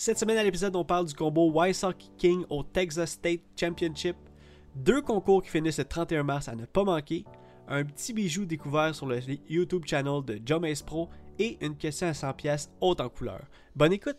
Cette 0.00 0.16
semaine 0.16 0.38
à 0.38 0.44
l'épisode, 0.44 0.76
on 0.76 0.84
parle 0.84 1.06
du 1.06 1.14
combo 1.14 1.50
Wysocki 1.52 2.12
King 2.16 2.44
au 2.50 2.62
Texas 2.62 3.10
State 3.10 3.40
Championship. 3.58 4.14
Deux 4.76 5.02
concours 5.02 5.42
qui 5.42 5.50
finissent 5.50 5.78
le 5.78 5.86
31 5.86 6.22
mars 6.22 6.46
à 6.46 6.54
ne 6.54 6.66
pas 6.66 6.84
manquer. 6.84 7.24
Un 7.66 7.82
petit 7.82 8.12
bijou 8.12 8.44
découvert 8.44 8.94
sur 8.94 9.06
le 9.06 9.18
YouTube 9.48 9.82
channel 9.86 10.24
de 10.24 10.40
Jomace 10.46 10.82
Pro 10.82 11.08
et 11.40 11.58
une 11.60 11.76
question 11.76 12.06
à 12.06 12.14
100 12.14 12.32
pièces 12.34 12.70
haute 12.80 13.00
en 13.00 13.08
couleur. 13.08 13.40
Bonne 13.74 13.92
écoute! 13.92 14.18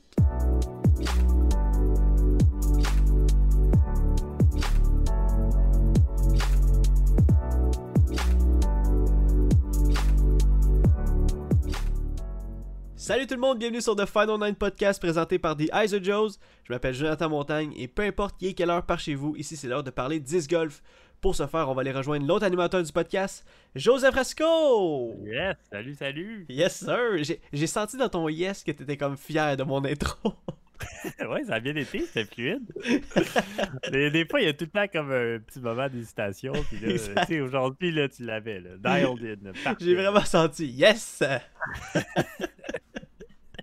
Salut 13.10 13.26
tout 13.26 13.34
le 13.34 13.42
monde, 13.42 13.58
bienvenue 13.58 13.82
sur 13.82 13.96
The 13.96 14.06
Final 14.06 14.40
Nine 14.40 14.54
Podcast 14.54 15.02
présenté 15.02 15.40
par 15.40 15.58
The 15.58 15.68
Eyes 15.74 15.96
of 15.96 16.04
Joes. 16.04 16.38
Je 16.64 16.72
m'appelle 16.72 16.94
Jonathan 16.94 17.28
Montagne 17.28 17.74
et 17.76 17.88
peu 17.88 18.04
importe 18.04 18.38
qui 18.38 18.50
est 18.50 18.54
quelle 18.54 18.70
heure 18.70 18.86
par 18.86 19.00
chez 19.00 19.16
vous, 19.16 19.36
ici 19.36 19.58
c'est 19.58 19.68
l'heure 19.68 19.84
de 19.84 19.90
parler 19.90 20.20
10 20.20 20.48
golf. 20.48 20.84
Pour 21.20 21.36
ce 21.36 21.48
faire, 21.48 21.68
on 21.70 21.74
va 21.74 21.82
aller 21.82 21.92
rejoindre 21.92 22.28
l'autre 22.28 22.46
animateur 22.46 22.84
du 22.84 22.92
podcast, 22.92 23.48
Joseph 23.74 24.14
Rasco! 24.14 25.16
Yes, 25.26 25.56
salut, 25.72 25.96
salut! 25.96 26.46
Yes, 26.50 26.86
sir! 26.86 27.40
J'ai 27.52 27.66
senti 27.66 27.98
dans 27.98 28.10
ton 28.10 28.30
yes 28.30 28.64
que 28.64 28.70
t'étais 28.70 28.96
comme 28.96 29.18
fier 29.18 29.58
de 29.58 29.64
mon 29.64 29.84
intro. 29.86 30.36
ouais, 31.20 31.44
ça 31.46 31.56
a 31.56 31.60
bien 31.60 31.76
été, 31.76 32.02
c'était 32.02 32.26
fluide. 32.26 32.72
des, 33.92 34.26
fois, 34.30 34.40
il 34.40 34.46
y 34.46 34.50
a 34.50 34.54
tout 34.54 34.66
le 34.66 34.70
temps 34.70 34.88
comme 34.88 35.12
un 35.12 35.40
petit 35.40 35.60
moment 35.60 35.90
d'hésitation. 35.90 36.54
Puis 36.70 36.80
là, 36.80 36.94
tu 36.94 37.26
sais, 37.28 37.42
aujourd'hui, 37.42 37.92
là, 37.92 38.08
tu 38.08 38.24
l'avais, 38.24 38.60
là. 38.60 38.70
Dialed 38.78 39.40
in. 39.46 39.74
J'ai 39.80 39.96
vraiment 39.96 40.24
senti 40.24 40.68
yes! 40.68 41.24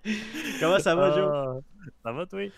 Comment 0.59 0.79
ça 0.79 0.95
va, 0.95 1.15
Joe? 1.15 1.29
Ah, 1.31 1.55
ça 2.03 2.11
va, 2.11 2.25
toi? 2.25 2.51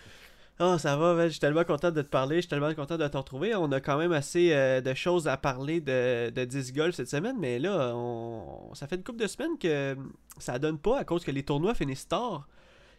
Oh, 0.62 0.76
ça 0.76 0.94
va, 0.94 1.24
je 1.24 1.30
suis 1.30 1.40
tellement 1.40 1.64
content 1.64 1.90
de 1.90 2.02
te 2.02 2.08
parler, 2.08 2.36
je 2.36 2.40
suis 2.42 2.48
tellement 2.48 2.74
content 2.74 2.98
de 2.98 3.08
te 3.08 3.16
retrouver. 3.16 3.54
On 3.54 3.72
a 3.72 3.80
quand 3.80 3.96
même 3.96 4.12
assez 4.12 4.52
euh, 4.52 4.82
de 4.82 4.92
choses 4.92 5.26
à 5.26 5.38
parler 5.38 5.80
de, 5.80 6.28
de 6.28 6.44
10 6.44 6.74
golf 6.74 6.94
cette 6.94 7.08
semaine, 7.08 7.36
mais 7.38 7.58
là, 7.58 7.94
on... 7.94 8.74
ça 8.74 8.86
fait 8.86 8.96
une 8.96 9.02
couple 9.02 9.20
de 9.20 9.26
semaines 9.26 9.56
que 9.56 9.96
ça 10.38 10.58
donne 10.58 10.78
pas 10.78 10.98
à 10.98 11.04
cause 11.04 11.24
que 11.24 11.30
les 11.30 11.42
tournois 11.44 11.74
finissent 11.74 12.08
tard. 12.08 12.46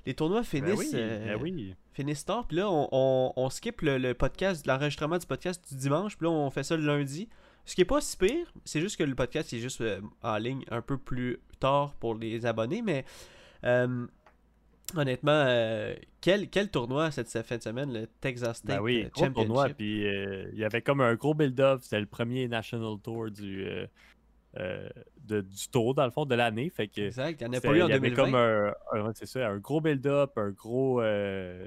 Les 0.08 0.16
tournois 0.16 0.40
ben 0.40 0.46
finissent, 0.46 0.92
ben 0.92 1.38
oui, 1.40 1.76
finissent 1.94 2.26
tard, 2.26 2.48
puis 2.48 2.58
là, 2.58 2.68
on, 2.68 3.34
on, 3.36 3.50
skip 3.52 3.82
le, 3.84 4.14
podcast, 4.14 4.66
l'enregistrement 4.66 5.20
du 5.20 5.28
podcast 5.28 5.64
du 5.72 5.78
dimanche, 5.78 6.18
puis 6.18 6.26
là, 6.26 6.32
on 6.32 6.50
fait 6.50 6.64
ça 6.64 6.76
le 6.76 6.84
lundi. 6.84 7.30
Ce 7.66 7.76
qui 7.76 7.82
est 7.82 7.86
pas 7.86 8.02
si 8.02 8.18
pire, 8.18 8.52
c'est 8.66 8.82
juste 8.82 8.98
que 8.98 9.04
le 9.04 9.14
podcast 9.14 9.54
est 9.54 9.60
juste 9.60 9.82
euh, 9.82 10.02
en 10.24 10.38
ligne 10.38 10.66
un 10.72 10.82
peu 10.82 10.98
plus 10.98 11.40
tard 11.60 11.94
pour 12.00 12.16
les 12.16 12.48
abonnés, 12.48 12.82
mais 12.82 13.06
euh, 13.66 14.08
Honnêtement, 14.96 15.44
euh, 15.48 15.96
quel, 16.20 16.50
quel 16.50 16.70
tournoi 16.70 17.12
cette 17.12 17.30
fin 17.44 17.58
de 17.58 17.62
semaine, 17.62 17.94
le 17.94 18.08
Texas 18.20 18.48
ben 18.48 18.54
State 18.54 18.78
ben 18.78 18.82
oui, 18.82 19.04
euh, 19.06 19.10
gros 19.10 19.30
tournoi, 19.30 19.70
puis 19.70 20.06
euh, 20.06 20.50
il 20.54 20.60
y 20.60 20.64
avait 20.64 20.82
comme 20.82 21.02
un 21.02 21.16
gros 21.16 21.34
build-up, 21.34 21.80
c'était 21.84 22.00
le 22.00 22.06
premier 22.06 22.48
National 22.48 22.98
Tour 23.02 23.32
du, 23.32 23.66
de, 24.56 25.42
du 25.42 25.70
tour, 25.72 25.94
dans 25.94 26.06
le 26.06 26.12
fond, 26.12 26.26
de 26.26 26.36
l'année. 26.36 26.70
Fait 26.70 26.88
que 26.88 27.02
exact, 27.02 27.42
il 27.42 27.48
n'y 27.48 27.56
en 27.56 27.58
a 27.58 27.62
pas 27.62 27.76
eu 27.76 27.82
en 27.82 27.88
2020. 27.88 27.96
avait 27.96 28.12
comme 28.16 28.36
un, 28.36 29.12
c'est 29.14 29.26
ça, 29.26 29.48
un 29.48 29.58
gros 29.58 29.82
build-up, 29.82 30.38
un 30.38 30.52
gros, 30.52 31.02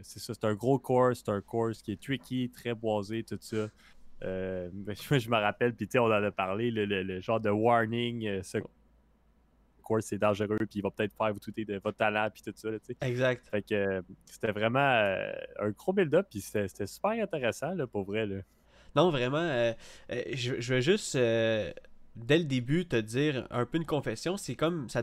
c'est 0.02 0.20
ça, 0.20 0.34
c'est 0.34 0.44
un 0.44 0.54
gros 0.54 0.78
course, 0.78 1.22
c'est 1.24 1.32
un 1.32 1.40
course 1.40 1.82
qui 1.82 1.92
est 1.92 2.02
tricky, 2.02 2.50
très 2.50 2.74
boisé, 2.74 3.22
tout 3.22 3.38
ça. 3.40 3.68
je 4.24 5.28
me 5.28 5.36
rappelle, 5.36 5.74
puis 5.74 5.86
tu 5.86 5.92
sais, 5.92 5.98
on 5.98 6.06
en 6.06 6.12
a 6.12 6.30
parlé, 6.30 6.70
le, 6.70 6.84
le, 6.84 7.20
genre 7.20 7.40
de 7.40 7.50
warning, 7.50 8.42
ce 8.42 8.58
course, 9.84 10.06
c'est 10.06 10.18
dangereux, 10.18 10.58
puis 10.58 10.80
il 10.80 10.82
va 10.82 10.90
peut-être 10.90 11.14
faire 11.16 11.32
vous 11.32 11.38
douter 11.38 11.64
de 11.64 11.78
votre 11.78 11.96
talent, 11.96 12.28
puis 12.32 12.42
tout 12.42 12.52
ça. 12.54 12.70
Là, 12.70 12.78
exact. 13.02 13.46
Fait 13.48 13.62
que 13.62 13.74
euh, 13.74 14.02
c'était 14.24 14.50
vraiment 14.50 14.80
euh, 14.80 15.30
un 15.60 15.70
gros 15.70 15.92
build-up, 15.92 16.26
puis 16.28 16.40
c'était 16.40 16.86
super 16.86 17.12
intéressant, 17.12 17.74
là, 17.74 17.86
pour 17.86 18.04
vrai. 18.04 18.26
Là. 18.26 18.36
Non, 18.96 19.10
vraiment. 19.10 19.38
Euh, 19.38 19.72
je, 20.32 20.60
je 20.60 20.74
veux 20.74 20.80
juste, 20.80 21.14
dès 21.16 22.38
le 22.38 22.44
début, 22.44 22.86
te 22.86 22.96
dire 22.96 23.46
un 23.50 23.66
peu 23.66 23.78
une 23.78 23.86
confession. 23.86 24.36
C'est 24.36 24.56
comme. 24.56 24.88
ça 24.88 25.02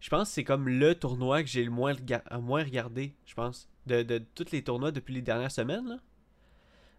Je 0.00 0.08
pense 0.08 0.28
que 0.28 0.34
c'est 0.34 0.44
comme 0.44 0.68
le 0.68 0.94
tournoi 0.94 1.42
que 1.42 1.48
j'ai 1.48 1.64
le 1.64 1.70
moins, 1.70 1.94
moins 2.40 2.64
regardé, 2.64 3.14
je 3.26 3.34
pense, 3.34 3.68
de, 3.86 4.02
de 4.02 4.18
tous 4.34 4.50
les 4.52 4.62
tournois 4.62 4.92
depuis 4.92 5.14
les 5.14 5.22
dernières 5.22 5.52
semaines. 5.52 5.86
Là. 5.86 5.96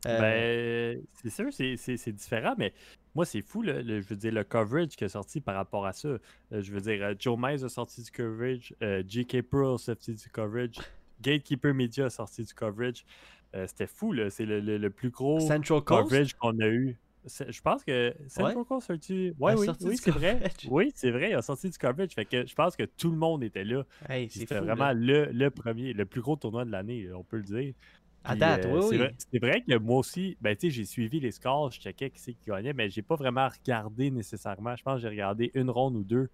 Ben, 0.06 1.02
c'est 1.14 1.30
sûr, 1.30 1.48
c'est 1.52 2.12
différent, 2.12 2.56
mais 2.58 2.74
moi, 3.18 3.26
c'est 3.26 3.42
fou, 3.42 3.64
le, 3.64 3.82
je 4.00 4.08
veux 4.08 4.16
dire, 4.16 4.32
le 4.32 4.44
coverage 4.44 4.90
qui 4.90 5.04
est 5.04 5.10
sorti 5.10 5.42
par 5.42 5.56
rapport 5.56 5.88
à 5.88 5.92
ça. 5.92 6.08
Euh, 6.08 6.20
je 6.52 6.72
veux 6.72 6.82
dire, 6.82 7.04
euh, 7.04 7.16
Joe 7.18 7.36
Mize 7.36 7.66
a 7.66 7.70
sorti 7.70 8.04
du 8.04 8.12
coverage, 8.12 8.76
euh, 8.84 9.02
J.K. 9.08 9.42
Pearl 9.42 9.74
a 9.74 9.78
sorti 9.80 10.14
du 10.14 10.30
coverage, 10.30 10.76
Gatekeeper 11.22 11.74
Media 11.74 12.06
a 12.06 12.10
sorti 12.12 12.44
du 12.44 12.54
coverage. 12.54 13.04
C'était 13.66 13.88
fou, 13.88 14.14
là. 14.14 14.30
C'est 14.30 14.46
le, 14.46 14.90
plus 14.90 15.10
gros 15.10 15.40
coverage 15.82 16.36
qu'on 16.36 16.60
a 16.60 16.68
eu. 16.68 16.96
Je 17.26 17.60
pense 17.60 17.84
que 17.84 18.14
Central 18.28 18.64
Coast 18.66 18.92
a 18.92 18.94
sorti. 18.94 19.34
Ouais, 19.40 19.56
oui, 19.56 19.68
oui 19.82 19.98
c'est 19.98 20.12
vrai. 20.12 20.40
Oui, 20.70 20.92
c'est 20.94 21.10
vrai, 21.10 21.32
il 21.32 21.34
a 21.34 21.42
sorti 21.42 21.72
du 21.72 21.78
coverage. 21.78 22.12
Fait 22.14 22.26
que 22.26 22.46
je 22.46 22.54
pense 22.54 22.76
que 22.76 22.84
tout 22.84 23.10
le 23.10 23.18
monde 23.18 23.44
était 23.44 23.64
là. 23.64 23.84
C'était 24.30 24.60
vraiment 24.60 24.94
le, 24.94 25.32
le, 25.32 25.50
premier, 25.50 25.94
le 25.94 26.06
plus 26.06 26.22
gros 26.22 26.36
tournoi 26.36 26.66
de 26.66 26.72
l'année, 26.72 27.10
on 27.12 27.24
peut 27.24 27.38
le 27.38 27.44
dire. 27.44 27.74
À 28.28 28.36
date, 28.36 28.66
euh, 28.66 28.90
oui, 28.90 29.00
C'est 29.32 29.40
vrai, 29.40 29.62
que 29.62 29.78
moi 29.78 30.00
aussi, 30.00 30.38
ben, 30.42 30.56
j'ai 30.60 30.86
suivi 30.86 31.20
les 31.20 31.32
scores, 31.32 31.72
je 31.72 31.80
checkais 31.80 32.10
qui 32.10 32.20
c'est 32.20 32.34
qui 32.34 32.50
gagnait, 32.50 32.74
mais 32.74 32.90
j'ai 32.90 33.02
pas 33.02 33.16
vraiment 33.16 33.48
regardé 33.48 34.12
nécessairement. 34.12 34.76
Je 34.76 34.84
pense 34.84 34.96
que 34.96 35.02
j'ai 35.02 35.10
regardé 35.10 35.52
une 35.54 35.70
ronde 35.70 35.96
ou 35.96 36.04
deux 36.04 36.30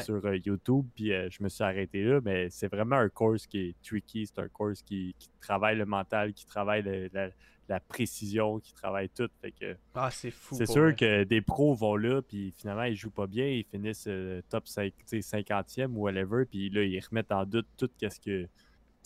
sur 0.00 0.24
euh, 0.26 0.36
YouTube, 0.44 0.84
puis 0.96 1.12
euh, 1.12 1.28
je 1.30 1.42
me 1.44 1.48
suis 1.48 1.62
arrêté 1.62 2.02
là. 2.02 2.20
Mais 2.24 2.50
c'est 2.50 2.66
vraiment 2.66 2.96
un 2.96 3.08
course 3.08 3.46
qui 3.46 3.58
est 3.58 3.74
tricky, 3.82 4.26
c'est 4.26 4.40
un 4.40 4.48
course 4.48 4.82
qui, 4.82 5.14
travaille 5.40 5.76
le 5.76 5.86
mental, 5.86 6.32
qui 6.32 6.44
travaille 6.44 6.82
la, 7.68 7.80
précision, 7.80 8.58
qui 8.58 8.74
travaille 8.74 9.08
tout. 9.08 9.28
Fait 9.40 9.52
que, 9.52 9.76
ah, 9.94 10.10
c'est 10.10 10.32
fou. 10.32 10.56
C'est 10.56 10.66
sûr 10.66 10.96
que 10.96 11.22
des 11.22 11.40
pros 11.40 11.74
vont 11.74 11.94
là, 11.94 12.22
puis 12.22 12.52
finalement, 12.56 12.84
ils 12.84 12.96
jouent 12.96 13.10
pas 13.10 13.28
bien, 13.28 13.46
ils 13.46 13.64
finissent 13.64 14.08
top 14.48 14.66
5, 14.66 14.92
50e 15.12 15.92
ou 15.92 16.02
whatever, 16.02 16.44
puis 16.44 16.68
là, 16.70 16.82
ils 16.82 16.98
remettent 16.98 17.32
en 17.32 17.44
doute 17.44 17.68
tout 17.76 17.90
ce 18.00 18.20
que 18.20 18.48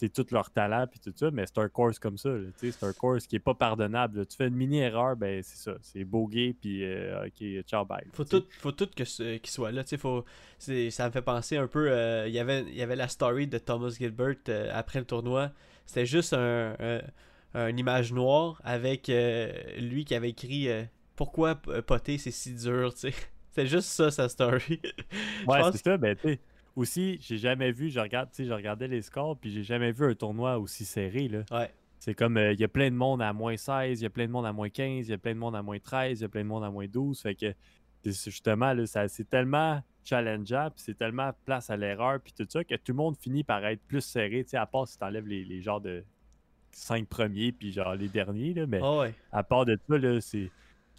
tout 0.09 0.27
leur 0.31 0.51
talent 0.51 0.87
puis 0.91 1.01
tout 1.01 1.13
ça, 1.15 1.31
mais 1.31 1.45
c'est 1.47 1.59
un 1.59 1.69
course 1.69 1.99
comme 1.99 2.17
ça. 2.19 2.31
C'est 2.57 2.83
un 2.83 2.93
course 2.93 3.27
qui 3.27 3.37
est 3.37 3.41
pas 3.41 3.55
pardonnable. 3.55 4.27
Tu 4.27 4.37
fais 4.37 4.49
une 4.49 4.55
mini 4.55 4.79
erreur, 4.79 5.17
ben 5.17 5.43
c'est 5.43 5.59
ça. 5.59 5.77
C'est 5.83 6.05
bogey 6.05 6.55
puis 6.61 6.85
euh, 6.85 7.27
ok, 7.27 7.65
ciao 7.67 7.85
bye. 7.85 8.05
Faut 8.13 8.25
tout, 8.25 8.45
faut 8.59 8.73
tout 8.73 8.87
que 8.87 9.03
qu'il 9.37 9.51
soit 9.51 9.73
là. 9.73 9.83
Faut, 9.99 10.25
ça 10.59 11.07
me 11.07 11.11
fait 11.11 11.23
penser 11.23 11.57
un 11.57 11.67
peu. 11.67 11.91
Euh, 11.91 12.27
il 12.29 12.35
y 12.35 12.39
avait, 12.39 12.63
il 12.63 12.75
y 12.75 12.83
avait 12.83 12.97
la 12.97 13.09
story 13.09 13.47
de 13.47 13.59
Thomas 13.59 13.91
Gilbert 13.91 14.37
euh, 14.49 14.71
après 14.73 14.99
le 15.01 15.07
tournoi. 15.07 15.51
C'était 15.87 16.07
juste 16.07 16.33
un, 16.33 16.77
un, 17.55 17.77
image 17.77 18.13
noire 18.13 18.61
avec 18.65 19.11
lui 19.79 20.05
qui 20.05 20.15
avait 20.15 20.31
écrit 20.31 20.69
Pourquoi 21.17 21.57
poter 21.57 22.17
c'est 22.17 22.31
si 22.31 22.55
dur, 22.55 22.93
C'est 23.53 23.67
juste 23.67 23.89
ça 23.89 24.11
sa 24.13 24.29
story. 24.29 24.81
ouais, 25.49 25.61
c'est 25.73 25.85
ça, 25.85 25.97
ben 25.97 26.17
tu 26.17 26.39
aussi, 26.77 27.19
j'ai 27.21 27.39
jamais 27.39 27.73
vu, 27.73 27.91
je 27.91 28.01
regarde, 28.01 28.31
je 28.37 28.53
regardais 28.53 28.89
les 28.89 29.03
scores, 29.03 29.37
puis 29.37 29.51
j'ai 29.51 29.63
jamais 29.63 29.93
vu 29.93 30.05
un 30.05 30.15
tournoi 30.15 30.59
aussi 30.59 30.85
serré. 30.85 31.29
Là. 31.29 31.45
Ouais. 31.51 31.71
C'est 31.99 32.15
comme, 32.15 32.39
euh, 32.39 32.53
il 32.53 32.61
y 32.61 32.65
a 32.65 32.69
plein 32.69 32.91
de 32.91 32.97
monde 32.97 33.21
à 33.21 33.33
moins 33.33 33.57
16, 33.57 34.01
il 34.01 34.05
y 34.05 34.07
a 34.07 34.11
plein 34.11 34.27
de 34.27 34.33
monde 34.33 34.47
à 34.47 34.53
moins 34.53 34.71
15, 34.71 35.07
il 35.07 35.11
y 35.11 35.15
a 35.15 35.19
plein 35.19 35.35
de 35.35 35.39
monde 35.39 35.55
à 35.55 35.63
moins 35.63 35.79
13, 35.79 36.21
il 36.21 36.23
y 36.23 36.25
a 36.25 36.29
plein 36.29 36.43
de 36.43 36.49
monde 36.49 36.65
à 36.65 36.71
moins 36.71 36.87
12. 36.87 37.21
Fait 37.21 37.35
que, 37.35 37.53
justement, 38.05 38.73
là, 38.73 38.87
c'est 39.09 39.29
tellement 39.29 39.83
challengeant, 40.03 40.71
puis 40.71 40.83
c'est 40.83 40.97
tellement 40.97 41.33
place 41.45 41.69
à 41.69 41.77
l'erreur, 41.77 42.19
puis 42.21 42.33
tout 42.33 42.47
ça, 42.49 42.65
que 42.65 42.75
tout 42.75 42.93
le 42.93 42.95
monde 42.95 43.17
finit 43.19 43.45
par 43.45 43.65
être 43.67 43.83
plus 43.83 44.01
serré, 44.01 44.45
tu 44.45 44.51
sais, 44.51 44.57
à 44.57 44.65
part 44.65 44.89
si 44.89 44.99
t'enlèves 44.99 45.27
les, 45.27 45.45
les 45.45 45.61
genres 45.61 45.83
de 45.83 46.03
5 46.73 47.07
premiers, 47.07 47.53
puis 47.53 47.71
genre 47.71 47.95
les 47.95 48.09
derniers, 48.09 48.55
là, 48.55 48.67
mais 48.67 48.81
ah 48.83 49.05
à 49.33 49.43
part 49.43 49.67
de 49.67 49.79
ça, 49.89 49.99
là, 49.99 50.21
c'est 50.23 50.51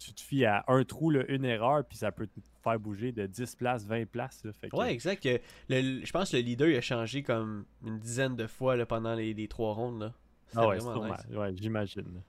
tu 0.04 0.12
te 0.12 0.20
fies 0.20 0.44
à 0.44 0.64
un 0.68 0.84
trou, 0.84 1.12
une 1.12 1.44
erreur, 1.44 1.84
puis 1.84 1.96
ça 1.96 2.12
peut 2.12 2.26
te 2.26 2.40
faire 2.62 2.78
bouger 2.78 3.12
de 3.12 3.26
10 3.26 3.56
places, 3.56 3.86
20 3.86 4.06
places. 4.06 4.46
Ouais, 4.72 4.92
exact. 4.92 5.26
je 5.68 6.10
pense 6.12 6.30
que 6.30 6.36
le 6.36 6.42
leader 6.42 6.76
a 6.76 6.80
changé 6.80 7.22
comme 7.22 7.64
une 7.84 7.98
dizaine 7.98 8.36
de 8.36 8.46
fois 8.46 8.76
pendant 8.86 9.14
les, 9.14 9.48
trois 9.48 9.74
rondes. 9.74 10.12
Ah 10.54 10.68
ouais, 10.68 10.78
ouais 10.80 11.54
j'imagine. 11.56 12.22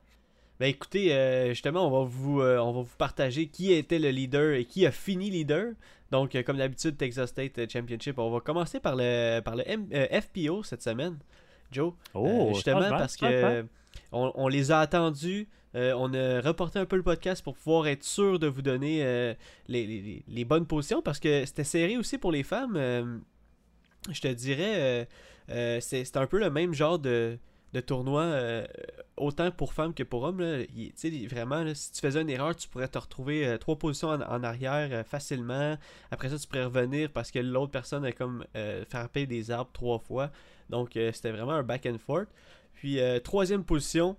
Ben 0.59 0.67
écoutez, 0.67 1.13
euh, 1.13 1.49
justement, 1.49 1.87
on 1.87 1.91
va, 1.91 2.07
vous, 2.07 2.39
euh, 2.41 2.57
on 2.59 2.71
va 2.71 2.81
vous 2.81 2.95
partager 2.97 3.47
qui 3.47 3.73
était 3.73 3.99
le 3.99 4.09
leader 4.09 4.53
et 4.53 4.65
qui 4.65 4.85
a 4.85 4.91
fini 4.91 5.29
leader. 5.29 5.73
Donc, 6.11 6.35
euh, 6.35 6.43
comme 6.43 6.57
d'habitude, 6.57 6.95
Texas 6.95 7.31
State 7.31 7.69
Championship, 7.71 8.19
on 8.19 8.29
va 8.29 8.39
commencer 8.39 8.79
par 8.79 8.95
le, 8.95 9.39
par 9.41 9.55
le 9.55 9.63
FPO 9.63 10.63
cette 10.63 10.83
semaine, 10.83 11.17
Joe. 11.71 11.93
Oh, 12.13 12.51
justement, 12.53 12.89
parce 12.89 13.17
que 13.17 13.65
on, 14.11 14.47
les 14.47 14.71
a 14.71 14.79
attendus. 14.79 15.47
Euh, 15.75 15.93
on 15.97 16.13
a 16.13 16.41
reporté 16.41 16.79
un 16.79 16.85
peu 16.85 16.95
le 16.95 17.03
podcast 17.03 17.43
pour 17.43 17.55
pouvoir 17.55 17.87
être 17.87 18.03
sûr 18.03 18.37
de 18.37 18.47
vous 18.47 18.61
donner 18.61 19.03
euh, 19.03 19.33
les, 19.67 20.45
bonnes 20.45 20.67
positions 20.67 21.01
parce 21.01 21.19
que 21.19 21.45
c'était 21.45 21.63
serré 21.63 21.97
aussi 21.97 22.17
pour 22.17 22.31
les 22.31 22.43
femmes. 22.43 22.75
Euh, 22.75 23.17
je 24.11 24.21
te 24.21 24.27
dirais, 24.27 25.07
c'est 25.47 26.17
un 26.17 26.27
peu 26.27 26.39
le 26.39 26.49
même 26.49 26.73
genre 26.73 26.99
de, 26.99 27.39
tournoi, 27.87 28.65
autant 29.17 29.49
pour 29.49 29.73
femmes 29.73 29.93
que 29.93 30.03
pour 30.03 30.23
hommes. 30.23 30.43
vraiment, 31.29 31.73
si 31.73 31.91
tu 31.93 32.01
faisais 32.01 32.21
une 32.21 32.29
erreur, 32.29 32.55
tu 32.55 32.67
pourrais 32.67 32.89
te 32.89 32.99
retrouver 32.99 33.57
trois 33.59 33.77
positions 33.77 34.09
en, 34.09 34.43
arrière 34.43 35.07
facilement. 35.07 35.77
Après 36.11 36.29
ça, 36.29 36.37
tu 36.37 36.47
pourrais 36.47 36.65
revenir 36.65 37.09
parce 37.11 37.31
que 37.31 37.39
l'autre 37.39 37.71
personne 37.71 38.03
a 38.03 38.11
comme 38.11 38.45
frappé 38.89 39.25
des 39.25 39.49
arbres 39.51 39.71
trois 39.71 39.99
fois. 39.99 40.29
Donc, 40.69 40.91
c'était 40.93 41.31
vraiment 41.31 41.53
un 41.53 41.63
back 41.63 41.85
and 41.85 41.97
forth. 41.97 42.27
Puis 42.73 42.99
troisième 43.23 43.63
position, 43.63 44.17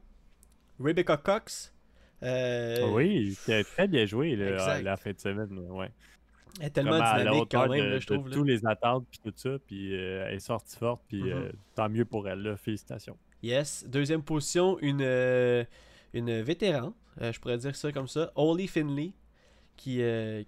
Rebecca 0.81 1.17
Cox. 1.17 1.73
Euh, 2.23 2.91
Oui, 2.93 3.37
qui 3.45 3.53
a 3.53 3.63
très 3.65 3.87
bien 3.89 4.07
joué 4.07 4.35
là, 4.37 4.81
la 4.81 4.97
fin 4.97 5.13
de 5.13 5.19
semaine. 5.21 5.59
Ouais. 5.71 5.91
Elle 6.61 6.67
est 6.67 6.71
tellement 6.71 6.91
Vraiment 6.93 7.05
à 7.07 7.19
la 7.19 7.25
dynamique 7.25 7.49
quand 7.51 7.69
même, 7.69 7.81
de, 7.85 7.89
là, 7.91 7.99
je 7.99 8.07
de 8.07 8.15
trouve. 8.15 8.29
là. 8.29 8.37
tous 8.37 8.45
les 8.45 8.65
attentes 8.67 9.07
puis 9.11 9.21
tout 9.25 9.33
ça. 9.37 9.51
Puis 9.67 9.95
euh, 9.95 10.25
elle 10.29 10.35
est 10.37 10.39
sortie 10.41 10.77
forte. 10.79 11.03
Puis 11.09 11.23
Mhm. 11.23 11.29
euh, 11.33 11.53
tant 11.75 11.89
mieux 11.89 12.05
pour 12.05 12.29
elle. 12.29 12.41
Là. 12.43 12.57
Félicitations. 12.57 13.17
Yes. 13.43 13.85
Deuxième 13.89 14.23
position, 14.23 14.79
une, 14.81 15.03
euh, 15.03 15.65
une 16.15 16.41
vétéran, 16.41 16.95
euh, 17.21 17.33
je 17.33 17.41
pourrais 17.41 17.59
dire 17.59 17.75
ça 17.77 17.93
comme 17.93 18.09
ça, 18.09 18.33
Holly 18.37 18.69
Finley, 18.69 19.13
qui, 19.77 20.01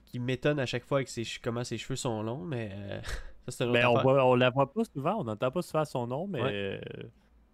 qui 0.07 0.19
m'étonne 0.21 0.61
à 0.61 0.67
chaque 0.67 0.85
fois 0.85 0.99
avec 0.99 1.09
ses, 1.09 1.25
comment 1.43 1.65
ses 1.65 1.77
cheveux 1.77 1.97
sont 1.97 2.23
longs, 2.23 2.45
mais 2.45 2.71
ça 3.49 3.67
c'est 3.67 3.67
Ben, 3.73 3.87
on, 3.89 4.01
voit, 4.01 4.25
on 4.25 4.37
la 4.37 4.51
voit 4.51 4.73
pas 4.73 4.85
souvent. 4.85 5.17
On 5.21 5.25
n'entend 5.25 5.51
pas 5.51 5.63
souvent 5.63 5.85
son 5.85 6.07
nom. 6.07 6.27
Mais, 6.29 6.41
Ouais. 6.41 6.81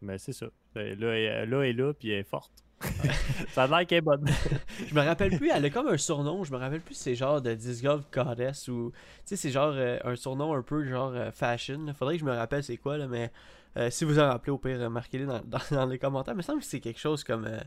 Mais 0.02 0.19
c'est 0.19 0.32
ça. 0.32 0.46
Ben, 0.75 0.99
Là, 0.99 1.08
elle, 1.19 1.49
là, 1.50 1.62
est 1.62 1.72
là. 1.72 1.93
Puis 1.94 2.10
elle 2.10 2.20
est 2.20 2.25
forte. 2.25 2.52
ça 3.50 3.62
a 3.64 3.66
l'air 3.69 3.87
qu'elle 3.87 3.99
est 3.99 4.00
bonne. 4.00 4.26
Je 4.88 4.94
me 4.94 5.00
rappelle 5.02 5.37
plus, 5.38 5.50
elle 5.50 5.64
a 5.64 5.70
comme 5.70 5.87
un 5.87 5.96
surnom, 5.96 6.43
je 6.43 6.50
me 6.52 6.56
rappelle 6.58 6.81
plus 6.81 6.94
si 6.94 7.02
c'est 7.04 7.14
genre 7.14 7.40
de 7.40 7.54
Disc 7.54 7.82
Golf 7.84 8.04
Goddess 8.12 8.66
ou. 8.69 8.90
Tu 8.93 9.20
sais, 9.25 9.37
c'est 9.37 9.50
genre 9.50 9.72
euh, 9.76 9.99
un 10.04 10.16
surnom 10.16 10.52
un 10.54 10.62
peu 10.62 10.84
genre 10.84 11.12
euh, 11.14 11.31
fashion. 11.31 11.84
là. 11.87 11.94
Faudrait 11.94 12.14
que 12.16 12.20
je 12.20 12.25
me 12.25 12.34
rappelle 12.34 12.64
c'est 12.64 12.76
quoi, 12.78 12.99
là, 12.99 13.06
mais 13.06 13.31
euh, 13.76 13.88
si 13.90 14.04
vous 14.04 14.19
en 14.19 14.26
rappelez, 14.28 14.50
au 14.50 14.58
pire, 14.58 14.81
euh, 14.81 14.88
marquez-les 14.88 15.26
dans, 15.26 15.40
dans, 15.44 15.60
dans 15.70 15.87
les 15.87 15.99
commentaires. 15.99 16.34
Il 16.34 16.38
me 16.38 16.43
semble 16.43 16.58
que 16.60 16.66
c'est 16.66 16.81
quelque 16.81 16.98
chose 17.00 17.22
comme. 17.22 17.44
euh, 17.46 17.60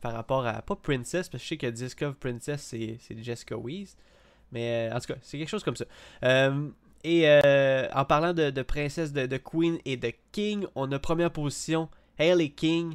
par 0.00 0.12
rapport 0.12 0.46
à. 0.46 0.62
Pas 0.62 0.76
Princess, 0.76 1.28
parce 1.28 1.42
que 1.42 1.44
je 1.44 1.48
sais 1.48 1.56
que 1.56 1.66
Disc 1.66 1.98
Golf 1.98 2.16
Princess, 2.16 2.62
c'est 2.62 2.98
Jessica 3.22 3.56
Weeze. 3.56 3.96
Mais 4.52 4.88
euh, 4.92 4.96
en 4.96 5.00
tout 5.00 5.12
cas, 5.12 5.18
c'est 5.22 5.36
quelque 5.38 5.48
chose 5.48 5.64
comme 5.64 5.76
ça. 5.76 5.84
Et 7.04 7.24
euh, 7.28 7.86
en 7.92 8.04
parlant 8.06 8.32
de, 8.32 8.48
de 8.50 8.62
princesse, 8.62 9.12
de, 9.12 9.26
de 9.26 9.36
queen 9.36 9.78
et 9.84 9.96
de 9.98 10.10
king, 10.32 10.64
on 10.74 10.90
a 10.90 10.98
première 10.98 11.30
position 11.30 11.88
Hailey 12.18 12.48
King, 12.50 12.94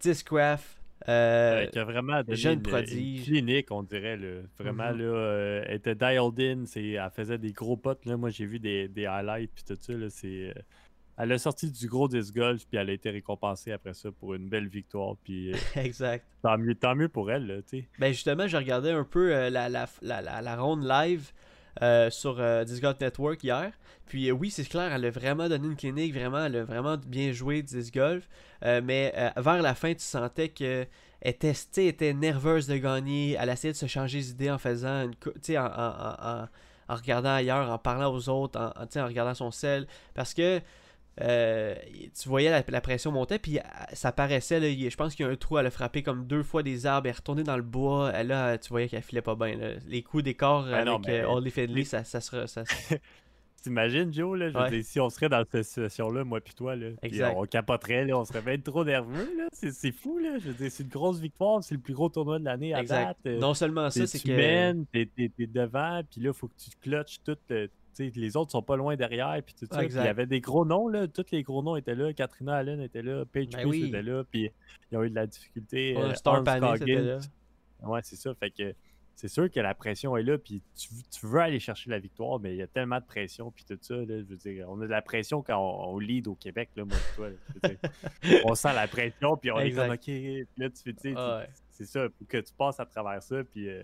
Discraft. 0.00 0.76
Euh, 1.08 1.64
qui 1.68 1.78
a 1.78 1.84
vraiment 1.84 2.20
jeune 2.28 2.54
une, 2.54 2.58
une 2.58 2.62
prodige. 2.62 3.24
clinique, 3.24 3.70
on 3.70 3.82
dirait. 3.82 4.16
Là. 4.18 4.40
Vraiment, 4.58 4.92
Mhm. 4.92 4.98
là, 4.98 5.04
euh, 5.04 5.62
elle 5.66 5.76
était 5.76 5.94
dialed 5.94 6.38
in. 6.40 6.64
Elle 6.76 7.10
faisait 7.14 7.38
des 7.38 7.52
gros 7.52 7.76
potes. 7.76 8.04
Là. 8.04 8.16
Moi, 8.18 8.28
j'ai 8.30 8.44
vu 8.44 8.58
des, 8.58 8.88
des 8.88 9.06
highlights 9.06 9.50
puis 9.54 9.64
tout 9.64 9.78
ça. 9.80 9.92
Là, 9.94 10.10
c'est, 10.10 10.50
euh, 10.50 10.52
elle 11.16 11.32
a 11.32 11.38
sorti 11.38 11.70
du 11.70 11.86
gros 11.88 12.08
disc 12.08 12.34
golf 12.34 12.66
puis 12.68 12.76
elle 12.78 12.90
a 12.90 12.92
été 12.92 13.08
récompensée 13.10 13.72
après 13.72 13.94
ça 13.94 14.10
pour 14.12 14.34
une 14.34 14.48
belle 14.50 14.68
victoire. 14.68 15.14
Puis 15.24 15.52
exact. 15.76 16.26
tant, 16.42 16.58
mieux, 16.58 16.74
tant 16.74 16.94
mieux 16.94 17.08
pour 17.08 17.30
elle. 17.30 17.46
Là, 17.46 17.56
tu 17.62 17.78
sais. 17.78 17.88
Ben 17.98 18.12
justement, 18.12 18.46
j'ai 18.46 18.58
regardé 18.58 18.90
un 18.90 19.04
peu 19.04 19.30
la, 19.30 19.48
la, 19.50 19.68
la, 20.02 20.20
la, 20.20 20.42
la 20.42 20.56
ronde 20.56 20.84
live 20.86 21.30
euh, 21.82 22.10
sur 22.10 22.36
euh, 22.40 22.64
Disc 22.64 22.82
Golf 22.82 23.00
Network 23.00 23.42
hier. 23.44 23.72
Puis 24.06 24.28
euh, 24.28 24.32
oui, 24.32 24.50
c'est 24.50 24.64
clair, 24.68 24.92
elle 24.92 25.04
a 25.04 25.10
vraiment 25.10 25.48
donné 25.48 25.66
une 25.68 25.76
clinique, 25.76 26.14
vraiment, 26.14 26.44
elle 26.44 26.56
a 26.56 26.64
vraiment 26.64 26.96
bien 26.96 27.32
joué 27.32 27.62
Disc 27.62 27.92
Golf. 27.94 28.28
Euh, 28.64 28.80
mais 28.82 29.12
vers 29.36 29.62
la 29.62 29.74
fin, 29.74 29.92
tu 29.94 30.00
sentais 30.04 30.48
que 30.48 30.86
elle 31.20 31.34
elle 31.42 31.84
était 31.84 32.14
nerveuse 32.14 32.66
de 32.68 32.76
gagner. 32.76 33.36
Elle 33.40 33.48
essayait 33.48 33.72
de 33.72 33.78
se 33.78 33.86
changer 33.86 34.18
les 34.18 34.30
idées 34.30 34.50
en 34.50 34.58
faisant 34.58 35.02
une 35.02 35.58
en, 35.58 35.64
en, 35.64 35.66
en, 35.66 36.48
en- 36.88 36.94
regardant 36.94 37.34
ailleurs, 37.34 37.68
en 37.70 37.78
parlant 37.78 38.12
aux 38.14 38.28
autres, 38.28 38.58
en, 38.58 39.00
en 39.00 39.06
regardant 39.06 39.34
son 39.34 39.50
sel. 39.50 39.86
Parce 40.14 40.32
que 40.32 40.60
euh, 41.20 41.74
tu 42.20 42.28
voyais 42.28 42.50
la, 42.50 42.62
la 42.68 42.80
pression 42.80 43.10
monter, 43.12 43.38
puis 43.38 43.58
euh, 43.58 43.62
ça 43.92 44.12
paraissait, 44.12 44.60
là, 44.60 44.68
je 44.70 44.96
pense 44.96 45.14
qu'il 45.14 45.26
y 45.26 45.28
a 45.28 45.32
un 45.32 45.36
trou, 45.36 45.58
elle 45.58 45.66
a 45.66 45.70
frappé 45.70 46.02
comme 46.02 46.26
deux 46.26 46.42
fois 46.42 46.62
des 46.62 46.86
arbres, 46.86 47.06
elle 47.06 47.10
est 47.14 47.16
retournée 47.16 47.42
dans 47.44 47.56
le 47.56 47.62
bois, 47.62 48.10
elle, 48.14 48.28
là, 48.28 48.56
tu 48.58 48.68
voyais 48.70 48.88
qu'elle 48.88 49.02
filait 49.02 49.22
pas 49.22 49.34
bien. 49.34 49.56
là. 49.56 49.70
Les 49.86 50.02
coups 50.02 50.22
d'écart 50.24 50.64
Ben 50.64 50.74
avec 50.74 50.86
non, 50.86 51.00
mais- 51.06 51.20
euh, 51.20 51.28
Holly 51.28 51.50
Finley, 51.50 51.84
ça, 51.84 52.04
ça 52.04 52.20
sera... 52.20 52.46
Ça, 52.46 52.62
T'imagines, 53.60 54.14
Joe, 54.14 54.38
là, 54.38 54.50
je 54.50 54.54
veux 54.54 54.60
Ouais. 54.62 54.70
dire, 54.70 54.84
si 54.84 55.00
on 55.00 55.10
serait 55.10 55.28
dans 55.28 55.44
cette 55.50 55.64
situation-là, 55.64 56.22
moi 56.22 56.40
puis 56.40 56.54
toi, 56.54 56.76
là, 56.76 56.90
Exact. 57.02 57.34
on 57.36 57.44
capoterait, 57.44 58.04
là, 58.04 58.16
on 58.16 58.24
serait 58.24 58.40
bien 58.40 58.56
trop 58.56 58.84
nerveux, 58.84 59.28
là. 59.36 59.48
C'est, 59.52 59.90
fou, 59.90 60.18
là. 60.18 60.38
Je 60.38 60.48
veux 60.48 60.54
dire, 60.54 60.70
c'est 60.70 60.84
une 60.84 60.88
grosse 60.88 61.18
victoire, 61.18 61.62
c'est 61.64 61.74
le 61.74 61.80
plus 61.80 61.92
gros 61.92 62.08
tournoi 62.08 62.38
de 62.38 62.44
l'année 62.44 62.72
à 62.72 62.80
exact. 62.80 63.06
date. 63.06 63.16
euh, 63.26 63.38
non 63.40 63.54
seulement 63.54 63.90
ça, 63.90 64.06
c'est 64.06 64.20
tu 64.20 64.28
que... 64.28 64.32
mènes, 64.32 64.86
t'es 64.92 65.08
devant, 65.38 66.02
puis 66.08 66.20
là, 66.20 66.32
faut 66.32 66.46
que 66.46 66.54
tu 66.56 66.70
clutches 66.80 67.18
tout. 67.24 67.36
Les 67.98 68.36
autres 68.36 68.52
sont 68.52 68.62
pas 68.62 68.76
loin 68.76 68.96
derrière, 68.96 69.40
puis 69.44 69.54
il 69.60 69.92
y 69.92 69.98
avait 69.98 70.26
des 70.26 70.40
gros 70.40 70.64
noms, 70.64 70.88
là. 70.88 71.06
Tous 71.08 71.24
les 71.32 71.42
gros 71.42 71.62
noms 71.62 71.76
étaient 71.76 71.94
là. 71.94 72.12
Katrina 72.12 72.56
Allen 72.56 72.80
était 72.80 73.02
là. 73.02 73.24
Paige 73.24 73.48
Ben 73.50 73.66
oui. 73.66 73.86
était 73.88 74.02
là. 74.02 74.24
Puis 74.30 74.50
ils 74.90 74.98
ont 74.98 75.02
eu 75.02 75.10
de 75.10 75.14
la 75.14 75.26
difficulté. 75.26 75.96
Ouais, 75.96 76.02
euh, 76.02 76.14
Star 76.14 76.42
là. 76.42 77.18
Ouais, 77.82 78.00
c'est 78.02 78.16
ça. 78.16 78.34
Fait 78.34 78.50
que 78.50 78.74
c'est 79.14 79.28
sûr 79.28 79.50
que 79.50 79.58
la 79.58 79.74
pression 79.74 80.16
est 80.16 80.22
là, 80.22 80.38
puis 80.38 80.62
tu, 80.76 80.88
tu 81.10 81.26
veux 81.26 81.40
aller 81.40 81.58
chercher 81.58 81.90
la 81.90 81.98
victoire, 81.98 82.38
mais 82.38 82.54
il 82.54 82.58
y 82.58 82.62
a 82.62 82.68
tellement 82.68 83.00
de 83.00 83.04
pression, 83.04 83.50
puis 83.50 83.64
tout 83.64 83.76
ça. 83.80 83.94
Là, 83.96 84.04
je 84.06 84.24
veux 84.24 84.36
dire, 84.36 84.66
on 84.68 84.80
a 84.80 84.84
de 84.84 84.90
la 84.90 85.02
pression 85.02 85.42
quand 85.42 85.58
on, 85.58 85.94
on 85.94 85.98
lead 85.98 86.28
au 86.28 86.36
Québec, 86.36 86.70
là, 86.76 86.84
moi 86.84 86.96
toi. 87.16 87.28
là. 87.30 87.34
Je 87.48 87.68
veux 87.68 87.74
dire, 87.74 88.42
on 88.44 88.54
sent 88.54 88.72
la 88.74 88.86
pression, 88.86 89.36
puis 89.36 89.50
on 89.50 89.58
Exact. 89.58 90.06
est 90.08 90.36
comme, 90.36 90.44
OK. 90.44 90.48
Là, 90.58 90.70
tu 90.70 90.94
fais, 90.94 91.12
Ah 91.16 91.38
ouais. 91.38 91.48
c'est 91.70 91.86
ça, 91.86 92.06
faut 92.16 92.24
que 92.26 92.36
tu 92.38 92.52
passes 92.56 92.78
à 92.78 92.86
travers 92.86 93.20
ça, 93.20 93.42
puis 93.42 93.68
euh, 93.68 93.82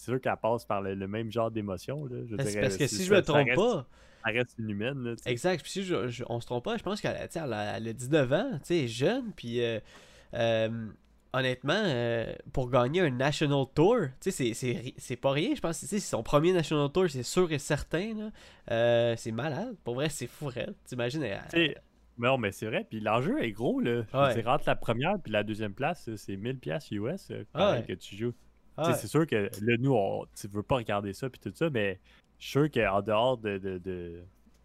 c'est 0.00 0.10
sûr 0.12 0.20
qu'elle 0.20 0.36
passe 0.40 0.64
par 0.64 0.80
le, 0.82 0.94
le 0.94 1.06
même 1.08 1.30
genre 1.30 1.50
d'émotion. 1.50 2.08
Parce, 2.36 2.48
dirais, 2.48 2.60
parce 2.62 2.76
que 2.76 2.86
si 2.86 3.04
je 3.04 3.12
me 3.14 3.22
trompe 3.22 3.46
reste- 3.46 3.56
pas, 3.56 3.86
Ça 4.24 4.30
reste 4.32 4.54
une 4.58 4.70
humaine. 4.70 5.02
Là. 5.04 5.14
Exact. 5.26 5.62
Puis 5.62 5.70
si 5.70 5.82
je, 5.84 6.08
je- 6.08 6.24
on 6.28 6.40
se 6.40 6.46
trompe 6.46 6.64
pas, 6.64 6.76
je 6.76 6.82
pense 6.82 7.00
qu'elle 7.00 7.16
a, 7.16 7.26
tu 7.28 7.34
sais, 7.38 7.40
elle 7.44 7.52
a, 7.52 7.76
elle 7.76 7.88
a 7.88 7.92
19 7.92 8.32
ans, 8.32 8.50
tu 8.54 8.58
sais, 8.64 8.78
elle 8.78 8.84
est 8.84 8.88
jeune. 8.88 9.32
Puis 9.36 9.62
euh, 9.62 9.78
euh, 10.34 10.86
honnêtement, 11.32 11.72
euh, 11.84 12.32
pour 12.52 12.70
gagner 12.70 13.00
un 13.02 13.10
National 13.10 13.64
Tour, 13.74 13.96
tu 14.20 14.30
sais, 14.30 14.54
c'est- 14.54 15.16
pas 15.16 15.30
rien. 15.32 15.54
Je 15.54 15.60
pense 15.60 15.80
que 15.80 15.86
c'est 15.86 16.00
son 16.00 16.22
premier 16.22 16.52
National 16.52 16.90
Tour, 16.90 17.06
c'est 17.08 17.22
sûr 17.22 17.50
et 17.52 17.58
certain. 17.58 18.30
c'est 18.68 19.32
malade. 19.32 19.76
Pour 19.84 19.94
vrai, 19.94 20.08
c'est 20.08 20.26
fou. 20.26 20.50
T'imagines, 20.86 21.22
elle- 21.22 21.74
non, 22.18 22.36
mais 22.36 22.52
c'est 22.52 22.66
vrai, 22.66 22.86
puis 22.88 23.00
l'enjeu 23.00 23.42
est 23.42 23.50
gros. 23.52 23.80
Là. 23.80 24.02
Ouais. 24.12 24.34
dire, 24.34 24.46
entre 24.48 24.64
la 24.66 24.76
première 24.76 25.18
puis 25.22 25.32
la 25.32 25.42
deuxième 25.42 25.72
place, 25.72 26.10
c'est 26.16 26.36
1000$ 26.36 26.58
piastres 26.58 26.92
US 26.92 27.30
ouais. 27.30 27.84
que 27.88 27.94
tu 27.94 28.14
joues. 28.14 28.34
Ah. 28.76 28.94
C'est 28.94 29.06
sûr 29.08 29.26
que 29.26 29.50
là, 29.62 29.76
nous, 29.78 29.94
on, 29.94 30.24
tu 30.38 30.48
veux 30.48 30.62
pas 30.62 30.76
regarder 30.76 31.12
ça 31.12 31.28
puis 31.28 31.40
tout 31.40 31.52
ça, 31.54 31.68
mais 31.70 31.98
je 32.38 32.44
suis 32.44 32.52
sûr 32.52 32.70
qu'en 32.70 33.02
dehors 33.02 33.36
de. 33.38 33.58
de, 33.58 33.78
de- 33.78 34.22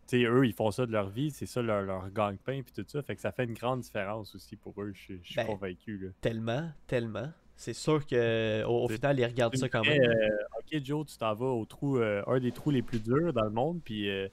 tu 0.08 0.20
sais, 0.20 0.24
eux, 0.26 0.46
ils 0.46 0.54
font 0.54 0.70
ça 0.70 0.86
de 0.86 0.92
leur 0.92 1.10
vie, 1.10 1.32
c'est 1.32 1.48
ça 1.48 1.62
leur, 1.64 1.82
leur 1.82 2.10
gagne-pain 2.12 2.62
puis 2.62 2.72
tout 2.76 2.86
ça. 2.88 3.02
Fait 3.02 3.16
que 3.16 3.22
ça 3.22 3.32
fait 3.32 3.46
une 3.46 3.56
grande 3.56 3.82
différence 3.82 4.36
aussi 4.36 4.56
pour 4.56 4.80
eux, 4.82 4.92
je 4.94 5.16
suis- 5.24 5.36
Ben, 5.36 5.48
convaincu. 5.48 5.98
Là. 5.98 6.10
Tellement, 6.22 6.70
tellement. 6.86 7.32
C'est 7.56 7.74
sûr 7.74 8.06
que 8.06 8.64
au, 8.66 8.88
final, 8.88 9.18
ils 9.20 9.26
regardent 9.26 9.56
ça 9.56 9.68
quand 9.70 9.82
même. 9.84 10.02
euh, 10.02 10.28
ok, 10.60 10.84
Joe, 10.84 11.06
tu 11.08 11.18
t'en 11.18 11.34
vas 11.34 11.46
au 11.48 11.66
trou, 11.66 11.98
euh, 11.98 12.22
un 12.28 12.40
des 12.40 12.52
trous 12.52 12.70
les 12.70 12.82
plus 12.84 13.00
durs 13.00 13.34
dans 13.34 13.46
le 13.46 13.50
monde, 13.50 13.80
puis 13.84 14.10
euh, 14.10 14.28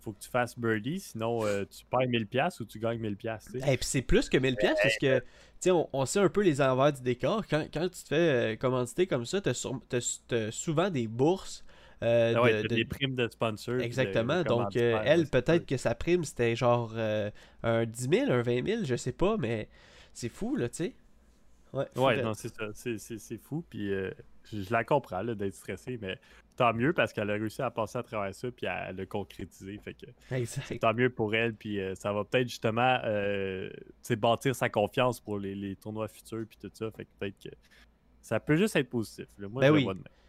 faut 0.00 0.12
que 0.12 0.20
tu 0.20 0.28
fasses 0.28 0.56
birdie, 0.58 1.00
sinon 1.00 1.44
euh, 1.44 1.64
tu 1.64 1.84
perds 1.86 2.00
1000$ 2.06 2.26
piastres 2.26 2.60
ou 2.60 2.64
tu 2.64 2.78
gagnes 2.78 3.00
1000$. 3.00 3.16
piastres, 3.16 3.50
tu 3.52 3.60
sais. 3.60 3.72
Et 3.72 3.76
puis 3.76 3.86
c'est 3.86 4.02
plus 4.02 4.28
que 4.28 4.36
1000 4.38 4.54
pièces 4.56 4.78
parce 4.80 4.98
que 4.98 5.24
sais 5.60 5.70
on, 5.70 5.88
on 5.92 6.06
sait 6.06 6.20
un 6.20 6.28
peu 6.28 6.42
les 6.42 6.60
envers 6.60 6.92
du 6.92 7.02
décor 7.02 7.46
quand, 7.48 7.66
quand 7.72 7.88
tu 7.88 8.02
te 8.02 8.08
fais 8.08 8.14
euh, 8.54 8.56
commanditer 8.56 9.06
comme 9.06 9.24
ça, 9.26 9.40
tu 9.40 9.48
as, 9.48 10.50
souvent 10.50 10.90
des 10.90 11.06
bourses 11.06 11.64
euh, 12.02 12.34
Ah 12.36 12.42
ouais, 12.42 12.62
de- 12.62 12.68
de- 12.68 12.74
des 12.74 12.84
primes 12.84 13.14
de 13.16 13.26
sponsors. 13.28 13.80
Exactement. 13.80 14.38
de 14.42 14.48
Donc, 14.48 14.76
euh, 14.76 15.00
elle, 15.04 15.26
peut-être 15.28 15.64
que 15.66 15.76
sa 15.78 15.94
prime, 15.94 16.24
c'était 16.24 16.54
genre 16.54 16.92
euh, 16.96 17.30
un 17.62 17.86
10 17.86 18.08
000, 18.10 18.30
un 18.30 18.42
20 18.42 18.66
000, 18.66 18.84
je 18.84 18.96
sais 18.96 19.12
pas, 19.12 19.36
mais 19.38 19.68
c'est 20.12 20.28
fou, 20.28 20.56
là, 20.56 20.68
tu 20.68 20.76
sais. 20.76 20.94
Ouais, 21.72 21.86
Ouais, 21.96 22.22
non, 22.22 22.34
c'est 22.34 22.54
ça. 22.54 22.66
C'est- 22.74 22.98
fou. 23.38 23.64
Puis 23.68 23.92
je, 24.52 24.72
la 24.72 24.84
comprends 24.84 25.22
là, 25.22 25.34
d'être 25.34 25.54
stressée, 25.54 25.98
mais 26.00 26.18
tant 26.56 26.72
mieux 26.72 26.92
parce 26.92 27.12
qu'elle 27.12 27.30
a 27.30 27.34
réussi 27.34 27.60
à 27.62 27.70
passer 27.70 27.98
à 27.98 28.02
travers 28.02 28.34
ça 28.34 28.50
puis 28.50 28.66
à 28.66 28.92
le 28.92 29.04
concrétiser. 29.06 29.78
Fait 29.78 29.94
que 29.94 30.06
Exact. 30.34 30.78
tant 30.80 30.94
mieux 30.94 31.10
pour 31.10 31.34
elle. 31.34 31.54
Puis 31.54 31.80
euh, 31.80 31.94
ça 31.94 32.12
va 32.12 32.24
peut-être 32.24 32.48
justement 32.48 32.98
euh, 33.04 33.68
bâtir 34.18 34.54
sa 34.54 34.68
confiance 34.68 35.20
pour 35.20 35.38
les, 35.38 35.54
les 35.54 35.76
tournois 35.76 36.08
futurs 36.08 36.46
puis 36.48 36.58
tout 36.60 36.70
ça. 36.72 36.90
Fait 36.90 37.04
que 37.04 37.10
peut-être 37.18 37.38
que 37.42 37.50
ça 38.22 38.40
peut 38.40 38.56
juste 38.56 38.76
être 38.76 38.88
positif. 38.90 39.26
là. 39.38 39.48
Moi, 39.48 39.60
Ben 39.60 39.68
je 39.78 39.86
oui. 39.86 39.88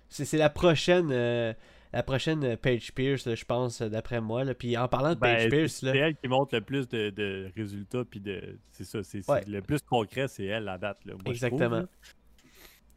C'est 0.10 0.38
la 0.38 0.50
prochaine 0.50 1.10
euh, 1.12 1.54
la 1.94 2.04
prochaine 2.04 2.44
euh, 2.44 2.56
Paige 2.58 2.94
Pierce, 2.94 3.34
je 3.34 3.46
pense, 3.46 3.82
d'après 3.82 4.20
moi. 4.22 4.44
Là. 4.44 4.54
Puis 4.54 4.78
en 4.78 4.88
parlant 4.88 5.14
de 5.16 5.20
Paige 5.20 5.44
Ben, 5.44 5.50
Pierce, 5.50 5.74
c'est 5.76 5.98
elle 5.98 6.16
qui 6.16 6.28
montre 6.28 6.56
le 6.56 6.62
plus 6.62 6.88
de, 6.90 7.10
de 7.10 7.50
résultats 7.56 8.04
puis 8.04 8.20
de 8.20 8.58
c'est 8.70 8.84
ça 8.84 9.02
c'est 9.04 9.28
Ouais. 9.30 9.44
le 9.48 9.62
plus 9.62 9.82
concret 9.82 10.28
c'est 10.28 10.46
elle 10.46 10.66
la 10.66 10.78
date 10.78 11.04
là, 11.06 11.14
moi, 11.14 11.18
je 11.18 11.24
trouve, 11.24 11.34
exactement. 11.34 11.86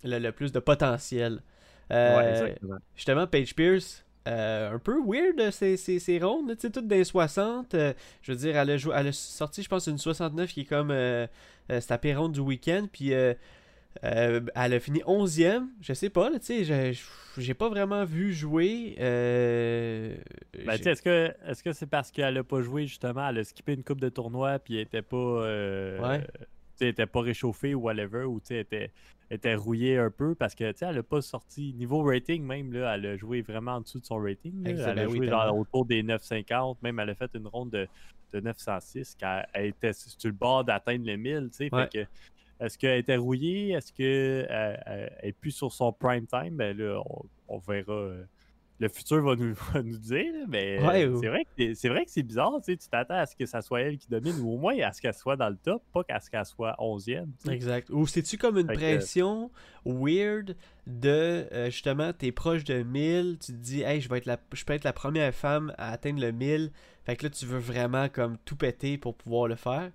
Le, 0.05 0.19
le 0.19 0.33
plus 0.33 0.53
de 0.53 0.59
potentiel. 0.61 1.35
Ouais, 1.91 1.97
Euh, 1.97 2.31
exactement. 2.31 2.77
justement, 2.97 3.27
Paige 3.27 3.55
Pierce, 3.55 4.05
euh, 4.29 4.75
un 4.75 4.79
peu 4.79 5.01
weird 5.05 5.51
ces, 5.51 5.77
ces, 5.77 5.99
ces 5.99 6.19
rondes, 6.19 6.51
tu 6.55 6.61
sais, 6.61 6.71
toutes 6.71 6.87
des 6.87 7.05
60. 7.05 7.75
euh, 7.75 7.93
je 8.23 8.33
veux 8.33 8.39
dire, 8.39 8.57
elle 8.57 8.71
a, 8.71 8.77
joué, 8.77 8.95
elle 8.97 9.09
a 9.09 9.13
sorti, 9.13 9.63
je 9.63 9.69
pense, 9.69 9.87
une 9.89 9.99
69 9.99 10.51
qui 10.53 10.61
est 10.61 10.65
comme 10.65 10.91
euh, 10.91 11.27
euh, 11.71 11.81
ronde 12.15 12.33
du 12.33 12.41
week-end. 12.41 12.87
Puis 12.93 13.13
euh, 13.13 13.35
euh, 14.05 14.41
elle 14.55 14.75
a 14.75 14.81
fini 14.81 15.03
11e. 15.07 15.67
Je 15.81 15.93
sais 15.95 16.11
pas, 16.11 16.31
tu 16.39 16.65
sais, 16.65 16.65
j'ai- 16.65 16.93
pas 17.55 17.69
vraiment 17.69 18.05
vu 18.05 18.33
jouer. 18.33 18.95
euh, 19.01 20.15
Ben, 20.55 20.73
j'ai- 20.73 20.79
tu 20.79 20.83
sais, 20.85 20.91
est-ce 20.93 21.03
que 21.65 21.73
c'est 21.73 21.87
parce 21.87 22.11
qu'elle 22.13 22.37
a 22.39 22.45
pas 22.45 22.61
joué 22.63 22.87
justement, 22.87 23.29
elle 23.29 23.39
a 23.39 23.45
skippé 23.45 23.73
une 23.75 23.83
coupe 23.85 24.01
de 24.01 24.09
tournoi 24.09 24.59
puis 24.61 24.77
elle 24.77 24.83
était 24.83 25.03
pas 25.03 25.17
euh, 25.17 25.99
Ouais. 26.01 26.27
Elle 26.81 26.89
était 26.89 27.07
pas 27.07 27.21
réchauffée 27.21 27.75
ou 27.75 27.83
whatever, 27.83 28.25
ou 28.25 28.41
elle 28.51 28.59
était, 28.59 28.91
était 29.31 29.55
rouillée 29.55 29.99
un 29.99 30.11
peu 30.11 30.35
parce 30.35 30.55
que 30.55 30.73
elle 30.81 30.97
n'a 30.97 31.03
pas 31.03 31.23
sorti 31.23 31.75
niveau 31.75 32.03
rating 32.03 32.45
même. 32.45 32.73
Là, 32.73 32.95
elle 32.95 33.07
a 33.07 33.17
joué 33.17 33.43
vraiment 33.43 33.73
en 33.73 33.81
dessous 33.81 34.01
de 34.01 34.07
son 34.07 34.17
rating. 34.17 34.63
Elle 34.67 34.81
a 34.81 35.09
joué 35.09 35.31
autour 35.33 35.87
des 35.87 36.03
950, 36.03 36.83
même 36.83 36.99
elle 36.99 37.11
a 37.11 37.15
fait 37.15 37.31
une 37.35 37.47
ronde 37.47 37.71
de, 37.71 37.89
de 38.33 38.41
906 38.41 39.17
quand 39.21 39.43
elle 39.53 39.67
était 39.67 39.93
sur 39.93 40.17
le 40.25 40.33
bord 40.33 40.65
d'atteindre 40.65 41.05
les 41.05 41.17
1000. 41.17 41.51
Fait 41.53 41.71
que, 41.71 42.07
est-ce 42.61 42.77
qu'elle 42.77 42.99
était 42.99 43.17
rouillée? 43.17 43.71
Est-ce 43.71 43.93
qu'elle 43.93 45.17
n'est 45.23 45.33
plus 45.33 45.53
sur 45.53 45.73
son 45.73 45.93
prime 45.93 46.27
time? 46.27 46.57
Ben 46.57 46.77
là, 46.77 47.03
on, 47.49 47.59
verra. 47.59 48.13
Euh, 48.81 48.85
le 48.85 48.89
futur 48.89 49.23
va 49.23 49.37
nous, 49.37 49.55
nous 49.85 49.99
dire, 49.99 50.33
mais 50.49 50.79
euh, 50.81 51.19
c'est 51.21 51.29
vrai 51.29 51.47
que 51.57 51.75
c'est 51.75 51.89
vrai 51.89 52.05
que 52.05 52.11
c'est 52.11 52.23
bizarre, 52.23 52.61
tu 52.65 52.77
t'attends 52.77 53.15
à 53.15 53.27
ce 53.27 53.37
que 53.37 53.47
ça 53.47 53.63
soit 53.63 53.83
elle 53.83 53.99
qui 53.99 54.09
domine, 54.09 54.39
ou 54.41 54.55
au 54.55 54.59
moins 54.59 54.79
à 54.81 54.93
ce 54.93 55.01
qu'elle 55.01 55.15
soit 55.15 55.37
dans 55.37 55.49
le 55.49 55.57
top, 55.57 55.83
pas 55.93 56.05
qu'à 56.05 56.21
ce 56.21 56.31
qu'elle 56.31 56.45
soit 56.45 56.75
11e. 56.79 57.27
Exact. 57.51 57.91
Ou 57.91 58.07
c'est-tu 58.07 58.39
comme 58.39 58.59
une 58.59 58.67
pression 58.67 59.51
weird 59.85 60.57
de 60.87 61.47
euh, 61.53 61.67
justement, 61.67 62.13
t'es 62.13 62.33
proche 62.33 62.65
de 62.65 62.83
1000, 62.83 63.39
tu 63.39 63.53
te 63.53 63.59
dis, 63.59 63.83
hey, 63.83 64.01
je 64.01 64.09
vais 64.09 64.19
être 64.19 64.27
la, 64.27 64.39
je 64.53 64.65
peux 64.65 64.73
être 64.73 64.85
la 64.85 64.93
première 64.93 65.35
femme 65.35 65.73
à 65.79 65.93
atteindre 65.93 66.21
le 66.21 66.33
1000, 66.33 66.71
fait 67.05 67.17
que 67.17 67.25
là, 67.25 67.31
tu 67.31 67.47
veux 67.47 67.59
vraiment 67.59 68.09
comme 68.09 68.39
tout 68.45 68.57
péter 68.57 68.99
pour 68.99 69.15
pouvoir 69.15 69.49
le 69.49 69.57
faire? 69.57 69.91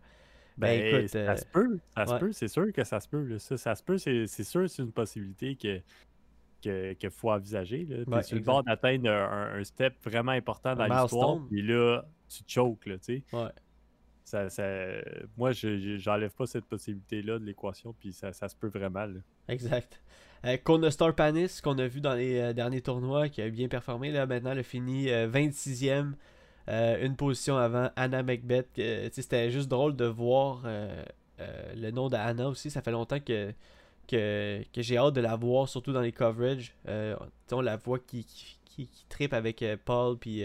Ben, 0.57 0.79
ben 0.79 0.95
écoute, 0.95 1.09
ça 1.09 1.35
se 1.35 1.45
peut, 1.45 1.79
ça 1.93 2.05
se 2.05 2.15
peut, 2.15 2.31
c'est 2.31 2.47
sûr 2.47 2.71
que 2.71 2.83
ça 2.85 3.01
se 3.01 3.09
peut. 3.09 3.37
Ça, 3.39 3.57
ça 3.57 3.75
se 3.75 3.83
peut, 3.83 3.97
c'est 3.97 4.43
sûr, 4.43 4.69
c'est 4.69 4.83
une 4.83 4.91
possibilité 4.93 5.55
que 5.55 5.81
qu'il 6.65 7.09
faut 7.11 7.31
envisager. 7.31 7.85
Tu 7.87 8.23
sur 8.23 8.35
le 8.35 8.41
bord 8.41 8.63
d'atteindre 8.63 9.09
un, 9.09 9.63
step 9.63 9.95
vraiment 10.03 10.31
important 10.31 10.75
dans 10.75 10.85
l'histoire, 10.85 11.39
puis 11.47 11.61
là, 11.61 12.05
tu 12.27 12.43
choques, 12.47 12.85
là. 12.85 12.95
Ouais. 13.07 13.49
Ça, 14.23 14.49
ça... 14.49 14.63
Moi, 15.37 15.51
je 15.51 15.97
j'enlève 15.97 16.33
pas 16.33 16.47
cette 16.47 16.65
possibilité-là 16.65 17.37
de 17.37 17.45
l'équation, 17.45 17.93
puis 17.99 18.11
ça, 18.11 18.33
ça, 18.33 18.49
se 18.49 18.55
peut 18.55 18.69
vraiment. 18.69 19.05
Là. 19.05 19.19
Exact. 19.47 20.01
Euh, 20.45 20.89
Star 20.89 21.13
Panis, 21.13 21.59
qu'on 21.63 21.77
a 21.77 21.87
vu 21.87 22.01
dans 22.01 22.15
les 22.15 22.39
euh, 22.39 22.53
derniers 22.53 22.81
tournois, 22.81 23.29
qui 23.29 23.41
a 23.43 23.49
bien 23.49 23.67
performé, 23.67 24.11
là, 24.11 24.25
maintenant, 24.25 24.51
elle 24.51 24.59
a 24.59 24.63
fini 24.63 25.07
26e, 25.07 26.13
euh, 26.69 27.05
une 27.05 27.15
position 27.15 27.57
avant 27.57 27.91
Anna 27.95 28.23
Macbeth. 28.23 28.69
C'était 29.11 29.51
juste 29.51 29.69
drôle 29.69 29.95
de 29.95 30.05
voir 30.05 30.65
euh, 31.39 31.73
le 31.75 31.91
nom 31.91 32.07
d'Anna 32.07 32.47
aussi. 32.47 32.69
Ça 32.69 32.81
fait 32.81 32.91
longtemps 32.91 33.19
que 33.19 33.53
que, 34.05 34.63
j'ai 34.75 34.97
hâte 34.97 35.13
de 35.13 35.21
la 35.21 35.35
voir, 35.35 35.67
surtout 35.67 35.91
dans 35.91 36.01
les 36.01 36.11
coverages. 36.11 36.73
Euh, 36.87 37.15
on 37.51 37.61
la 37.61 37.77
voit 37.77 37.99
qui, 37.99 38.25
qui, 38.65 38.89
tripe 39.09 39.33
avec 39.33 39.61
euh, 39.61 39.77
Paul, 39.83 40.17
puis 40.17 40.43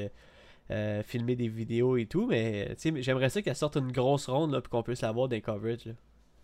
euh, 0.71 1.03
filmer 1.03 1.37
des 1.37 1.49
vidéos 1.49 1.97
et 1.97 2.07
tout, 2.07 2.27
mais 2.27 2.77
j'aimerais 2.97 3.31
ça 3.31 3.43
qu'elle 3.43 3.57
sorte 3.57 3.77
une 3.77 3.93
grosse 3.93 4.29
ronde, 4.29 4.53
là, 4.53 4.61
puis 4.61 4.71
qu'on 4.71 4.83
puisse 4.83 5.03
la 5.03 5.13
voir 5.13 5.29
dans 5.29 5.35
les 5.35 5.43
coverages. 5.43 5.95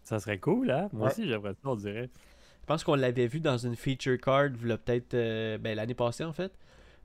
Ça 0.03 0.21
serait 0.21 0.39
cool, 0.39 0.71
hein? 0.71 0.89
Moi 0.93 1.09
aussi, 1.09 1.27
j'aimerais 1.27 1.55
ça, 1.55 1.61
on 1.65 1.77
dirait. 1.77 2.11
Je 2.61 2.67
pense 2.67 2.85
qu'on 2.85 2.95
l'avait 2.95 3.27
vu 3.27 3.41
dans 3.41 3.59
une 3.59 3.77
feature 3.77 4.19
card, 4.21 4.51
peut-être 4.61 5.13
ben, 5.59 5.77
l'année 5.77 5.95
passée, 5.95 6.25
en 6.25 6.33
fait. 6.33 6.53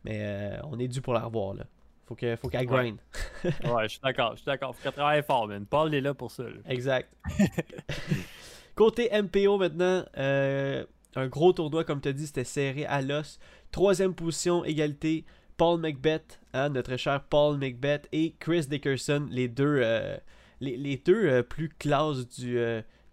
Mais 0.03 0.57
on 0.63 0.79
est 0.79 0.87
dû 0.87 1.01
pour 1.01 1.13
la 1.13 1.21
revoir, 1.21 1.53
là. 1.53 1.65
Faut 2.05 2.15
qu'elle 2.15 2.35
faut 2.35 2.49
qu'elle 2.49 2.65
grind. 2.65 2.97
ouais, 3.45 3.83
je 3.83 3.87
suis 3.87 3.99
d'accord, 4.03 4.31
je 4.31 4.37
suis 4.37 4.45
d'accord. 4.45 4.75
Faut 4.75 4.83
qu'elle 4.83 4.91
travaille 4.91 5.23
fort, 5.23 5.47
man. 5.47 5.65
Paul 5.65 5.93
est 5.93 6.01
là 6.01 6.13
pour 6.13 6.29
ça. 6.29 6.43
Exact. 6.65 7.09
Côté 8.75 9.09
MPO 9.11 9.57
maintenant, 9.57 10.03
euh, 10.17 10.85
un 11.15 11.27
gros 11.27 11.53
tournoi, 11.53 11.83
comme 11.83 12.01
tu 12.01 12.09
as 12.09 12.13
dit, 12.13 12.27
c'était 12.27 12.43
serré 12.43 12.85
à 12.85 13.01
l'os. 13.01 13.39
Troisième 13.71 14.13
position, 14.13 14.63
égalité. 14.63 15.25
Paul 15.57 15.79
Macbeth, 15.79 16.39
hein, 16.53 16.69
notre 16.69 16.97
cher 16.97 17.23
Paul 17.23 17.57
Macbeth 17.59 18.07
et 18.11 18.33
Chris 18.39 18.65
Dickerson, 18.67 19.27
les 19.29 19.47
deux, 19.47 19.79
euh, 19.83 20.17
les, 20.59 20.97
deux 20.97 21.27
euh, 21.27 21.43
plus 21.43 21.69
classes 21.69 22.27
du, 22.27 22.57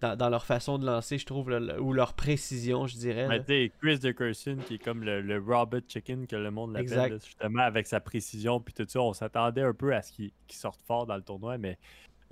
dans, 0.01 0.31
leur 0.31 0.45
façon 0.45 0.79
de 0.79 0.87
lancer, 0.87 1.19
je 1.19 1.27
trouve, 1.27 1.49
ou 1.81 1.93
leur 1.93 2.15
précision, 2.15 2.87
je 2.87 2.97
dirais. 2.97 3.29
Mais 3.29 3.71
Chris 3.81 3.99
Dickerson, 3.99 4.59
qui 4.67 4.75
est 4.75 4.79
comme 4.79 5.03
le, 5.03 5.43
Robert 5.45 5.83
Chicken 5.89 6.27
que 6.27 6.37
le 6.37 6.51
monde 6.51 6.73
l'appelle, 6.73 7.21
justement, 7.23 7.63
avec 7.63 7.87
sa 7.87 8.01
précision, 8.01 8.61
puis 8.61 8.75
tout 8.75 8.87
ça, 8.89 9.01
on 9.01 9.13
s'attendait 9.13 9.63
un 9.63 9.75
peu 9.75 9.95
à 9.95 10.03
ce 10.03 10.13
qu'il 10.13 10.31
sorte 10.49 10.81
fort 10.83 11.07
dans 11.07 11.17
le 11.17 11.23
tournoi, 11.23 11.59
mais 11.59 11.79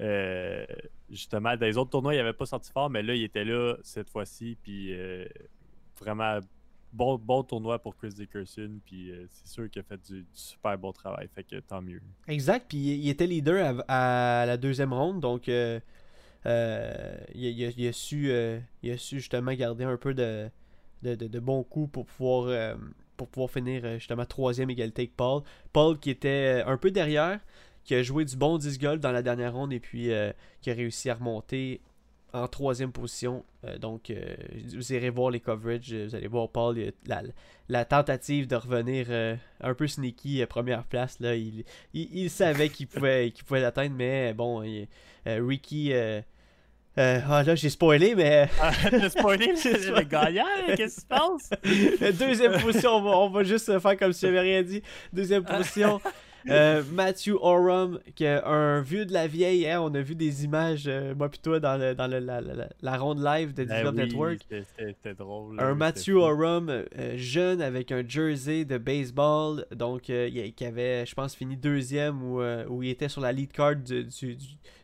euh, 0.00 0.64
justement, 1.10 1.56
dans 1.56 1.66
les 1.66 1.76
autres 1.76 1.90
tournois, 1.90 2.14
il 2.14 2.18
n'avait 2.18 2.32
pas 2.32 2.46
sorti 2.46 2.70
fort, 2.70 2.90
mais 2.90 3.02
là, 3.02 3.14
il 3.14 3.22
était 3.22 3.44
là 3.44 3.76
cette 3.82 4.10
fois-ci. 4.10 4.56
Puis 4.62 4.92
euh, 4.92 5.26
vraiment, 5.98 6.38
bon, 6.92 7.16
bon 7.16 7.42
tournoi 7.42 7.78
pour 7.78 7.96
Chris 7.96 8.10
Dickerson. 8.10 8.78
Puis 8.84 9.10
euh, 9.10 9.26
c'est 9.28 9.48
sûr 9.48 9.70
qu'il 9.70 9.80
a 9.80 9.82
fait 9.84 10.00
du, 10.10 10.26
super 10.32 10.76
bon 10.78 10.92
travail. 10.92 11.28
Fait 11.34 11.44
que 11.44 11.56
tant 11.60 11.80
mieux. 11.80 12.02
Exact. 12.28 12.66
Puis 12.68 12.78
il 12.78 13.08
était 13.08 13.26
leader 13.26 13.82
à, 13.88 14.44
la 14.46 14.56
deuxième 14.56 14.92
ronde. 14.92 15.20
Donc 15.20 15.48
il, 15.48 15.80
a, 16.44 17.92
su, 17.92 18.30
il 18.82 18.90
a 18.90 18.98
su 18.98 19.20
justement 19.20 19.54
garder 19.54 19.84
un 19.84 19.96
peu 19.96 20.14
de, 20.14 20.50
de, 21.02 21.62
coups 21.62 21.90
pour 21.90 22.04
pouvoir, 22.06 22.76
pour 23.16 23.28
pouvoir 23.28 23.50
finir 23.50 23.98
justement 23.98 24.26
troisième 24.26 24.68
égalité 24.68 25.02
avec 25.02 25.16
Paul. 25.16 25.42
Paul 25.72 25.98
qui 25.98 26.10
était 26.10 26.62
un 26.66 26.76
peu 26.76 26.90
derrière 26.90 27.40
qui 27.86 27.94
a 27.94 28.02
joué 28.02 28.24
du 28.24 28.36
bon 28.36 28.58
10 28.58 28.78
golf 28.78 29.00
dans 29.00 29.12
la 29.12 29.22
dernière 29.22 29.54
ronde 29.54 29.72
et 29.72 29.80
puis 29.80 30.12
euh, 30.12 30.32
qui 30.60 30.70
a 30.70 30.74
réussi 30.74 31.08
à 31.08 31.14
remonter 31.14 31.80
en 32.32 32.48
troisième 32.48 32.90
position. 32.92 33.44
Euh, 33.64 33.78
donc, 33.78 34.10
euh, 34.10 34.34
vous 34.74 34.92
irez 34.92 35.08
voir 35.08 35.30
les 35.30 35.40
coverages, 35.40 35.94
vous 35.94 36.14
allez 36.14 36.26
voir 36.26 36.50
Paul, 36.50 36.76
la, 37.68 37.84
tentative 37.84 38.48
de 38.48 38.56
revenir 38.56 39.06
un 39.60 39.74
peu 39.74 39.86
sneaky, 39.86 40.44
première 40.46 40.84
place, 40.84 41.18
là, 41.20 41.36
il, 41.36 41.64
il, 41.94 42.28
savait 42.28 42.68
qu'il 42.68 42.88
pouvait, 42.88 43.30
qu'il 43.30 43.44
pouvait 43.44 43.60
l'atteindre, 43.60 43.94
mais 43.96 44.34
bon, 44.34 44.64
Ricky... 45.24 45.92
ah 46.96 47.42
là, 47.44 47.54
j'ai 47.54 47.70
spoilé, 47.70 48.14
mais. 48.16 48.48
Ah, 48.60 48.72
j'ai 48.90 49.08
spoilé 49.08 49.46
le 49.46 50.02
gagnant, 50.02 50.44
qu'est-ce 50.76 50.96
qui 50.96 51.00
se 51.02 51.06
passe? 51.06 52.18
Deuxième 52.18 52.60
position, 52.60 52.96
on 52.96 53.02
va, 53.02 53.10
on 53.18 53.30
va, 53.30 53.44
juste 53.44 53.78
faire 53.78 53.96
comme 53.96 54.12
si 54.12 54.22
j'avais 54.22 54.40
rien 54.40 54.62
dit. 54.62 54.82
Deuxième 55.12 55.44
position, 55.44 56.00
euh, 56.48 56.82
Matthew 56.92 57.34
Oram, 57.40 57.98
qui 58.14 58.24
est 58.24 58.42
un 58.44 58.80
vieux 58.80 59.04
de 59.04 59.12
la 59.12 59.26
vieille. 59.26 59.68
Hein, 59.68 59.80
on 59.80 59.94
a 59.94 60.00
vu 60.00 60.14
des 60.14 60.44
images, 60.44 60.84
euh, 60.86 61.14
moi 61.14 61.28
puis 61.28 61.40
toi, 61.40 61.60
dans, 61.60 61.76
le, 61.76 61.94
dans 61.94 62.06
le, 62.06 62.18
la, 62.18 62.40
la, 62.40 62.98
ronde 62.98 63.22
live 63.22 63.54
de 63.54 63.64
ben 63.64 63.92
Network. 63.92 64.46
C'était 64.78 65.14
drôle. 65.14 65.60
Un 65.60 65.74
Matthew 65.74 66.16
Oram 66.16 66.68
euh, 66.68 66.84
jeune 67.16 67.60
avec 67.60 67.92
un 67.92 68.06
jersey 68.06 68.64
de 68.64 68.78
baseball. 68.78 69.66
Donc, 69.74 70.02
qui 70.02 70.64
avait, 70.64 71.06
je 71.06 71.14
pense, 71.14 71.34
fini 71.34 71.56
deuxième 71.56 72.22
ou 72.22 72.40
où, 72.68 72.82
il 72.82 72.90
était 72.90 73.08
sur 73.08 73.20
la 73.20 73.32
lead 73.32 73.52
card 73.52 73.76
du, 73.76 74.04
du, 74.04 74.36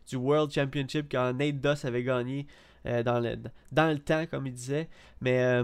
du, 0.07 0.15
World 0.15 0.51
Championship 0.51 1.07
quand 1.11 1.33
Nate 1.33 1.61
Doss 1.61 1.85
avait 1.85 2.03
gagné 2.03 2.47
dans, 2.85 3.19
le, 3.19 3.37
dans 3.71 3.91
le 3.91 3.99
temps, 3.99 4.25
comme 4.29 4.47
il 4.47 4.53
disait. 4.53 4.89
Mais 5.21 5.61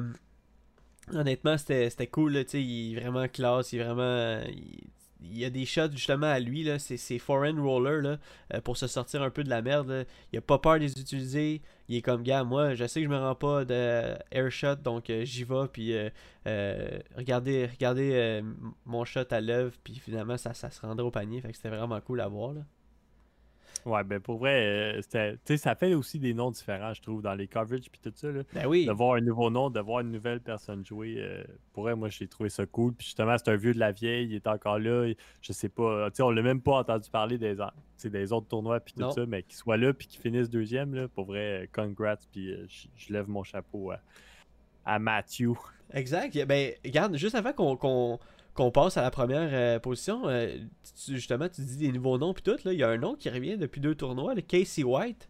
honnêtement, 1.14 1.58
c'était 1.58 2.08
cool. 2.08 2.34
Là, 2.34 2.44
il 2.54 2.98
est 2.98 3.02
vraiment 3.02 3.28
classe. 3.28 3.74
Il 3.74 3.80
est 3.80 3.84
vraiment 3.84 4.40
il 4.48 4.84
y 5.22 5.46
a 5.46 5.50
des 5.50 5.66
shots 5.66 5.92
justement 5.92 6.28
à 6.28 6.40
lui, 6.40 6.64
là, 6.64 6.80
c'est, 6.80 6.98
c'est 6.98 7.20
foreign 7.20 7.60
roller 7.60 8.02
là, 8.02 8.18
euh, 8.54 8.62
pour 8.62 8.78
se 8.78 8.88
sortir 8.88 9.22
un 9.22 9.30
peu 9.30 9.44
de 9.44 9.50
la 9.50 9.62
merde. 9.62 10.06
Il 10.32 10.38
a 10.38 10.42
pas 10.42 10.60
peur 10.60 10.76
de 10.76 10.80
les 10.80 11.00
utiliser. 11.00 11.62
Il 11.88 11.96
est 11.96 12.02
comme 12.02 12.24
gars, 12.24 12.44
moi 12.44 12.76
je 12.76 12.86
sais 12.86 13.02
que 13.02 13.06
je 13.06 13.12
me 13.12 13.18
rends 13.18 13.36
pas 13.36 13.66
de 13.66 14.16
air 14.32 14.52
shot, 14.52 14.76
donc 14.76 15.10
euh, 15.10 15.26
j'y 15.26 15.44
vais, 15.44 15.68
puis 15.72 15.94
euh, 15.94 17.00
regardez, 17.16 17.66
regardez 17.66 18.44
mon 18.86 19.06
shot 19.06 19.22
à 19.32 19.42
l'œuvre, 19.42 19.76
puis 19.84 19.96
finalement 19.96 20.38
ça, 20.38 20.54
ça 20.54 20.70
se 20.70 20.82
rendrait 20.82 21.06
au 21.06 21.12
panier. 21.12 21.42
Fait 21.42 21.50
que 21.50 21.56
c'était 21.56 21.70
vraiment 21.70 22.00
cool 22.02 22.22
à 22.22 22.28
voir. 22.28 22.54
Là. 22.54 22.62
Ouais, 23.86 24.04
ben 24.04 24.20
pour 24.20 24.38
vrai, 24.40 25.00
euh, 25.02 25.38
ça 25.58 25.76
fait 25.76 25.94
aussi 25.94 26.20
des 26.20 26.34
noms 26.34 26.52
différents, 26.52 26.94
je 26.94 27.02
trouve, 27.02 27.22
dans 27.22 27.34
les 27.34 27.48
coverages 27.48 27.90
puis 27.90 28.00
tout 28.02 28.12
ça. 28.16 28.32
Là. 28.32 28.42
Ben 28.54 28.66
oui. 28.68 28.86
De 28.86 28.92
voir 28.92 29.16
un 29.16 29.22
nouveau 29.22 29.50
nom, 29.50 29.70
de 29.70 29.80
voir 29.80 30.02
une 30.02 30.12
nouvelle 30.12 30.42
personne 30.42 30.86
jouer. 30.86 31.16
Euh, 31.18 31.44
pour 31.74 31.84
vrai, 31.84 31.96
moi, 31.96 32.10
j'ai 32.10 32.28
trouvé 32.28 32.50
ça 32.50 32.66
cool. 32.66 32.94
Puis 32.94 33.08
justement, 33.08 33.36
c'est 33.38 33.50
un 33.50 33.56
vieux 33.56 33.74
de 33.74 33.80
la 33.80 33.92
vieille, 33.92 34.28
il 34.28 34.36
est 34.36 34.48
encore 34.48 34.80
là. 34.80 35.12
Je 35.42 35.54
sais 35.54 35.70
pas, 35.70 36.12
tu 36.12 36.22
on 36.22 36.32
l'a 36.32 36.42
même 36.42 36.62
pas 36.62 36.78
entendu 36.78 37.10
parler 37.10 37.38
des, 37.38 37.56
des 38.04 38.34
autres 38.34 38.48
tournois 38.48 38.80
puis 38.80 38.94
tout 38.94 39.12
ça, 39.12 39.26
mais 39.26 39.44
qu'il 39.44 39.56
soit 39.56 39.78
là 39.78 39.94
puis 39.94 40.08
qu'il 40.08 40.22
finisse 40.22 40.50
deuxième, 40.50 40.94
là, 40.94 41.08
pour 41.08 41.26
vrai, 41.26 41.70
congrats. 41.72 42.18
Puis 42.32 42.52
euh, 42.52 42.66
je 42.96 43.14
lève 43.14 43.28
mon 43.28 43.44
chapeau 43.44 43.92
à, 43.92 44.00
à 44.86 45.00
Matthew. 45.00 45.54
Exact. 45.94 46.38
Ben, 46.46 46.74
regarde, 46.86 47.16
juste 47.16 47.36
avant 47.36 47.54
qu'on 47.54 48.20
qu'on 48.54 48.72
passe 48.72 48.98
à 48.98 49.02
la 49.02 49.12
première 49.12 49.50
euh, 49.52 49.80
position, 49.80 50.28
euh, 50.28 50.58
justement, 51.08 51.48
tu 51.48 51.62
dis 51.62 51.78
des 51.78 51.92
nouveaux 51.92 52.18
noms 52.18 52.34
puis 52.34 52.44
tout, 52.44 52.58
là, 52.66 52.74
il 52.74 52.80
y 52.80 52.84
a 52.84 52.90
un 52.90 52.98
nom 52.98 53.16
qui 53.16 53.30
revient 53.30 53.58
depuis 53.58 53.82
deux 53.82 53.96
tournois, 53.96 54.34
le 54.34 54.42
Casey 54.42 54.84
White. 54.84 55.30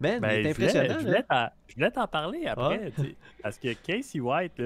Man, 0.00 0.20
ben, 0.20 0.40
il 0.40 0.46
est 0.46 0.50
impressionnant. 0.50 0.98
Je 0.98 1.74
voulais 1.74 1.90
t'en 1.90 2.08
parler 2.08 2.46
après, 2.46 2.92
parce 3.42 3.58
que 3.58 3.72
Casey 3.74 4.18
White, 4.18 4.60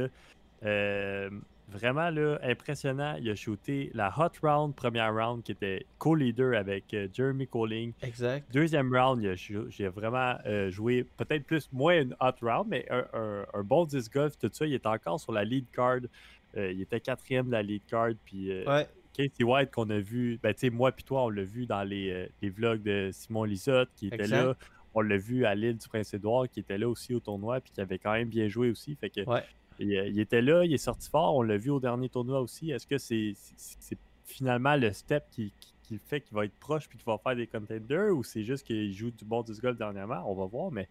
euh, 0.65 1.31
vraiment 1.69 2.09
là, 2.09 2.39
impressionnant. 2.43 3.17
Il 3.21 3.29
a 3.29 3.35
shooté 3.35 3.91
la 3.93 4.13
Hot 4.17 4.33
Round, 4.43 4.75
première 4.75 5.15
round, 5.15 5.43
qui 5.43 5.53
était 5.53 5.85
co-leader 5.99 6.59
avec 6.59 6.97
Jeremy 7.13 7.47
Colling. 7.47 7.93
Exact. 8.03 8.51
Deuxième 8.53 8.91
round, 8.95 9.23
j'ai 9.69 9.89
vraiment 9.89 10.37
joué 10.71 11.05
peut-être 11.19 11.45
plus, 11.45 11.69
moins 11.73 12.01
une 12.01 12.17
Hot 12.21 12.41
Round, 12.41 12.67
mais 12.69 12.87
un, 12.91 13.45
un 13.53 13.63
bon 13.63 13.85
disc 13.85 14.11
golf, 14.13 14.39
tout 14.39 14.49
ça. 14.51 14.65
Il 14.65 14.73
est 14.73 14.87
encore 14.87 15.21
sur 15.21 15.33
la 15.33 15.45
lead 15.45 15.67
card 15.71 16.01
euh, 16.59 16.73
il 16.73 16.83
était 16.83 17.01
quatrième 17.01 17.47
de 17.47 17.53
la 17.53 17.63
lead 17.63 17.85
card. 17.87 18.13
Puis 18.25 18.51
euh, 18.51 18.85
Casey 19.13 19.45
White 19.45 19.71
qu'on 19.71 19.89
a 19.91 19.99
vu, 19.99 20.39
ben, 20.43 20.55
moi 20.73 20.93
puis 20.93 21.05
toi, 21.05 21.25
on 21.25 21.29
l'a 21.31 21.45
vu 21.45 21.67
dans 21.67 21.83
les, 21.83 22.11
euh, 22.11 22.27
les, 22.43 22.51
vlogs 22.51 22.83
de 22.83 23.11
Simon 23.13 23.45
Lisotte 23.45 23.91
qui 23.97 24.09
était 24.09 24.27
là. 24.27 24.55
on 24.95 25.01
l'a 25.01 25.17
vu 25.17 25.45
à 25.45 25.55
l'île 25.55 25.79
du 25.79 25.89
Prince-Édouard 25.89 26.49
qui 26.49 26.61
était 26.61 26.79
là 26.79 26.89
aussi 26.89 27.15
au 27.15 27.21
tournoi 27.21 27.61
puis 27.61 27.73
qui 27.73 27.81
avait 27.81 27.99
quand 27.99 28.13
même 28.13 28.29
bien 28.29 28.49
joué 28.49 28.71
aussi. 28.71 28.97
Fait 28.97 29.11
que 29.11 29.21
il, 29.81 30.19
était 30.19 30.43
là, 30.43 30.65
il 30.65 30.75
est 30.75 30.79
sorti 30.79 31.09
fort, 31.09 31.37
on 31.37 31.43
l'a 31.43 31.57
vu 31.57 31.71
au 31.71 31.79
dernier 31.79 32.09
tournoi 32.09 32.41
aussi. 32.41 32.73
Est-ce 32.73 32.87
que 32.87 32.99
c'est 32.99 33.35
finalement 34.25 34.75
le 34.75 34.93
step 34.93 35.25
qui, 35.31 35.53
fait 36.07 36.21
qu'il 36.21 36.35
va 36.35 36.45
être 36.45 36.59
proche 36.59 36.89
puis 36.89 36.99
qu'il 36.99 37.07
va 37.07 37.17
faire 37.19 37.37
des 37.37 37.47
contenders 37.47 38.15
ou 38.15 38.23
c'est 38.23 38.43
juste 38.43 38.67
qu'il 38.67 38.93
joue 38.93 39.11
du 39.11 39.25
bon 39.25 39.43
disc 39.43 39.63
golf 39.63 39.79
dernièrement? 39.79 40.23
On 40.27 40.35
va 40.35 40.47
voir, 40.47 40.73
mais 40.73 40.89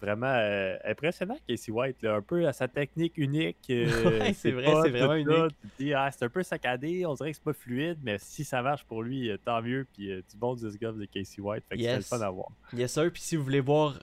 vraiment 0.00 0.32
euh, 0.32 0.76
impressionnant, 0.84 1.36
Casey 1.46 1.72
White. 1.72 2.04
un 2.04 2.22
peu 2.22 2.46
à 2.46 2.52
sa 2.52 2.68
technique 2.68 3.16
unique. 3.16 3.58
Euh, 3.70 4.30
c'est 4.34 4.52
vrai, 4.52 4.72
c'est 4.82 4.90
vraiment 4.90 5.14
unique. 5.14 5.56
Ah, 5.94 6.10
c'est 6.10 6.24
un 6.24 6.28
peu 6.28 6.42
saccadé, 6.42 7.04
on 7.06 7.14
dirait 7.14 7.30
que 7.30 7.36
c'est 7.36 7.44
pas 7.44 7.52
fluide, 7.52 7.98
mais 8.02 8.16
si 8.18 8.44
ça 8.44 8.62
marche 8.62 8.84
pour 8.84 9.02
lui, 9.02 9.30
euh, 9.30 9.36
tant 9.44 9.62
mieux. 9.62 9.86
Puis 9.92 10.08
du 10.08 10.36
bon 10.36 10.54
disc 10.54 10.80
golf 10.80 10.96
de 10.96 11.04
Casey 11.04 11.40
White. 11.40 11.64
Fait 11.68 11.76
que 11.76 11.82
c'est 11.82 11.96
le 11.96 12.02
fun 12.02 12.20
à 12.20 12.30
voir. 12.30 12.48
Yes, 12.72 12.92
sir. 12.92 13.10
Puis 13.12 13.22
si 13.22 13.36
vous 13.36 13.44
voulez 13.44 13.60
voir 13.60 13.98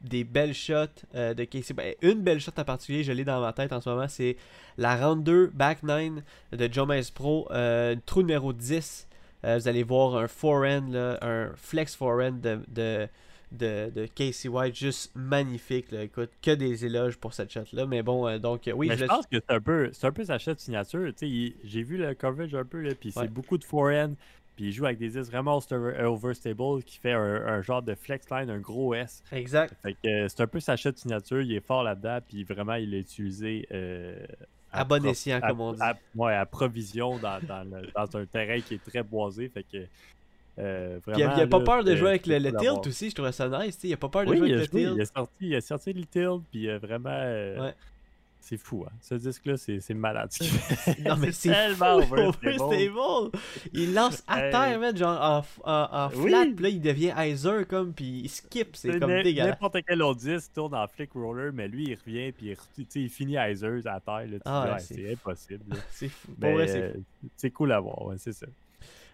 des 0.00 0.24
belles 0.24 0.54
shots 0.54 1.04
de 1.14 1.44
Casey 1.44 1.74
ben, 1.74 1.94
une 2.02 2.22
belle 2.22 2.40
shot 2.40 2.52
en 2.56 2.64
particulier, 2.64 3.02
je 3.02 3.12
l'ai 3.12 3.24
dans 3.24 3.40
ma 3.40 3.52
tête 3.52 3.72
en 3.72 3.80
ce 3.80 3.88
moment, 3.88 4.08
c'est 4.08 4.36
la 4.76 4.96
round 4.96 5.24
2 5.24 5.48
back 5.48 5.82
9 5.82 6.22
de 6.52 6.72
Joe 6.72 6.86
Mays 6.86 7.10
Pro, 7.14 7.48
trou 8.06 8.20
numéro 8.20 8.52
10. 8.52 9.08
vous 9.42 9.68
allez 9.68 9.82
voir 9.82 10.16
un 10.16 10.28
forehand, 10.28 10.94
un 10.94 11.50
flex 11.56 11.94
forehand 11.94 12.32
de 12.32 12.60
de, 12.68 13.08
Casey 14.14 14.48
White, 14.48 14.76
juste 14.76 15.12
magnifique. 15.14 15.90
Là. 15.90 16.02
Écoute, 16.02 16.30
que 16.42 16.50
des 16.50 16.84
éloges 16.84 17.16
pour 17.16 17.32
cette 17.32 17.50
shot-là. 17.50 17.86
Mais 17.86 18.02
bon, 18.02 18.26
euh, 18.26 18.38
donc, 18.38 18.68
euh, 18.68 18.72
oui. 18.72 18.90
je, 18.94 19.04
pense 19.04 19.26
que 19.26 19.36
c'est 19.36 19.54
un, 19.54 19.60
peu, 19.60 19.90
un 20.02 20.12
peu 20.12 20.24
sa 20.24 20.38
shot 20.38 20.54
signature. 20.58 21.10
J'ai 21.20 21.82
vu 21.82 21.96
le 21.96 22.14
coverage 22.14 22.54
un 22.54 22.64
peu, 22.64 22.82
puis 22.94 23.12
c'est 23.12 23.32
beaucoup 23.32 23.58
de 23.58 23.64
forehand. 23.64 24.14
Puis 24.56 24.66
il 24.66 24.72
joue 24.72 24.86
avec 24.86 24.98
des 24.98 25.16
is 25.16 25.30
vraiment 25.30 25.60
overstable 26.00 26.82
qui 26.82 26.98
fait 26.98 27.12
un, 27.12 27.62
genre 27.62 27.80
de 27.80 27.94
flex 27.94 28.28
line, 28.28 28.50
un 28.50 28.58
gros 28.58 28.92
S. 28.92 29.22
Exact. 29.30 29.74
Euh, 29.86 30.26
c'est 30.28 30.40
un 30.40 30.46
peu 30.48 30.58
sa 30.58 30.76
shot 30.76 30.92
signature. 30.96 31.40
Il 31.40 31.52
est 31.52 31.64
fort 31.64 31.84
là-dedans, 31.84 32.18
puis 32.26 32.42
vraiment, 32.42 32.74
il 32.74 32.90
l'a 32.90 32.98
utilisé. 32.98 33.68
à, 34.72 34.84
bon 34.84 35.04
escient, 35.06 35.40
comme 35.40 35.60
on 35.60 35.72
dit. 35.72 35.80
ouais, 36.16 36.34
à 36.34 36.44
provision 36.44 37.18
dans, 37.18 37.40
dans, 37.46 38.16
un 38.16 38.26
terrain 38.26 38.60
qui 38.60 38.74
est 38.74 38.84
très 38.84 39.02
boisé. 39.02 39.48
Fait 39.48 39.62
que 39.62 39.86
euh, 40.58 40.98
il 41.16 41.22
a, 41.22 41.46
pas 41.46 41.60
peur 41.60 41.84
de 41.84 41.94
jouer 41.94 42.08
avec 42.10 42.26
le, 42.26 42.40
tilt 42.56 42.86
aussi, 42.86 43.10
je 43.10 43.14
trouvais 43.14 43.32
ça 43.32 43.48
nice. 43.48 43.78
Il 43.82 43.92
a 43.92 43.96
pas 43.96 44.08
peur 44.08 44.24
de 44.24 44.34
jouer 44.34 44.54
avec 44.54 44.72
le 44.72 44.78
tilt. 44.78 44.92
Il 44.96 45.00
a, 45.00 45.06
sorti, 45.06 45.34
il 45.40 45.54
a 45.54 45.60
sorti 45.60 45.92
le 45.92 46.04
tilt, 46.04 46.42
puis 46.50 46.68
euh, 46.68 46.78
vraiment. 46.78 47.10
Euh, 47.12 47.70
c'est 48.40 48.56
fou, 48.56 48.84
hein. 48.86 48.92
Ce 49.00 49.14
disque-là, 49.14 49.56
c'est 49.56 49.94
malade. 49.94 50.30
non, 51.04 51.16
mais 51.16 51.32
c'est 51.32 51.50
tellement 51.50 51.96
overstable. 51.96 53.30
Il 53.72 53.92
lance 53.92 54.22
à 54.26 54.50
terre, 54.50 54.78
man, 54.80 54.96
genre 54.96 55.44
en, 55.64 55.88
en, 55.92 56.08
flat, 56.08 56.46
puis 56.54 56.62
là, 56.62 56.68
il 56.70 56.80
devient 56.80 57.12
Heiser, 57.16 57.66
comme, 57.68 57.92
puis 57.92 58.22
il 58.24 58.28
skip. 58.28 58.74
C'est 58.74 58.98
comme 58.98 59.22
dégueulasse. 59.22 59.50
N'importe 59.50 59.78
quel 59.86 60.02
autre 60.02 60.20
disque 60.20 60.52
tourne 60.54 60.74
en 60.74 60.86
flick 60.88 61.12
roller, 61.12 61.52
mais 61.52 61.68
lui, 61.68 61.88
il 61.88 61.94
revient, 61.94 62.32
puis 62.32 62.56
il, 62.78 62.86
il 63.02 63.10
finit 63.10 63.36
Heiser 63.36 63.80
à 63.84 64.00
terre. 64.00 64.26
Ah, 64.44 64.76
c'est 64.78 65.12
impossible. 65.12 65.76
c'est 65.90 66.08
fou. 66.08 66.32
c'est 67.36 67.50
cool 67.50 67.72
à 67.72 67.80
voir, 67.80 68.14
c'est 68.16 68.32
ça. 68.32 68.46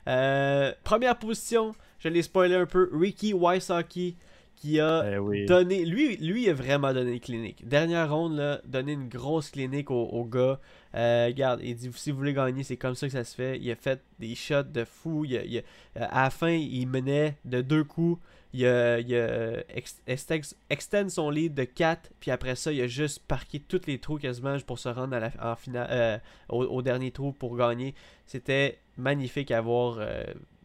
Euh, 0.08 0.72
première 0.82 1.18
position, 1.18 1.74
je 1.98 2.08
l'ai 2.08 2.22
spoilé 2.22 2.54
un 2.54 2.66
peu, 2.66 2.90
Ricky 2.92 3.32
Wysocki 3.32 4.16
qui 4.56 4.80
a 4.80 5.18
eh 5.18 5.46
donné. 5.46 5.84
Lui, 5.84 6.16
lui 6.16 6.48
a 6.48 6.54
vraiment 6.54 6.92
donné 6.92 7.12
une 7.12 7.20
clinique. 7.20 7.66
Dernière 7.66 8.14
ronde, 8.14 8.36
là, 8.36 8.60
donné 8.64 8.92
une 8.92 9.08
grosse 9.08 9.50
clinique 9.50 9.90
au, 9.90 10.24
gars. 10.24 10.58
Euh, 10.94 11.26
regarde, 11.26 11.60
il 11.62 11.74
dit 11.74 11.90
si 11.94 12.12
vous 12.12 12.18
voulez 12.18 12.32
gagner, 12.32 12.62
c'est 12.62 12.76
comme 12.76 12.94
ça 12.94 13.06
que 13.06 13.12
ça 13.12 13.24
se 13.24 13.34
fait. 13.34 13.58
Il 13.58 13.70
a 13.70 13.76
fait 13.76 14.00
des 14.18 14.34
shots 14.34 14.62
de 14.62 14.84
fou. 14.84 15.24
Il 15.24 15.62
à 15.96 16.24
la 16.24 16.30
fin, 16.30 16.52
il 16.52 16.86
menait 16.86 17.36
de 17.44 17.60
deux 17.60 17.84
coups. 17.84 18.18
Il 18.54 18.64
a, 18.66 19.00
il 19.00 19.64
extend 20.06 21.08
son 21.08 21.28
lead 21.28 21.54
de 21.54 21.64
4. 21.64 22.10
Puis 22.20 22.30
après 22.30 22.54
ça, 22.54 22.72
il 22.72 22.80
a 22.80 22.86
juste 22.86 23.18
parqué 23.26 23.58
tous 23.58 23.82
les 23.88 23.98
trous 23.98 24.18
quasiment 24.18 24.56
pour 24.64 24.78
se 24.78 24.88
rendre 24.88 25.16
à 25.16 25.20
la, 25.20 25.30
en 25.42 25.56
finale, 25.56 25.88
euh, 25.90 26.18
au, 26.48 26.80
dernier 26.80 27.10
trou 27.10 27.32
pour 27.32 27.56
gagner. 27.56 27.96
C'était 28.26 28.78
magnifique 28.96 29.50
à 29.50 29.60
voir. 29.60 29.96
Euh, 29.98 30.24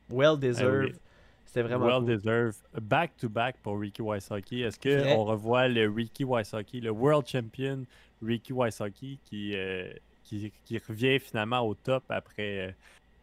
well 0.10 0.36
eh 0.38 0.48
deserved. 0.48 1.00
C'était 1.46 1.64
vraiment 1.64 1.86
well 1.86 2.06
deserved. 2.06 2.58
Back 2.80 3.18
to 3.18 3.30
back 3.30 3.58
pour 3.64 3.80
Ricky 3.80 4.02
Wysocki. 4.02 4.62
Est-ce 4.62 4.80
qu'on 4.80 5.24
revoit 5.24 5.68
le 5.68 5.90
Ricky 5.90 6.24
Wysocki, 6.24 6.82
le 6.82 6.92
world 6.92 7.28
champion 7.28 7.86
Ricky 8.22 8.54
Wysocki 8.54 9.20
qui, 9.24 9.56
euh, 9.56 9.92
qui, 10.24 10.52
qui, 10.66 10.78
revient 10.78 11.20
finalement 11.20 11.62
au 11.62 11.74
top 11.74 12.04
après, 12.10 12.68
euh, 12.68 12.72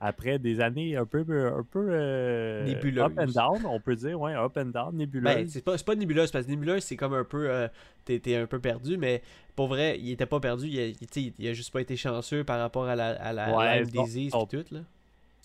après 0.01 0.40
des 0.40 0.61
années 0.61 0.97
un 0.97 1.07
peu, 1.07 1.21
un 1.21 1.62
peu 1.62 1.92
up 1.92 3.12
and 3.16 3.27
down, 3.27 3.64
on 3.64 3.79
peut 3.79 3.95
dire, 3.95 4.21
ouais, 4.21 4.35
up 4.35 4.57
and 4.57 4.66
down, 4.66 4.97
nébuleuse. 4.97 5.35
Ben, 5.35 5.49
c'est 5.49 5.64
pas, 5.64 5.77
pas 5.79 5.95
nébuleuse 5.95 6.33
parce 6.33 6.47
que 6.47 6.51
nébuleuse 6.51 6.83
c'est 6.83 6.97
comme 6.97 7.14
un 7.14 7.25
peu, 7.25 7.69
t'es 8.05 8.35
un 8.35 8.47
peu 8.47 8.59
perdu, 8.59 8.97
mais 8.97 9.23
pour 9.55 9.69
vrai, 9.69 9.99
il 10.01 10.11
était 10.11 10.27
pas 10.27 10.40
perdu, 10.40 10.66
il 10.66 10.81
a, 10.81 11.21
il 11.38 11.49
a 11.49 11.53
juste 11.53 11.73
pas 11.73 11.81
été 11.81 11.97
chanceux 11.97 12.42
par 12.42 12.59
rapport 12.59 12.87
à 12.87 12.97
la, 12.97 13.11
à 13.11 13.33
la 13.33 13.57
ouais, 13.57 13.85
disease 13.85 14.33
et 14.35 14.47
tout 14.49 14.64
là. 14.75 14.81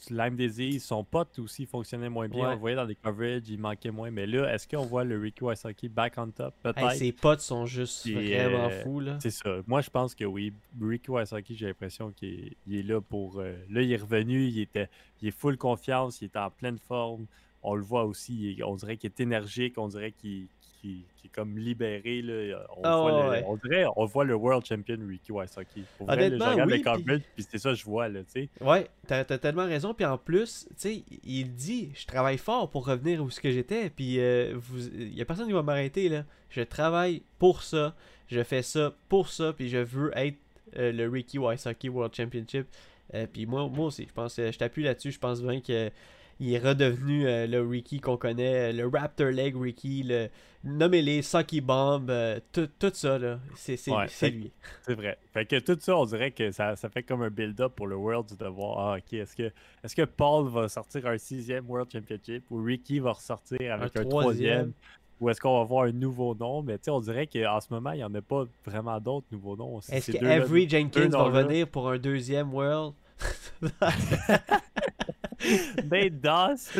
Lime 0.09 0.35
Disease, 0.35 0.83
son 0.83 1.03
pote 1.03 1.37
aussi 1.39 1.65
fonctionnait 1.65 2.09
moins 2.09 2.27
bien. 2.27 2.49
On 2.49 2.51
le 2.51 2.57
voyait 2.57 2.75
dans 2.75 2.85
les 2.85 2.95
coverages, 2.95 3.43
il 3.47 3.59
manquait 3.59 3.91
moins. 3.91 4.09
Mais 4.09 4.25
là, 4.25 4.53
est-ce 4.53 4.67
qu'on 4.67 4.85
voit 4.85 5.03
le 5.03 5.19
Ricky 5.19 5.43
Wysocki 5.43 5.89
back 5.89 6.13
on 6.17 6.31
top? 6.31 6.55
Peut-être. 6.63 6.93
ses 6.93 7.11
potes 7.11 7.41
sont 7.41 7.65
juste 7.65 8.09
vraiment 8.09 8.69
euh, 8.69 8.83
fous. 8.83 8.99
là. 8.99 9.17
C'est 9.21 9.31
ça. 9.31 9.57
Moi, 9.67 9.81
je 9.81 9.89
pense 9.89 10.15
que 10.15 10.25
oui. 10.25 10.53
Ricky 10.81 11.11
Wysocki, 11.11 11.55
j'ai 11.55 11.67
l'impression 11.67 12.11
qu'il 12.11 12.55
est, 12.71 12.83
là 12.83 12.99
pour. 12.99 13.39
Euh, 13.39 13.55
là, 13.69 13.81
il 13.81 13.91
est 13.91 13.97
revenu, 13.97 14.45
il, 14.45 14.59
était, 14.59 14.89
il 15.21 15.27
est 15.27 15.31
full 15.31 15.57
confiance, 15.57 16.21
il 16.21 16.25
est 16.25 16.37
en 16.37 16.49
pleine 16.49 16.79
forme. 16.79 17.27
On 17.63 17.75
le 17.75 17.83
voit 17.83 18.05
aussi, 18.05 18.59
on 18.65 18.75
dirait 18.75 18.97
qu'il 18.97 19.11
est 19.11 19.19
énergique, 19.19 19.77
on 19.77 19.87
dirait 19.87 20.11
qu'il 20.11 20.47
qui, 20.81 21.05
est 21.23 21.29
comme 21.29 21.57
libéré. 21.57 22.21
Là. 22.21 22.65
On, 22.77 22.81
ah, 22.83 22.97
voit 22.97 23.11
le, 23.37 23.45
on, 23.45 23.55
dirait, 23.57 23.85
on 23.95 24.05
voit 24.05 24.25
le 24.25 24.35
World 24.35 24.65
Champion 24.65 24.97
Ricky 25.07 25.31
Wysocki. 25.31 25.83
Pour 25.97 26.09
Honnêtement, 26.09 26.53
vrai, 26.53 26.55
je 26.55 26.73
regarde 26.73 27.01
oui, 27.01 27.05
puis... 27.05 27.23
puis 27.35 27.47
c'est 27.49 27.57
ça 27.57 27.69
que 27.69 27.75
je 27.75 27.85
vois. 27.85 28.09
Là, 28.09 28.21
sais. 28.27 28.49
ouais, 28.59 28.87
t'as 29.07 29.19
as 29.19 29.37
tellement 29.37 29.65
raison. 29.65 29.93
Puis 29.93 30.05
en 30.05 30.17
plus, 30.17 30.67
il 31.23 31.53
dit 31.53 31.91
je 31.93 32.05
travaille 32.05 32.37
fort 32.37 32.69
pour 32.69 32.85
revenir 32.85 33.23
où 33.23 33.29
ce 33.29 33.39
que 33.39 33.51
j'étais. 33.51 33.89
Puis 33.89 34.19
euh, 34.19 34.59
il 34.93 35.13
y 35.13 35.21
a 35.21 35.25
personne 35.25 35.47
qui 35.47 35.53
va 35.53 35.63
m'arrêter. 35.63 36.09
là. 36.09 36.23
Je 36.49 36.61
travaille 36.61 37.21
pour 37.39 37.63
ça. 37.63 37.95
Je 38.27 38.43
fais 38.43 38.61
ça 38.61 38.93
pour 39.09 39.29
ça. 39.29 39.53
Puis 39.53 39.69
je 39.69 39.77
veux 39.77 40.11
être 40.17 40.37
euh, 40.77 40.91
le 40.91 41.07
Ricky 41.07 41.37
Wysocki 41.37 41.89
World 41.89 42.15
Championship. 42.15 42.67
Euh, 43.13 43.27
puis 43.31 43.45
moi, 43.45 43.67
moi 43.67 43.87
aussi, 43.87 44.05
je 44.07 44.13
pense, 44.13 44.37
je 44.37 44.57
t'appuie 44.57 44.83
là-dessus. 44.83 45.11
Je 45.11 45.19
pense 45.19 45.41
bien 45.41 45.59
que 45.59 45.91
il 46.41 46.55
est 46.55 46.57
redevenu 46.57 47.27
euh, 47.27 47.45
le 47.45 47.61
Ricky 47.61 47.99
qu'on 47.99 48.17
connaît, 48.17 48.73
le 48.73 48.87
Raptor 48.87 49.27
Leg 49.27 49.55
Ricky, 49.55 50.03
le 50.03 50.27
nommez-les 50.63 51.21
Sucky 51.21 51.61
Bomb, 51.61 52.09
euh, 52.09 52.39
tout, 52.51 52.69
ça, 52.93 53.17
là, 53.17 53.39
c'est, 53.55 53.75
lui. 54.29 54.51
C'est 54.83 54.93
vrai. 54.93 55.17
Fait 55.33 55.45
que 55.45 55.59
tout 55.59 55.77
ça, 55.79 55.97
on 55.97 56.05
dirait 56.05 56.31
que 56.31 56.51
ça, 56.51 56.75
fait 56.75 57.03
comme 57.03 57.23
un 57.23 57.29
build-up 57.29 57.73
pour 57.75 57.87
le 57.87 57.95
World 57.95 58.37
de 58.37 58.45
voir, 58.45 58.79
ah, 58.79 58.97
ok, 58.97 59.13
est-ce 59.13 59.95
que, 59.95 60.05
Paul 60.05 60.49
va 60.49 60.69
sortir 60.69 61.07
un 61.07 61.17
sixième 61.17 61.69
World 61.69 61.91
Championship 61.91 62.45
ou 62.49 62.63
Ricky 62.63 62.99
va 62.99 63.13
ressortir 63.13 63.73
avec 63.73 63.95
un, 63.97 64.05
troisième? 64.05 64.73
ou 65.19 65.29
est-ce 65.29 65.39
qu'on 65.39 65.59
va 65.59 65.63
voir 65.63 65.83
un 65.85 65.91
nouveau 65.91 66.33
nom? 66.33 66.63
Mais 66.63 66.77
tu 66.79 66.85
sais, 66.85 66.91
on 66.91 66.99
dirait 66.99 67.27
qu'en 67.27 67.59
ce 67.61 67.67
moment, 67.71 67.91
il 67.91 67.97
n'y 67.97 68.03
en 68.03 68.13
a 68.15 68.21
pas 68.21 68.45
vraiment 68.65 68.99
d'autres 68.99 69.27
nouveaux 69.31 69.55
noms. 69.55 69.79
Est-ce 69.79 70.11
que 70.11 70.25
Avery 70.25 70.67
Jenkins 70.67 71.09
va 71.09 71.23
revenir 71.23 71.67
pour 71.67 71.89
un 71.89 71.99
deuxième 71.99 72.51
World? 72.53 72.95
Nate 75.89 76.19
Doss. 76.19 76.71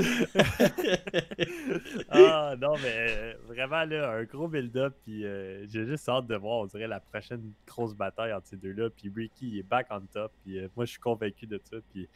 ah 2.09 2.55
non, 2.59 2.73
mais 2.81 2.95
euh, 2.95 3.33
vraiment, 3.47 3.83
là, 3.85 4.11
un 4.11 4.23
gros 4.23 4.47
build-up. 4.47 4.95
Puis 5.03 5.25
euh, 5.25 5.65
j'ai 5.67 5.85
juste 5.85 6.07
hâte 6.07 6.27
de 6.27 6.35
voir, 6.35 6.59
on 6.59 6.65
dirait, 6.65 6.87
la 6.87 6.99
prochaine 6.99 7.53
grosse 7.67 7.93
bataille 7.93 8.33
entre 8.33 8.47
ces 8.47 8.57
deux-là. 8.57 8.89
Puis 8.89 9.11
Ricky 9.15 9.59
est 9.59 9.63
back 9.63 9.87
on 9.89 10.01
top. 10.11 10.31
Puis 10.43 10.59
euh, 10.59 10.67
moi, 10.75 10.85
je 10.85 10.91
suis 10.91 10.99
convaincu 10.99 11.47
de 11.47 11.59
ça. 11.63 11.77
Puis 11.91 12.07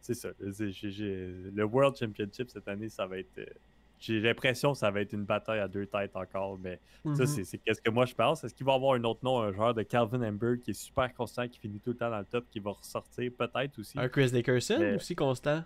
c'est 0.00 0.14
ça. 0.14 0.28
le 0.38 1.62
World 1.64 1.96
Championship 1.96 2.50
cette 2.50 2.68
année, 2.68 2.88
ça 2.88 3.06
va 3.06 3.18
être. 3.18 3.40
j'ai 3.98 4.20
l'impression 4.20 4.72
que 4.72 4.78
ça 4.78 4.90
va 4.90 5.00
être 5.00 5.12
une 5.12 5.24
bataille 5.24 5.58
à 5.58 5.66
deux 5.66 5.86
têtes 5.86 6.14
encore, 6.14 6.58
mais 6.58 6.78
ça, 7.04 7.24
mm-hmm. 7.24 7.44
c'est 7.44 7.58
qu'est-ce 7.58 7.80
que 7.80 7.90
moi 7.90 8.04
je 8.04 8.14
pense. 8.14 8.44
Est-ce 8.44 8.54
qu'il 8.54 8.66
va 8.66 8.72
y 8.72 8.76
avoir 8.76 8.94
un 8.94 9.02
autre 9.02 9.20
nom, 9.24 9.40
un 9.40 9.52
joueur 9.52 9.74
de 9.74 9.82
Calvin 9.82 10.22
Amber 10.22 10.60
qui 10.62 10.70
est 10.70 10.74
super 10.74 11.12
constant, 11.12 11.48
qui 11.48 11.58
finit 11.58 11.80
tout 11.80 11.90
le 11.90 11.96
temps 11.96 12.10
dans 12.10 12.20
le 12.20 12.24
top, 12.24 12.44
qui 12.50 12.60
va 12.60 12.70
ressortir 12.70 13.32
peut-être 13.36 13.78
aussi? 13.80 13.98
Un 13.98 14.08
Chris 14.08 14.30
Dickerson 14.30 14.94
aussi 14.94 15.16
constant? 15.16 15.64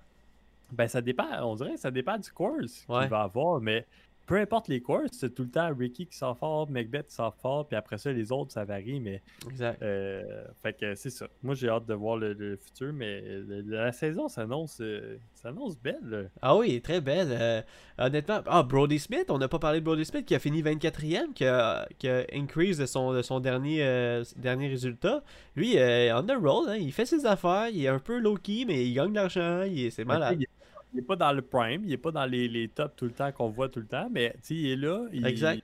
Ben, 0.72 0.88
ça 0.88 1.00
dépend, 1.00 1.26
on 1.42 1.54
dirait 1.54 1.76
ça 1.76 1.90
dépend 1.90 2.18
du 2.18 2.30
course 2.30 2.84
qu'il 2.86 3.08
va 3.08 3.22
avoir, 3.22 3.60
mais 3.60 3.86
peu 4.30 4.36
importe 4.36 4.68
les 4.68 4.80
courses, 4.80 5.10
c'est 5.10 5.34
tout 5.34 5.42
le 5.42 5.50
temps 5.50 5.74
Ricky 5.76 6.06
qui 6.06 6.16
sort 6.16 6.38
fort, 6.38 6.70
Macbeth 6.70 7.08
qui 7.08 7.14
sort 7.16 7.34
fort, 7.34 7.66
puis 7.66 7.76
après 7.76 7.98
ça, 7.98 8.12
les 8.12 8.30
autres, 8.30 8.52
ça 8.52 8.64
varie, 8.64 9.00
mais. 9.00 9.22
Exact. 9.48 9.82
Euh, 9.82 10.44
fait 10.62 10.72
que 10.72 10.94
c'est 10.94 11.10
ça. 11.10 11.26
Moi, 11.42 11.56
j'ai 11.56 11.68
hâte 11.68 11.86
de 11.86 11.94
voir 11.94 12.16
le, 12.16 12.56
futur, 12.56 12.92
mais 12.92 13.20
la 13.66 13.90
saison 13.90 14.28
s'annonce 14.28 14.78
euh, 14.82 15.18
s'annonce 15.34 15.76
belle. 15.76 16.30
Ah 16.42 16.56
oui, 16.56 16.80
très 16.80 17.00
belle. 17.00 17.30
Euh, 17.32 17.60
honnêtement, 17.98 18.40
ah, 18.46 18.62
Brody 18.62 19.00
Smith, 19.00 19.24
on 19.30 19.38
n'a 19.38 19.48
pas 19.48 19.58
parlé 19.58 19.80
de 19.80 19.84
Brody 19.84 20.04
Smith 20.04 20.24
qui 20.24 20.36
a 20.36 20.38
fini 20.38 20.62
24e, 20.62 21.32
qui 21.32 21.44
a, 21.44 21.88
qui 21.98 22.08
a 22.08 22.24
increase 22.32 22.78
de 22.78 22.86
son, 22.86 23.12
de 23.12 23.22
son 23.22 23.40
dernier, 23.40 24.22
dernier 24.36 24.68
résultat. 24.68 25.24
Lui, 25.56 25.74
on 25.74 26.22
the 26.22 26.40
roll, 26.40 26.68
hein, 26.68 26.76
il 26.76 26.92
fait 26.92 27.06
ses 27.06 27.26
affaires, 27.26 27.66
il 27.70 27.84
est 27.84 27.88
un 27.88 27.98
peu 27.98 28.20
low-key, 28.20 28.64
mais 28.64 28.86
il 28.86 28.94
gagne 28.94 29.10
de 29.10 29.16
l'argent, 29.16 29.64
c'est 29.90 30.04
malade 30.04 30.38
il 30.40 30.46
est 30.98 31.02
pas 31.02 31.16
dans 31.16 31.32
le 31.32 31.40
prime, 31.42 31.82
il 31.84 31.92
est 31.92 31.96
pas 31.96 32.10
dans 32.10 32.26
les, 32.26 32.48
les 32.48 32.68
tops 32.68 32.94
tout 32.96 33.04
le 33.04 33.12
temps 33.12 33.30
qu'on 33.32 33.48
voit 33.48 33.68
tout 33.68 33.80
le 33.80 33.86
temps, 33.86 34.08
mais 34.10 34.34
il 34.50 34.66
est 34.72 34.76
là. 34.76 35.06
Il, 35.12 35.24
Exact. 35.26 35.62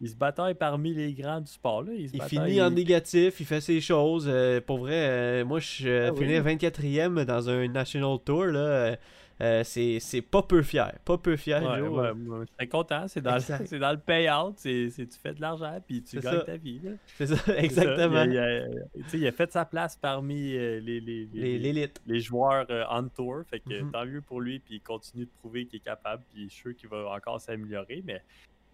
Il 0.00 0.08
se 0.08 0.14
bataille 0.14 0.54
parmi 0.54 0.94
les 0.94 1.12
grands 1.12 1.40
du 1.40 1.50
sport. 1.50 1.82
Là. 1.82 1.92
Il, 1.96 2.08
se 2.08 2.14
Il 2.14 2.18
bataille- 2.18 2.28
finit 2.46 2.62
en 2.62 2.70
négatif, 2.70 3.40
il 3.40 3.46
fait 3.46 3.60
ses 3.60 3.80
choses. 3.80 4.26
euh, 4.28 4.60
pour 4.60 4.78
vrai, 4.78 4.94
euh, 4.94 5.44
moi, 5.44 5.58
je 5.58 5.88
euh, 5.88 6.08
Ah 6.08 6.12
oui. 6.12 6.20
finir 6.24 6.44
24e 6.44 7.24
dans 7.24 7.48
un 7.50 7.66
National 7.68 8.16
Tour, 8.24 8.44
là, 8.46 8.96
euh, 9.40 9.60
euh, 9.60 9.64
c'est 9.64 10.00
c'est 10.00 10.20
pas 10.22 10.42
peu 10.42 10.62
fier. 10.62 10.92
Pas 11.04 11.16
peu 11.18 11.36
fier, 11.36 11.62
Ouais, 11.62 11.78
Joe. 11.78 12.46
très 12.56 12.66
content. 12.66 13.06
C'est 13.08 13.20
dans, 13.20 13.34
le- 13.36 13.40
c'est 13.66 13.78
dans 13.78 13.92
le 13.92 13.98
payout. 13.98 14.54
C'est, 14.56 14.90
c'est- 14.90 15.06
tu 15.06 15.18
fais 15.18 15.32
de 15.32 15.40
l'argent 15.40 15.80
puis 15.86 16.02
tu 16.02 16.16
C'est 16.16 16.22
gagnes 16.22 16.38
ça. 16.38 16.44
ta 16.44 16.56
vie. 16.56 16.80
C'est 17.16 17.26
ça, 17.26 17.36
C'est 17.36 17.52
ça. 17.52 17.58
exactement. 17.58 18.22
Il, 18.24 18.38
a, 18.38 18.66
il 18.66 18.78
a- 18.78 19.02
tu 19.04 19.08
sais, 19.10 19.18
il 19.18 19.26
a 19.26 19.32
fait 19.32 19.50
sa 19.52 19.64
place 19.64 19.96
parmi 19.96 20.54
euh, 20.54 20.80
les, 20.80 21.00
les, 21.00 21.26
les- 21.32 21.90
Les- 22.06 22.20
joueurs 22.20 22.66
euh, 22.70 22.84
on 22.90 23.08
tour. 23.08 23.42
Fait 23.48 23.60
que 23.60 23.80
Mhm. 23.82 23.92
tant 23.92 24.04
mieux 24.06 24.20
pour 24.22 24.40
lui. 24.40 24.58
Puis 24.58 24.76
il 24.76 24.80
continue 24.80 25.24
de 25.24 25.30
prouver 25.38 25.66
qu'il 25.66 25.76
est 25.80 25.84
capable. 25.84 26.22
Puis 26.32 26.44
je 26.44 26.48
suis 26.54 26.60
sûr 26.62 26.76
qu'il 26.76 26.88
va 26.88 27.08
encore 27.10 27.40
s'améliorer. 27.40 28.02
Mais 28.04 28.22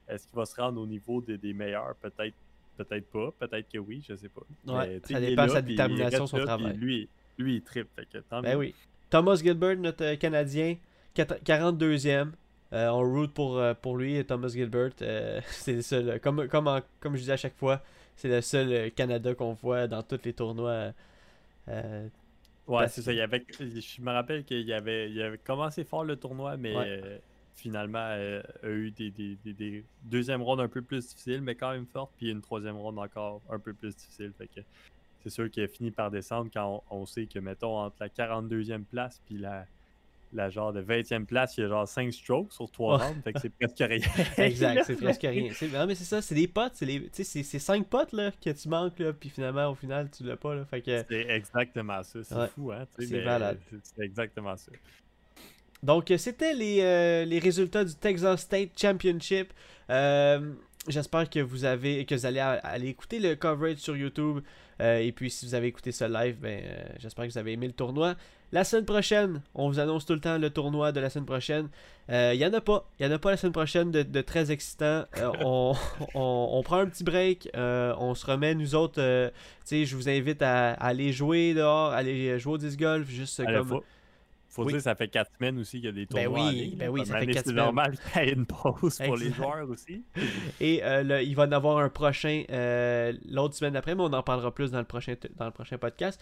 est-ce 0.08 0.26
qu'il 0.26 0.36
va 0.36 0.46
se 0.46 0.56
rendre 0.60 0.80
au 0.80 0.86
niveau 0.86 1.20
des, 1.20 1.36
des 1.38 1.52
meilleurs? 1.52 1.94
Peut-être 1.96 2.34
peut-être 2.76 3.06
pas. 3.10 3.30
Peut-être 3.38 3.68
que 3.70 3.78
oui. 3.78 4.02
Je 4.08 4.16
sais 4.16 4.28
pas. 4.28 4.42
Mais, 4.66 4.98
ça 5.04 5.20
dépend 5.20 5.44
de 5.44 5.50
sa 5.50 5.62
détermination, 5.62 6.26
son 6.26 6.38
là, 6.38 6.44
travail. 6.44 6.76
Lui, 6.76 7.08
lui, 7.38 7.56
il 7.56 7.62
tripe. 7.62 7.88
Fait 7.94 8.06
que 8.06 8.18
tant 8.18 8.40
Ben 8.40 8.52
mieux. 8.54 8.58
oui. 8.58 8.74
Thomas 9.10 9.36
Gilbert, 9.36 9.76
notre 9.76 10.04
euh, 10.04 10.16
Canadien, 10.16 10.76
quat- 11.14 11.40
42e. 11.44 12.32
Euh, 12.72 12.88
on 12.88 13.00
root 13.02 13.28
pour, 13.28 13.58
euh, 13.58 13.74
pour 13.74 13.96
lui, 13.96 14.24
Thomas 14.24 14.48
Gilbert. 14.48 14.90
euh, 15.02 15.40
c'est 15.50 15.74
le 15.74 15.82
seul. 15.82 16.20
Comme, 16.20 16.48
comme, 16.48 16.66
en- 16.68 16.80
comme 17.00 17.16
je 17.16 17.22
dis 17.22 17.32
à 17.32 17.36
chaque 17.36 17.56
fois, 17.56 17.82
c'est 18.16 18.28
le 18.28 18.40
seul 18.40 18.90
Canada 18.92 19.34
qu'on 19.34 19.52
voit 19.54 19.86
dans 19.86 20.02
tous 20.02 20.20
les 20.24 20.32
tournois. 20.32 20.92
euh, 21.68 22.08
Ouais, 22.66 22.88
c'est 22.88 23.02
ça. 23.02 23.12
Il 23.12 23.18
y 23.18 23.20
avait, 23.20 23.44
je 23.60 24.00
me 24.00 24.10
rappelle 24.10 24.44
qu'il 24.44 24.72
avait, 24.72 25.10
il 25.10 25.20
avait 25.20 25.38
commencé 25.38 25.84
fort 25.84 26.04
le 26.04 26.16
tournoi, 26.16 26.56
mais 26.56 26.74
Ouais. 26.74 27.20
finalement 27.54 27.98
a 27.98 28.40
eu 28.68 28.90
des, 28.90 29.10
des, 29.10 29.36
des, 29.44 29.52
des 29.52 29.84
deuxièmes 30.02 30.42
rondes 30.42 30.60
un 30.60 30.68
peu 30.68 30.80
plus 30.82 31.06
difficiles, 31.06 31.42
mais 31.42 31.54
quand 31.56 31.72
même 31.72 31.86
fortes, 31.86 32.12
puis 32.16 32.30
une 32.30 32.40
troisième 32.40 32.76
ronde 32.76 32.98
encore 32.98 33.42
un 33.50 33.58
peu 33.58 33.74
plus 33.74 33.94
difficile. 33.94 34.32
Fait 34.38 34.48
que 34.48 34.60
c'est 35.24 35.30
sûr 35.30 35.50
qu'il 35.50 35.64
a 35.64 35.68
fini 35.68 35.90
par 35.90 36.10
descendre 36.12 36.50
quand 36.54 36.84
on, 36.90 37.00
on 37.00 37.06
sait 37.06 37.26
que, 37.26 37.38
mettons, 37.40 37.76
entre 37.78 37.96
la 38.00 38.08
42e 38.08 38.84
place 38.84 39.20
puis 39.26 39.36
la, 39.38 39.66
la 40.32 40.50
genre 40.50 40.72
de 40.72 40.82
20e 40.82 41.24
place, 41.26 41.56
il 41.56 41.62
y 41.62 41.64
a 41.64 41.68
genre 41.68 41.86
5 41.88 42.12
strokes 42.12 42.52
sur 42.52 42.70
3 42.70 42.98
Ouais. 42.98 43.04
rounds, 43.06 43.22
fait 43.22 43.32
que 43.32 43.40
c'est 43.40 43.48
presque 43.52 43.78
rien. 43.78 43.98
exact, 44.38 44.84
c'est 44.84 44.96
presque 44.96 45.22
rien. 45.22 45.50
Non, 45.72 45.86
mais 45.86 45.94
c'est 45.94 46.04
ça, 46.04 46.20
c'est 46.22 46.34
des 46.34 46.48
potes. 46.48 46.72
C'est 46.74 46.86
les- 46.86 47.02
tu 47.02 47.08
sais, 47.12 47.24
c'est- 47.24 47.42
c'est 47.42 47.58
5 47.58 47.86
potes 47.88 48.12
là, 48.12 48.30
que 48.32 48.50
tu 48.50 48.68
manques, 48.68 48.98
là, 48.98 49.12
puis 49.12 49.28
finalement, 49.30 49.70
au 49.70 49.74
final, 49.74 50.10
tu 50.10 50.24
l'as 50.24 50.36
pas. 50.36 50.54
Là, 50.54 50.64
fait 50.64 50.80
que, 50.82 51.04
C'est 51.08 51.26
exactement 51.30 52.02
ça. 52.02 52.22
C'est 52.22 52.34
Ouais. 52.34 52.48
fou, 52.48 52.70
hein? 52.72 52.84
C'est 52.98 53.24
malade. 53.24 53.58
c'est- 53.82 54.02
exactement 54.04 54.56
ça. 54.56 54.72
Donc, 55.82 56.12
c'était 56.16 56.54
les, 56.54 56.80
euh, 56.80 57.24
les 57.26 57.38
résultats 57.38 57.84
du 57.84 57.94
Texas 57.94 58.40
State 58.40 58.70
Championship. 58.76 59.52
Euh, 59.90 60.54
J'espère 60.88 61.30
que 61.30 61.40
vous 61.40 61.64
avez 61.64 62.04
que 62.04 62.14
vous 62.14 62.26
allez 62.26 62.40
aller 62.40 62.88
écouter 62.88 63.18
le 63.18 63.34
coverage 63.36 63.76
sur 63.78 63.96
YouTube. 63.96 64.40
Euh, 64.80 64.98
et 64.98 65.12
puis, 65.12 65.30
si 65.30 65.46
vous 65.46 65.54
avez 65.54 65.68
écouté 65.68 65.92
ce 65.92 66.04
live, 66.04 66.36
ben, 66.40 66.60
euh, 66.64 66.84
j'espère 66.98 67.24
que 67.26 67.30
vous 67.30 67.38
avez 67.38 67.52
aimé 67.52 67.66
le 67.68 67.72
tournoi. 67.72 68.16
La 68.52 68.64
semaine 68.64 68.84
prochaine, 68.84 69.40
on 69.54 69.68
vous 69.68 69.78
annonce 69.80 70.04
tout 70.04 70.12
le 70.12 70.20
temps 70.20 70.36
le 70.36 70.50
tournoi 70.50 70.92
de 70.92 71.00
la 71.00 71.10
semaine 71.10 71.26
prochaine. 71.26 71.68
Euh, 72.10 72.32
Il 72.34 72.40
y 72.40 72.44
en 72.46 72.52
a 72.52 72.60
pas. 72.60 72.88
Il 72.98 73.06
y 73.06 73.08
en 73.08 73.12
a 73.12 73.18
pas 73.18 73.30
la 73.30 73.36
semaine 73.36 73.52
prochaine 73.52 73.90
de, 73.90 74.02
de 74.02 74.20
très 74.20 74.50
excitant. 74.50 75.04
Euh, 75.18 75.30
on, 75.40 75.74
on- 76.14 76.48
on 76.52 76.62
prend 76.62 76.78
un 76.78 76.86
petit 76.86 77.04
break. 77.04 77.48
euh, 77.56 77.94
on 77.98 78.14
se 78.14 78.26
remet, 78.26 78.54
nous 78.54 78.74
autres. 78.74 79.00
euh, 79.00 79.30
je 79.70 79.94
vous 79.96 80.08
invite 80.08 80.42
à, 80.42 80.72
à 80.72 80.88
aller 80.88 81.12
jouer 81.12 81.54
dehors, 81.54 81.92
aller 81.92 82.38
jouer 82.38 82.52
au 82.54 82.58
disc 82.58 82.78
golf. 82.78 83.08
Juste 83.08 83.42
comme. 83.44 83.80
Faut 84.54 84.64
Oui. 84.64 84.72
dire 84.72 84.82
ça 84.82 84.94
fait 84.94 85.08
4 85.08 85.30
semaines 85.38 85.58
aussi 85.58 85.78
qu'il 85.78 85.86
y 85.86 85.88
a 85.88 85.92
des 85.92 86.06
Ben 86.06 86.24
tournois 86.26 86.44
en 86.44 86.48
oui, 86.50 86.74
ben 86.78 86.88
oui, 86.88 87.04
ça 87.04 87.18
fait 87.18 87.26
quatre 87.26 87.44
C'est 87.44 87.50
semaines. 87.50 87.64
normal 87.64 87.96
qu'il 88.12 88.22
y 88.22 88.26
ait 88.28 88.32
une 88.32 88.46
pause 88.46 88.98
pour 89.04 89.16
les 89.16 89.32
joueurs 89.32 89.68
aussi. 89.68 90.02
Et 90.60 90.80
euh, 90.84 91.02
le- 91.02 91.22
il 91.22 91.34
va 91.34 91.44
en 91.44 91.52
avoir 91.52 91.78
un 91.78 91.88
prochain 91.88 92.44
euh, 92.50 93.12
l'autre 93.28 93.54
semaine 93.56 93.72
d'après, 93.74 93.94
mais 93.94 94.02
on 94.02 94.12
en 94.12 94.22
parlera 94.22 94.54
plus 94.54 94.70
dans 94.70 94.78
le 94.78 94.84
prochain, 94.84 95.14
dans 95.36 95.46
le 95.46 95.50
prochain 95.50 95.76
podcast. 95.76 96.20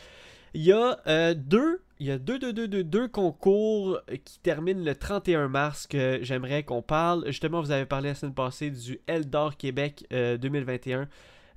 Il 0.54 0.62
y 0.62 0.72
a 0.72 0.98
euh, 1.06 1.34
deux, 1.34 1.80
il 1.98 2.06
y 2.06 2.10
a 2.10 2.18
deux, 2.18 2.38
deux, 2.38 2.52
deux, 2.52 2.68
deux, 2.68 2.84
deux 2.84 3.08
concours 3.08 4.00
qui 4.24 4.38
terminent 4.40 4.82
le 4.84 4.94
31 4.94 5.48
mars 5.48 5.86
que 5.86 6.18
j'aimerais 6.22 6.62
qu'on 6.62 6.82
parle. 6.82 7.24
Justement, 7.26 7.60
vous 7.62 7.70
avez 7.70 7.86
parlé 7.86 8.08
la 8.10 8.14
semaine 8.14 8.34
passée 8.34 8.70
du 8.70 8.98
Eldor 9.06 9.56
Québec 9.56 10.06
euh, 10.12 10.36
2021. 10.36 11.08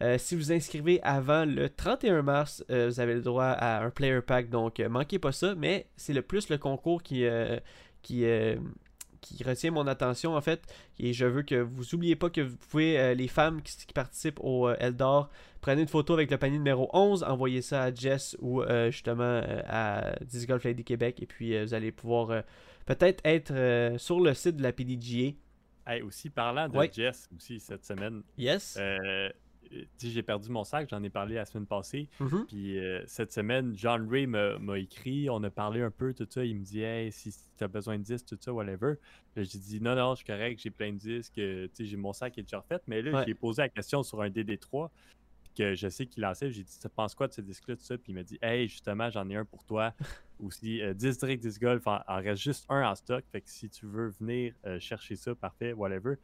Euh, 0.01 0.17
si 0.17 0.35
vous 0.35 0.51
inscrivez 0.51 1.01
avant 1.03 1.45
le 1.45 1.69
31 1.69 2.21
mars, 2.21 2.63
euh, 2.69 2.87
vous 2.87 2.99
avez 2.99 3.13
le 3.13 3.21
droit 3.21 3.45
à 3.45 3.83
un 3.83 3.89
player 3.89 4.21
pack, 4.21 4.49
donc 4.49 4.79
euh, 4.79 4.89
manquez 4.89 5.19
pas 5.19 5.31
ça. 5.31 5.55
Mais 5.55 5.87
c'est 5.95 6.13
le 6.13 6.21
plus 6.21 6.49
le 6.49 6.57
concours 6.57 7.01
qui, 7.03 7.25
qui, 8.01 8.25
qui 9.21 9.43
retient 9.43 9.71
mon 9.71 9.87
attention 9.87 10.35
en 10.35 10.41
fait. 10.41 10.61
Et 10.99 11.13
je 11.13 11.25
veux 11.25 11.43
que 11.43 11.55
vous 11.55 11.95
oubliez 11.95 12.15
pas 12.15 12.29
que 12.29 12.41
vous 12.41 12.57
pouvez, 12.57 13.15
les 13.15 13.27
femmes 13.27 13.61
qui, 13.61 13.75
qui 13.87 13.93
participent 13.93 14.39
au 14.41 14.69
Eldor, 14.69 15.29
prenez 15.61 15.81
une 15.81 15.87
photo 15.87 16.13
avec 16.13 16.29
le 16.29 16.37
panier 16.37 16.57
numéro 16.57 16.89
11, 16.93 17.23
envoyez 17.23 17.61
ça 17.61 17.83
à 17.83 17.93
Jess 17.93 18.35
ou 18.39 18.63
justement 18.89 19.41
à 19.67 20.13
Disc 20.21 20.47
Golf 20.47 20.63
Lady 20.63 20.83
Québec 20.83 21.21
et 21.21 21.25
puis 21.25 21.59
vous 21.63 21.73
allez 21.73 21.91
pouvoir 21.91 22.43
peut-être 22.85 23.21
être 23.25 23.95
sur 23.97 24.19
le 24.19 24.33
site 24.33 24.57
de 24.57 24.63
la 24.63 24.71
PDGA. 24.73 25.33
Hey, 25.87 26.01
aussi, 26.01 26.29
parlant 26.31 26.67
de 26.67 26.75
Ouais. 26.75 26.89
Jess, 26.91 27.29
aussi, 27.37 27.59
cette 27.59 27.85
semaine, 27.85 28.23
Yes. 28.39 28.75
euh, 28.79 29.29
j'ai 30.01 30.23
perdu 30.23 30.49
mon 30.49 30.63
sac, 30.63 30.87
j'en 30.89 31.01
ai 31.03 31.09
parlé 31.09 31.35
la 31.35 31.45
semaine 31.45 31.65
passée. 31.65 32.07
Mhm. 32.19 32.45
Puis 32.47 32.77
euh, 32.79 33.03
cette 33.07 33.31
semaine, 33.31 33.73
John 33.75 34.07
Ray 34.09 34.27
m'a 34.27 34.57
écrit, 34.77 35.29
on 35.29 35.41
a 35.43 35.49
parlé 35.49 35.81
un 35.81 35.91
peu, 35.91 36.13
tout 36.13 36.27
ça. 36.29 36.43
Il 36.45 36.57
me 36.57 36.63
dit, 36.63 36.81
hey, 36.81 37.11
si 37.11 37.31
tu 37.57 37.63
as 37.63 37.67
besoin 37.67 37.97
de 37.97 38.03
disques, 38.03 38.25
tout 38.27 38.37
ça, 38.39 38.53
whatever. 38.53 38.95
J'ai 39.35 39.59
dit, 39.59 39.81
non, 39.81 39.95
non, 39.95 40.11
je 40.15 40.17
suis 40.17 40.25
correct, 40.25 40.59
j'ai 40.61 40.69
plein 40.71 40.93
de 40.93 40.97
disques, 40.97 41.37
euh, 41.37 41.67
tu 41.67 41.83
sais, 41.83 41.85
j'ai 41.85 41.97
mon 41.97 42.13
sac 42.13 42.33
qui 42.33 42.39
est 42.39 42.43
déjà 42.43 42.59
refait. 42.59 42.79
Mais 42.87 43.01
là, 43.01 43.19
Ouais. 43.19 43.23
j'ai 43.27 43.33
posé 43.33 43.61
la 43.61 43.69
question 43.69 44.01
sur 44.03 44.21
un 44.21 44.29
DD3 44.29 44.89
que 45.57 45.73
je 45.73 45.87
sais 45.87 46.05
qu'il 46.05 46.21
lançait. 46.21 46.51
J'ai 46.51 46.63
dit, 46.63 46.79
tu 46.81 46.89
penses 46.89 47.15
quoi 47.15 47.27
de 47.27 47.33
ce 47.33 47.39
disque-là, 47.41 47.75
tout 47.77 47.83
ça? 47.83 47.97
Puis 47.97 48.11
il 48.11 48.15
m'a 48.15 48.23
dit, 48.23 48.37
hey, 48.41 48.67
justement, 48.67 49.09
j'en 49.09 49.29
ai 49.29 49.35
un 49.37 49.45
pour 49.45 49.63
toi. 49.63 49.93
Aussi, 50.43 50.81
euh, 50.81 50.93
District 50.93 51.41
Disc 51.41 51.61
Golf, 51.61 51.87
en, 51.87 51.99
en 52.09 52.15
reste 52.17 52.41
juste 52.41 52.65
un 52.67 52.89
en 52.89 52.93
stock. 52.95 53.23
Fait 53.31 53.39
que 53.39 53.49
si 53.49 53.69
tu 53.69 53.85
veux 53.85 54.09
venir 54.19 54.53
euh, 54.65 54.79
chercher 54.81 55.15
ça, 55.15 55.33
parfait, 55.33 55.71
whatever. 55.71 56.15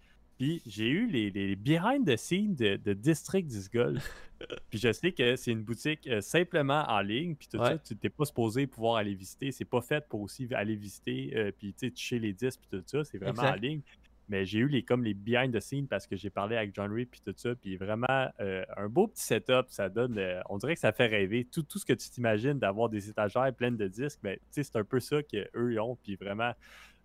Puis 0.42 0.60
j'ai 0.66 0.88
eu 0.90 1.06
les, 1.06 1.30
les 1.30 1.56
behind 1.56 2.04
the 2.04 2.18
scenes 2.18 2.56
de, 2.56 2.76
de 2.76 2.94
District 2.94 3.46
Disc 3.48 3.72
Golf. 3.72 4.04
puis 4.72 4.80
je 4.80 4.92
sais 4.92 5.12
que 5.12 5.36
c'est 5.36 5.52
une 5.52 5.62
boutique 5.62 6.08
euh, 6.08 6.20
simplement 6.20 6.84
en 6.88 7.00
ligne. 7.02 7.36
Puis 7.36 7.48
tout 7.48 7.60
Ouais. 7.60 7.68
ça, 7.74 7.78
tu 7.78 7.94
n'es 8.02 8.10
pas 8.10 8.26
supposé 8.26 8.66
pouvoir 8.66 8.96
aller 8.96 9.14
visiter. 9.14 9.52
C'est 9.52 9.66
pas 9.66 9.82
fait 9.82 10.04
pour 10.10 10.22
aussi 10.22 10.52
aller 10.56 10.76
visiter. 10.76 11.32
euh, 11.36 11.52
puis 11.56 11.74
tu 11.74 11.86
sais, 11.86 11.92
toucher 11.92 12.18
les 12.18 12.34
disques, 12.34 12.60
puis 12.68 12.80
tout 12.80 12.84
ça. 12.88 13.04
C'est 13.04 13.20
vraiment 13.20 13.34
Exact. 13.44 13.52
en 13.60 13.62
ligne. 13.62 13.82
Mais 14.30 14.44
j'ai 14.46 14.60
eu 14.60 14.68
les 14.68 14.82
comme 14.82 15.04
les 15.04 15.14
behind 15.14 15.54
the 15.54 15.60
scenes 15.60 15.88
parce 15.88 16.08
que 16.08 16.16
j'ai 16.16 16.32
parlé 16.32 16.56
avec 16.56 16.74
John 16.74 16.92
Ray 16.92 17.06
puis 17.06 17.22
tout 17.24 17.34
ça. 17.38 17.54
Puis 17.54 17.76
vraiment 17.78 18.08
euh, 18.40 18.64
un 18.78 18.90
beau 18.90 19.08
petit 19.10 19.22
setup. 19.24 19.66
Ça 19.68 19.90
donne. 19.90 20.20
on 20.50 20.58
dirait 20.58 20.74
que 20.74 20.80
ça 20.80 20.92
fait 20.92 21.06
rêver. 21.06 21.46
Tout, 21.52 21.62
tout 21.62 21.78
ce 21.78 21.86
que 21.86 21.94
tu 21.94 22.10
t'imagines 22.10 22.58
d'avoir 22.58 22.90
des 22.90 23.10
étagères 23.10 23.54
pleines 23.54 23.78
de 23.78 23.88
disques, 23.88 24.20
ben, 24.24 24.38
tu 24.38 24.42
sais, 24.50 24.64
c'est 24.64 24.76
un 24.78 24.84
peu 24.86 25.00
ça 25.00 25.22
qu'eux 25.22 25.72
ils 25.72 25.80
ont. 25.80 25.98
Puis 26.02 26.16
vraiment. 26.16 26.54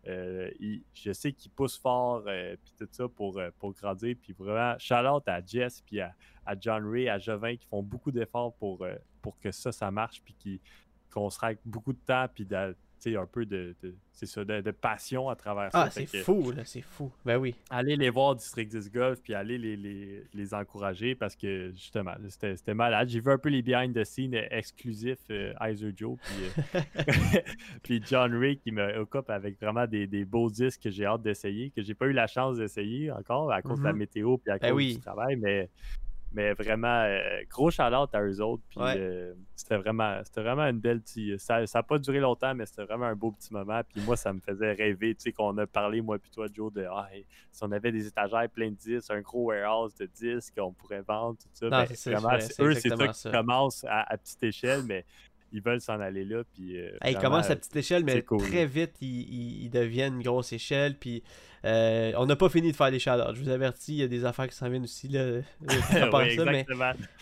Euh, 0.07 0.51
je 0.95 1.13
sais 1.13 1.33
qu'ils 1.33 1.51
poussent 1.51 1.79
fort 1.79 2.23
euh, 2.27 2.57
puis 2.63 2.73
tout 2.79 2.89
ça 2.93 3.09
pour, 3.09 3.39
euh, 3.39 3.51
pour 3.59 3.73
grandir. 3.73 4.15
Puis 4.21 4.33
vraiment, 4.33 4.79
shout 4.79 4.95
out 4.95 5.27
à 5.27 5.45
Jess 5.45 5.83
puis 5.85 6.01
à, 6.01 6.15
John 6.61 6.89
Ray, 6.89 7.09
à 7.09 7.19
Jovin 7.19 7.57
qui 7.57 7.67
font 7.67 7.83
beaucoup 7.83 8.13
d'efforts 8.13 8.55
pour, 8.55 8.87
que 9.41 9.51
ça, 9.51 9.73
ça 9.73 9.91
marche. 9.91 10.23
Puis 10.23 10.61
qu'on 11.11 11.29
se 11.31 11.41
règle 11.41 11.61
beaucoup 11.65 11.93
de 11.93 11.99
temps. 11.99 12.27
Puis 12.33 12.47
un 13.15 13.27
peu 13.27 13.47
de, 13.47 13.77
de- 13.83 13.95
c'est 14.11 14.27
ça, 14.27 14.45
de, 14.45 14.63
de 14.63 14.71
passion 14.71 15.29
à 15.29 15.37
travers 15.37 15.71
ça. 15.71 15.83
Ah, 15.83 15.91
c'est 15.91 16.07
que- 16.07 16.23
fou, 16.23 16.51
là, 16.51 16.65
c'est 16.65 16.81
fou. 16.81 17.13
Ben 17.25 17.37
oui. 17.37 17.55
allez 17.71 17.95
les 17.97 18.11
voir 18.11 18.35
District 18.35 18.69
10 18.71 18.91
Golf 18.91 19.21
puis 19.23 19.35
allez 19.35 19.59
les, 19.59 19.77
les, 19.77 20.23
les 20.35 20.55
encourager 20.55 21.15
parce 21.15 21.37
que 21.37 21.71
justement 21.73 22.15
c'était 22.29 22.57
c'était 22.57 22.73
malade 22.75 23.09
j'ai 23.09 23.21
vu 23.21 23.31
un 23.31 23.37
peu 23.39 23.51
les 23.51 23.61
behind 23.63 23.95
the 23.95 24.05
scenes 24.05 24.35
exclusifs 24.51 25.19
euh, 25.31 25.53
Iser 25.61 25.93
Joe 25.95 26.17
puis, 26.23 26.35
euh, 26.75 26.81
puis 27.83 28.03
John 28.05 28.35
Ray 28.35 28.57
qui 28.57 28.73
me 28.73 28.83
up 29.01 29.31
avec 29.31 29.61
vraiment 29.61 29.87
des, 29.87 30.07
des 30.07 30.25
beaux 30.25 30.51
disques 30.51 30.83
que 30.85 30.91
j'ai 30.91 31.05
hâte 31.05 31.23
d'essayer 31.23 31.71
que 31.71 31.83
j'ai 31.83 31.95
pas 31.95 32.07
eu 32.07 32.13
la 32.13 32.27
chance 32.27 32.57
d'essayer 32.57 33.11
encore 33.13 33.53
à 33.53 33.61
cause 33.63 33.79
de 33.79 33.85
la 33.85 33.93
Mhm. 33.93 33.99
météo 33.99 34.39
puis 34.39 34.51
à 34.51 34.59
Ben 34.59 34.71
cause 34.71 34.77
oui. 34.77 34.95
du 34.95 35.01
travail 35.01 35.37
mais 35.37 35.69
mais 36.37 36.53
vraiment 36.53 37.03
euh, 37.03 37.19
gros 37.51 37.71
shout 37.71 37.83
out 37.83 38.15
à 38.15 38.23
eux 38.23 38.41
autres 38.41 38.63
puis 38.69 38.79
Ouais. 38.79 38.95
euh, 38.99 39.35
c'était 39.57 39.79
vraiment 39.79 40.21
c'était 40.23 40.43
vraiment 40.43 40.65
une 40.67 40.79
belle 40.79 41.01
petite 41.01 41.39
ça 41.41 41.67
ça 41.67 41.79
a 41.79 41.83
pas 41.83 41.99
duré 41.99 42.21
longtemps 42.21 42.55
mais 42.55 42.67
c'était 42.67 42.85
vraiment 42.85 43.07
un 43.07 43.15
beau 43.17 43.33
petit 43.33 43.53
moment 43.53 43.81
puis 43.89 44.03
moi 44.03 44.17
ça 44.17 44.33
me 44.33 44.41
faisait 44.41 44.73
rêver 44.73 45.15
tu 45.15 45.23
sais 45.23 45.33
qu'on 45.33 45.57
a 45.59 45.67
parlé 45.67 46.03
moi 46.03 46.19
puis 46.19 46.31
toi 46.31 46.47
Joe 46.53 46.73
de 46.73 46.85
ah, 46.89 47.09
si 47.51 47.65
on 47.65 47.73
avait 47.73 47.91
des 47.91 48.07
étagères 48.07 48.49
pleines 48.51 48.75
de 48.75 48.79
disques 48.79 49.11
un 49.11 49.21
gros 49.23 49.47
warehouse 49.47 49.95
de 49.97 50.07
disques 50.07 50.55
qu'on 50.57 50.73
pourrait 50.73 51.03
vendre 51.03 51.39
tout 51.39 51.49
ça 51.55 51.67
Non, 51.67 51.71
ben, 51.71 51.87
c'est 51.95 52.13
vraiment 52.13 52.37
eux 52.61 52.75
c'est 52.75 52.89
ça 52.95 53.09
qui 53.09 53.31
commence 53.31 53.85
à, 53.85 54.03
à 54.13 54.17
petite 54.19 54.43
échelle 54.45 54.83
mais 54.87 55.05
ils 55.57 55.63
veulent 55.63 55.81
s'en 55.81 55.99
aller 56.01 56.25
là. 56.25 56.43
Puis, 56.55 56.79
euh, 56.79 56.91
il 57.05 57.13
vraiment, 57.13 57.21
commence 57.21 57.51
à 57.51 57.57
petite 57.57 57.75
échelle, 57.77 58.05
mais 58.05 58.23
cool. 58.23 58.39
très 58.49 58.67
vite, 58.67 58.93
il, 59.01 59.09
il, 59.21 59.65
il 59.65 59.71
devient 59.71 60.05
une 60.09 60.23
grosse 60.23 60.53
échelle. 60.53 60.97
Puis 60.97 61.23
euh, 61.65 62.13
on 62.17 62.27
n'a 62.27 62.37
pas 62.37 62.49
fini 62.49 62.71
de 62.71 62.77
faire 62.77 62.91
des 62.93 62.99
shout 63.01 63.11
Je 63.35 63.41
vous 63.43 63.49
avertis, 63.49 63.95
il 63.95 63.99
y 63.99 64.03
a 64.03 64.09
des 64.09 64.25
affaires 64.25 64.47
qui 64.49 64.55
s'en 64.55 64.69
viennent 64.69 64.85
aussi. 64.85 65.09
Là, 65.09 65.41
Oui, 65.61 66.37
ça, 66.37 66.45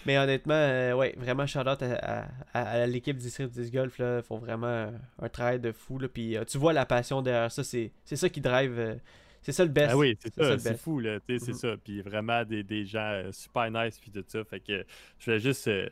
mais, 0.05 0.19
honnêtement, 0.19 0.55
euh, 0.55 0.93
ouais, 0.95 1.15
vraiment 1.17 1.47
shout 1.47 1.61
out 1.61 1.83
à, 1.83 2.27
à- 2.53 2.83
à 2.83 2.87
l'équipe 2.87 3.17
District 3.17 3.51
10 3.51 3.71
Golf. 3.73 3.97
Ils 3.99 4.23
font 4.23 4.39
vraiment 4.39 4.67
un, 4.67 4.93
un 5.23 5.29
travail 5.29 5.61
de 5.61 5.73
fou. 5.73 5.99
Là, 5.99 6.09
puis 6.09 6.37
tu 6.49 6.59
vois 6.59 6.73
la 6.73 6.85
passion 6.85 7.23
derrière 7.23 7.51
ça. 7.51 7.65
C'est 7.65 7.93
c'est 8.05 8.17
ça 8.17 8.29
qui 8.29 8.41
drive. 8.41 8.99
c'est 9.41 9.53
ça 9.53 9.65
le 9.65 9.71
best. 9.71 9.91
Ah 9.93 9.97
oui, 9.97 10.17
c'est 10.21 10.35
ça, 10.35 10.59
c'est 10.59 10.71
best. 10.71 10.83
fou, 10.83 11.01
là, 11.01 11.19
tu 11.27 11.39
sais, 11.39 11.45
c'est 11.47 11.53
Mhm. 11.53 11.59
ça. 11.59 11.77
Puis 11.83 12.03
vraiment 12.03 12.45
des, 12.45 12.63
des 12.63 12.85
gens 12.85 13.13
euh, 13.13 13.31
super 13.33 13.71
nice, 13.71 13.99
puis 13.99 14.11
tout 14.11 14.25
ça. 14.27 14.45
Fait 14.45 14.61
que 14.61 14.85
je 15.19 15.25
voulais 15.25 15.41
juste, 15.41 15.69
euh, 15.69 15.89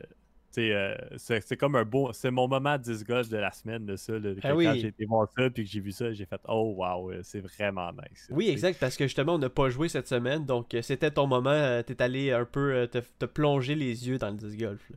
euh, 0.59 0.95
c'est 1.17 1.41
c'est 1.47 1.57
comme 1.57 1.77
un 1.77 1.85
beau, 1.85 2.12
c'est 2.12 2.31
mon 2.31 2.47
moment 2.49 2.77
10 2.79 3.05
golf 3.05 3.29
de 3.29 3.37
la 3.38 3.51
semaine, 3.53 3.87
de 3.87 3.97
ça. 3.97 4.12
là, 4.19 4.35
que 4.35 4.41
Ah 4.43 4.51
Quand 4.51 4.57
oui. 4.57 4.81
j'ai 4.81 4.88
été 4.88 5.05
voir 5.07 5.29
ça, 5.37 5.49
puis 5.51 5.65
que 5.65 5.71
j'ai 5.71 5.81
vu 5.81 5.93
ça, 5.93 6.12
j'ai 6.12 6.27
fait, 6.27 6.41
oh 6.49 6.75
wow, 6.77 7.11
euh, 7.11 7.21
c'est 7.23 7.41
vraiment 7.41 7.91
nice. 7.93 8.29
Oui, 8.31 8.49
exact, 8.49 8.79
parce 8.79 8.97
que 8.97 9.05
justement, 9.05 9.35
on 9.35 9.38
n'a 9.38 9.51
pas 9.51 9.71
joué 9.71 9.88
cette 9.88 10.09
semaine, 10.09 10.45
donc 10.47 10.75
euh, 10.75 10.83
c'était 10.83 11.11
ton 11.11 11.27
moment, 11.27 11.83
t'es 11.83 12.01
allé 12.03 12.33
un 12.33 12.45
peu 12.45 12.87
te, 12.91 12.99
te 12.99 13.25
plonger 13.27 13.75
les 13.75 14.09
yeux 14.09 14.19
dans 14.19 14.31
le 14.31 14.37
disc 14.37 14.59
golf. 14.59 14.88
là. 14.91 14.97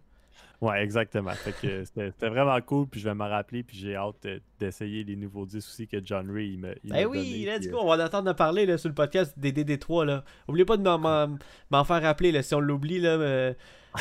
Ouais, 0.66 0.82
exactement. 0.84 1.32
Fait 1.32 1.52
que 1.62 1.84
c'était 1.84 2.30
vraiment 2.30 2.60
cool, 2.62 2.88
puis 2.88 3.00
je 3.00 3.06
vais 3.08 3.14
me 3.16 3.24
rappeler, 3.26 3.64
puis 3.64 3.78
j'ai 3.78 3.96
hâte 3.96 4.26
euh, 4.26 4.40
d'essayer 4.60 5.04
les 5.04 5.16
nouveaux 5.16 5.46
disques 5.46 5.70
aussi 5.70 5.88
que 5.88 5.98
John 6.04 6.32
Ray 6.32 6.54
il 6.54 6.60
me. 6.60 6.76
il 6.84 6.96
Eh 6.96 7.06
oui, 7.06 7.44
donné, 7.46 7.58
let's 7.60 7.70
go, 7.70 7.78
on 7.82 7.96
va 7.96 8.10
en 8.14 8.34
parler 8.34 8.66
là, 8.66 8.78
sur 8.78 8.90
le 8.90 8.96
podcast 8.96 9.34
des 9.38 9.52
DD3. 9.52 10.06
Là. 10.06 10.24
Oubliez 10.48 10.66
pas 10.66 10.78
de 10.78 10.84
m'en- 10.84 10.98
m'en 10.98 11.38
m'en 11.70 11.84
faire 11.84 12.02
rappeler, 12.02 12.32
là, 12.32 12.42
si 12.42 12.54
on 12.56 12.60
l'oublie, 12.60 13.00
là, 13.00 13.10
euh, 13.10 13.54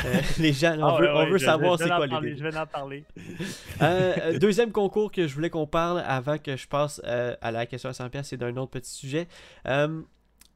euh, 0.05 0.13
les 0.39 0.53
gens, 0.53 0.75
on 0.79 0.85
Ah, 0.85 0.97
veut, 0.99 1.05
ouais, 1.07 1.13
on 1.27 1.29
veut 1.29 1.37
je- 1.37 1.45
savoir 1.45 1.77
c'est 1.77 1.87
quoi 1.87 2.07
les 2.07 2.35
Je 2.35 2.43
vais 2.43 2.57
en 2.57 2.65
parler. 2.65 3.03
Euh, 3.81 4.13
euh, 4.21 4.39
deuxième 4.39 4.71
concours 4.71 5.11
que 5.11 5.27
je 5.27 5.33
voulais 5.35 5.49
qu'on 5.49 5.67
parle 5.67 6.03
avant 6.05 6.37
que 6.37 6.55
je 6.57 6.67
passe 6.67 7.01
euh, 7.05 7.35
à 7.41 7.51
la 7.51 7.65
question 7.65 7.89
à 7.89 7.93
100$, 7.93 8.23
c'est 8.23 8.37
d'un 8.37 8.55
autre 8.57 8.71
petit 8.71 8.91
sujet. 8.91 9.27
Euh, 9.67 10.01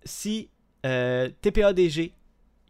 si 0.03 0.49
euh, 0.85 1.29
TPADG, 1.41 2.13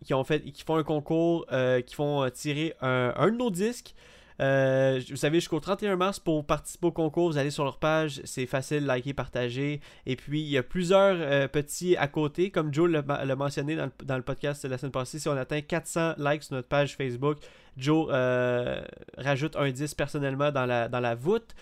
qui, 0.06 0.14
ont 0.14 0.24
fait, 0.24 0.42
qui 0.42 0.64
font 0.64 0.76
un 0.76 0.84
concours, 0.84 1.46
euh, 1.52 1.82
qui 1.82 1.96
font 1.96 2.24
euh, 2.24 2.30
tirer 2.30 2.74
un, 2.82 3.14
un 3.16 3.28
de 3.28 3.38
nos 3.38 3.50
disques, 3.50 3.94
euh, 4.40 5.02
vous 5.10 5.18
savez, 5.18 5.40
jusqu'au 5.40 5.60
31 5.60 5.96
mars 5.96 6.20
pour 6.20 6.46
participer 6.46 6.88
au 6.88 6.92
concours, 6.92 7.30
vous 7.30 7.38
allez 7.38 7.52
sur 7.52 7.64
leur 7.66 7.78
page, 7.78 8.22
c'est 8.24 8.46
facile, 8.46 8.86
liker, 8.86 9.14
partager. 9.14 9.82
Et 10.06 10.16
puis, 10.16 10.42
il 10.42 10.48
y 10.48 10.58
a 10.58 10.64
plusieurs 10.64 11.16
euh, 11.20 11.48
petits 11.48 11.98
à 11.98 12.08
côté, 12.08 12.50
comme 12.50 12.74
Joe 12.74 12.90
l'a 12.90 13.36
mentionné 13.36 13.76
dans 13.76 14.16
le, 14.16 14.24
podcast 14.24 14.64
de 14.64 14.70
la 14.70 14.78
semaine 14.78 14.92
passée. 14.92 15.20
Si 15.20 15.28
on 15.28 15.38
atteint 15.38 15.62
400 15.62 16.16
likes 16.18 16.44
sur 16.44 16.56
notre 16.56 16.68
page 16.68 16.96
Facebook, 16.96 17.38
Joe 17.78 18.08
euh, 18.12 18.82
rajoute 19.18 19.56
un 19.56 19.70
10 19.70 19.94
personnellement 19.96 20.52
dans 20.52 20.66
la, 20.66 21.16
voûte. 21.16 21.56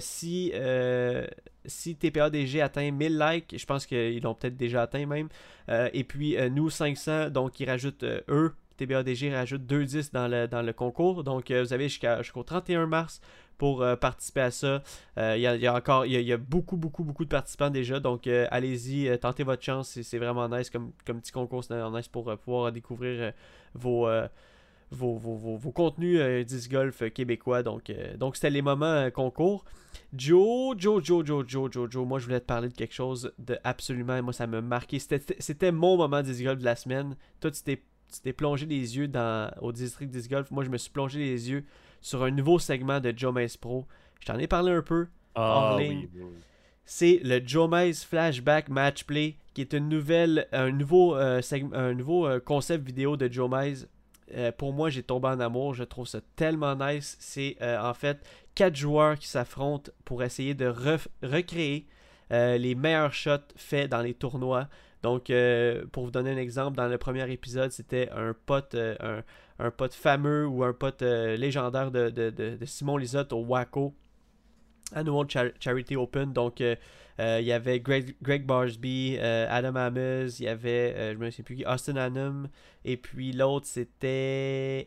Si, 0.00 0.52
si 1.64 1.96
TPADG 1.96 2.60
atteint 2.60 2.90
1000 2.90 3.18
likes, 3.18 3.54
je 3.58 3.66
pense 3.66 3.86
qu'ils 3.86 4.22
l'ont 4.22 4.34
peut-être 4.34 4.56
déjà 4.56 4.82
atteint 4.82 5.06
même. 5.06 5.28
Et 5.92 6.04
puis 6.04 6.36
nous 6.50 6.70
500, 6.70 7.30
donc 7.30 7.60
ils 7.60 7.68
rajoutent 7.68 8.04
eux. 8.28 8.54
TBADG 8.86 9.32
rajoute 9.32 9.66
2 9.66 9.84
10 9.84 10.12
dans 10.12 10.28
le, 10.28 10.46
dans 10.48 10.62
le 10.62 10.72
concours. 10.72 11.24
Donc 11.24 11.50
euh, 11.50 11.62
vous 11.62 11.72
avez 11.72 11.88
jusqu'au 11.88 12.42
31 12.42 12.86
mars 12.86 13.20
pour 13.58 13.82
euh, 13.82 13.96
participer 13.96 14.40
à 14.40 14.50
ça. 14.50 14.82
Euh, 15.18 15.34
Il 15.36 15.42
y, 15.42 15.66
a, 15.66 15.74
encore 15.74 16.06
y 16.06 16.32
a, 16.32 16.36
beaucoup, 16.36 16.76
beaucoup, 16.76 17.04
beaucoup 17.04 17.24
de 17.24 17.30
participants 17.30 17.70
déjà. 17.70 18.00
Donc 18.00 18.26
allez-y, 18.26 19.18
tentez 19.18 19.44
votre 19.44 19.62
chance. 19.62 19.98
C'est- 20.00 20.18
vraiment 20.18 20.48
nice 20.48 20.70
comme, 20.70 20.92
comme 21.06 21.20
petit 21.20 21.32
concours. 21.32 21.64
C'est 21.64 21.90
nice 21.90 22.08
pour 22.08 22.36
pouvoir 22.38 22.72
découvrir 22.72 23.32
vos, 23.74 24.06
vos, 24.90 25.16
vos, 25.16 25.34
vos- 25.36 25.56
vos 25.56 25.70
contenus 25.72 26.20
disc 26.46 26.70
golf 26.70 27.02
québécois. 27.12 27.62
Donc 27.62 27.92
donc 28.18 28.36
c'était 28.36 28.50
les 28.50 28.62
moments 28.62 29.10
concours. 29.10 29.64
Joe, 30.14 30.74
Joe, 30.78 31.02
Joe, 31.04 31.24
Joe, 31.24 31.44
Joe, 31.46 31.70
Joe, 31.70 31.90
Joe. 31.90 32.06
Moi, 32.06 32.18
je 32.18 32.24
voulais 32.24 32.40
te 32.40 32.46
parler 32.46 32.68
de 32.68 32.74
quelque 32.74 32.94
chose 32.94 33.32
de 33.38 33.58
absolument. 33.62 34.22
Moi, 34.22 34.32
ça 34.32 34.46
m'a 34.46 34.60
marqué. 34.62 34.98
C'était 34.98 35.36
c'était 35.38 35.70
mon 35.72 35.96
moment 35.98 36.22
disc 36.22 36.42
golf 36.42 36.58
de 36.58 36.64
la 36.64 36.76
semaine. 36.76 37.14
Toi, 37.40 37.50
tu 37.50 37.62
t'es 37.62 37.82
tu 38.12 38.20
t'es 38.20 38.32
plongé 38.32 38.66
les 38.66 38.96
yeux 38.96 39.08
dans, 39.08 39.50
au 39.60 39.72
district 39.72 40.10
disc 40.10 40.30
golf. 40.30 40.50
Moi, 40.50 40.64
je 40.64 40.70
me 40.70 40.76
suis 40.78 40.90
plongé 40.90 41.18
les 41.18 41.50
yeux 41.50 41.64
sur 42.00 42.22
un 42.22 42.30
nouveau 42.30 42.58
segment 42.58 43.00
de 43.00 43.12
Joe 43.16 43.32
Mace 43.32 43.56
Pro. 43.56 43.86
Je 44.20 44.26
t'en 44.26 44.38
ai 44.38 44.46
parlé 44.46 44.72
un 44.72 44.82
peu. 44.82 45.06
Ah 45.34 45.72
Hors 45.72 45.76
oui, 45.76 45.88
ligne. 45.88 46.08
oui, 46.14 46.20
oui. 46.24 46.36
C'est 46.84 47.20
le 47.22 47.40
Joe 47.44 47.68
Mace 47.70 48.04
Flashback 48.04 48.68
Match 48.68 49.04
Play, 49.04 49.36
qui 49.54 49.60
est 49.60 49.72
une 49.72 49.88
nouvelle, 49.88 50.48
un 50.52 50.70
nouveau, 50.70 51.16
euh, 51.16 51.40
un 51.72 51.94
nouveau 51.94 52.26
euh, 52.26 52.40
concept 52.40 52.84
vidéo 52.84 53.16
de 53.16 53.32
Joe 53.32 53.48
Mace. 53.48 53.86
Euh, 54.34 54.50
pour 54.52 54.72
moi, 54.72 54.90
j'ai 54.90 55.02
tombé 55.02 55.28
en 55.28 55.40
amour. 55.40 55.74
Je 55.74 55.84
trouve 55.84 56.06
ça 56.06 56.20
tellement 56.36 56.74
nice. 56.74 57.16
C'est 57.20 57.56
euh, 57.62 57.80
en 57.80 57.94
fait 57.94 58.18
quatre 58.54 58.76
joueurs 58.76 59.18
qui 59.18 59.28
s'affrontent 59.28 59.90
pour 60.04 60.22
essayer 60.22 60.54
de 60.54 60.66
recréer 61.22 61.86
les 62.30 62.74
meilleurs 62.74 63.12
shots 63.12 63.52
faits 63.56 63.90
dans 63.90 64.00
les 64.00 64.14
tournois. 64.14 64.66
Donc, 65.02 65.30
euh, 65.30 65.84
pour 65.92 66.04
vous 66.04 66.10
donner 66.10 66.30
un 66.30 66.36
exemple, 66.36 66.76
dans 66.76 66.86
le 66.88 66.96
premier 66.98 67.30
épisode, 67.32 67.72
c'était 67.72 68.08
un 68.10 68.34
pote, 68.46 68.74
euh, 68.74 69.20
un, 69.58 69.70
pote 69.70 69.94
fameux 69.94 70.46
ou 70.46 70.62
un 70.64 70.72
pote 70.72 71.02
euh, 71.02 71.36
légendaire 71.36 71.90
de- 71.90 72.10
de 72.10 72.64
Simon 72.66 72.96
Lisotte 72.96 73.32
au 73.32 73.40
Waco 73.44 73.94
Annual 74.94 75.26
Char- 75.28 75.52
Charity 75.60 75.96
Open. 75.96 76.32
Donc, 76.32 76.60
euh, 76.60 76.76
euh, 77.20 77.38
il 77.40 77.46
y 77.46 77.52
avait 77.52 77.78
Greg, 77.78 78.14
Greg 78.22 78.46
Barsby, 78.46 79.16
euh, 79.18 79.46
Adam 79.50 79.76
Amos, 79.76 80.28
il 80.38 80.44
y 80.44 80.48
avait, 80.48 80.94
euh, 80.96 81.12
je 81.12 81.18
me 81.18 81.30
souviens 81.30 81.44
plus 81.44 81.56
qui, 81.56 81.64
Austin 81.66 81.96
Hannum, 81.96 82.48
et 82.86 82.96
puis 82.96 83.32
l'autre 83.32 83.66
c'était. 83.66 84.86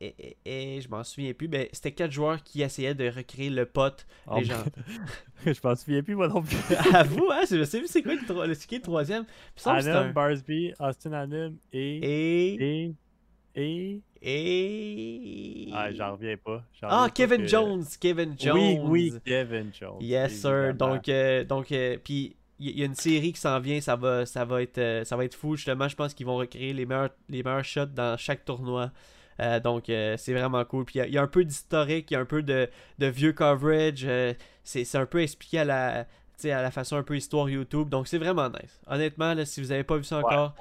eh, 0.00 0.36
eh, 0.44 0.80
je 0.82 0.88
m'en 0.90 1.02
souviens 1.02 1.32
plus, 1.32 1.48
mais 1.48 1.70
c'était 1.72 1.92
quatre 1.92 2.12
joueurs 2.12 2.42
qui 2.42 2.60
essayaient 2.62 2.94
de 2.94 3.08
recréer 3.08 3.48
le 3.50 3.64
pote 3.64 4.06
Oh, 4.26 4.38
légende. 4.38 4.68
je 5.46 5.58
m'en 5.64 5.74
souviens 5.74 6.02
plus, 6.02 6.14
moi 6.14 6.28
non 6.28 6.42
plus. 6.42 6.56
à 6.94 7.02
vous, 7.02 7.28
hein, 7.32 7.40
je 7.50 7.64
plus 7.78 7.88
c'est 7.88 8.02
quoi 8.02 8.14
le, 8.14 8.24
tro- 8.26 8.44
le, 8.46 8.54
c'est 8.54 8.66
qui 8.66 8.76
le 8.76 8.82
troisième? 8.82 9.24
Adam 9.88 10.08
un- 10.08 10.12
Barsby, 10.12 10.74
Austin 10.78 11.12
Hannum 11.14 11.56
et. 11.72 11.96
Et. 11.96 12.54
Et. 12.86 12.94
Et. 13.56 14.00
Et. 14.26 15.68
Ah, 15.74 15.92
j'en 15.92 16.12
reviens 16.12 16.36
pas. 16.36 16.62
Ah, 16.82 17.08
Kevin 17.14 17.42
que- 17.42 17.46
Jones, 17.46 17.84
Kevin 18.00 18.34
Jones. 18.38 18.56
Oui, 18.56 18.78
oui, 18.82 19.12
Kevin 19.24 19.70
Jones. 19.78 19.98
Yes, 20.00 20.40
sir. 20.40 20.74
Donc, 20.74 21.08
euh, 21.08 21.44
donc 21.44 21.70
euh, 21.72 21.98
puis 22.02 22.34
il 22.58 22.78
y, 22.78 22.82
a 22.82 22.86
une 22.86 22.94
série 22.94 23.32
qui 23.32 23.40
s'en 23.40 23.58
vient, 23.60 23.80
ça 23.80 23.96
va, 23.96 24.24
ça 24.26 24.44
va 24.44 24.62
être, 24.62 24.78
euh, 24.78 25.04
ça 25.04 25.16
va 25.16 25.24
être 25.24 25.34
fou. 25.34 25.56
Justement, 25.56 25.88
je 25.88 25.96
pense 25.96 26.14
qu'ils 26.14 26.26
vont 26.26 26.36
recréer 26.36 26.72
les 26.72 26.86
meilleurs, 26.86 27.10
les 27.28 27.42
meilleurs 27.42 27.64
shots 27.64 27.86
dans 27.86 28.16
chaque 28.16 28.44
tournoi. 28.44 28.90
Euh, 29.40 29.58
donc, 29.58 29.88
euh, 29.90 30.16
c'est 30.16 30.32
vraiment 30.32 30.64
cool. 30.64 30.84
Puis, 30.84 30.94
il 30.94 30.98
y 30.98 31.00
a- 31.02 31.06
il 31.08 31.12
y, 31.14 31.18
a 31.18 31.22
un 31.22 31.26
peu 31.26 31.44
d'historique, 31.44 32.10
il 32.10 32.14
y 32.14 32.16
a 32.16 32.20
un 32.20 32.24
peu 32.24 32.42
de, 32.42 32.68
de 33.00 33.06
vieux 33.06 33.32
coverage. 33.32 34.04
euh, 34.04 34.32
c'est 34.62 34.94
un 34.94 35.06
peu 35.06 35.20
expliqué 35.20 35.58
à 35.58 35.64
la, 35.64 36.06
à 36.44 36.62
la 36.62 36.70
façon 36.70 36.96
un 36.96 37.02
peu 37.02 37.16
histoire 37.16 37.50
YouTube. 37.50 37.88
Donc, 37.88 38.06
c'est 38.06 38.18
vraiment 38.18 38.48
nice. 38.48 38.80
Honnêtement, 38.86 39.34
là, 39.34 39.44
si 39.44 39.60
vous 39.60 39.68
n'avez 39.68 39.84
pas 39.84 39.96
vu 39.96 40.04
ça 40.04 40.18
encore, 40.18 40.54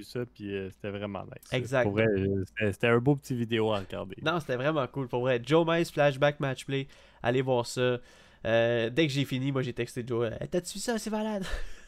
vu 0.00 0.04
ça, 0.04 0.20
puis 0.26 0.54
euh, 0.54 0.70
c'était 0.70 0.90
vraiment 0.90 1.22
nice. 1.24 1.52
Exact. 1.52 1.84
Pour 1.84 1.92
vrai, 1.92 2.06
euh, 2.06 2.44
c'était- 2.70 2.86
un 2.88 2.98
beau 2.98 3.16
petit 3.16 3.34
vidéo 3.34 3.72
à 3.72 3.78
regarder. 3.80 4.16
Non, 4.22 4.40
c'était 4.40 4.56
vraiment 4.56 4.86
cool. 4.86 5.08
Pour 5.08 5.20
vrai, 5.20 5.40
Joe 5.44 5.66
Mice 5.66 5.90
Flashback 5.90 6.40
Match 6.40 6.64
Play, 6.64 6.88
allez 7.22 7.42
voir 7.42 7.66
ça. 7.66 7.98
Euh, 8.46 8.88
dès 8.90 9.06
que 9.06 9.12
j'ai 9.12 9.24
fini, 9.24 9.52
moi 9.52 9.62
j'ai 9.62 9.72
texté 9.74 10.02
Joe. 10.06 10.30
T'as-tu 10.50 10.74
vu 10.74 10.80
ça? 10.80 10.98
C'est 10.98 11.10
malade. 11.10 11.44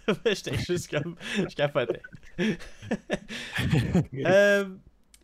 J'étais 0.27 0.57
juste 0.59 0.91
comme. 0.91 1.17
Je 1.37 1.55
capotais. 1.55 2.03
Euh, 4.27 4.65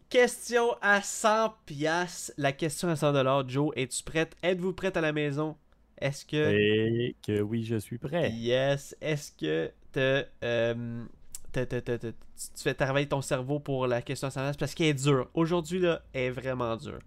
question 0.08 0.76
à 0.80 1.02
100 1.02 1.54
pièces. 1.66 2.32
La 2.38 2.52
question 2.52 2.88
à 2.88 2.96
100 2.96 3.12
dollars. 3.12 3.48
Joe, 3.48 3.72
es-tu 3.76 4.02
prête? 4.02 4.36
Êtes-vous 4.42 4.72
prête 4.72 4.96
à 4.96 5.00
la 5.00 5.12
maison? 5.12 5.56
Est-ce 6.00 6.24
que. 6.24 6.36
Et 6.36 7.16
que 7.26 7.40
oui, 7.40 7.64
je 7.64 7.76
suis 7.76 7.98
prêt. 7.98 8.30
Yes. 8.30 8.96
Est-ce 9.00 9.32
que 9.32 9.70
te, 9.92 10.24
euh, 10.44 11.04
te- 11.64 11.80
te- 11.80 11.96
te- 11.96 12.06
te- 12.08 12.14
tu 12.56 12.62
fais 12.62 12.74
travailler 12.74 13.06
ton 13.08 13.22
cerveau 13.22 13.58
pour 13.60 13.86
la 13.86 14.02
question 14.02 14.28
à 14.28 14.30
100 14.30 14.40
piastres? 14.40 14.58
Parce 14.58 14.74
qu'elle 14.74 14.88
est 14.88 14.94
dure. 14.94 15.28
Aujourd'hui, 15.34 15.80
là, 15.80 16.02
elle 16.12 16.22
est 16.22 16.30
vraiment 16.30 16.76
dure. 16.76 16.98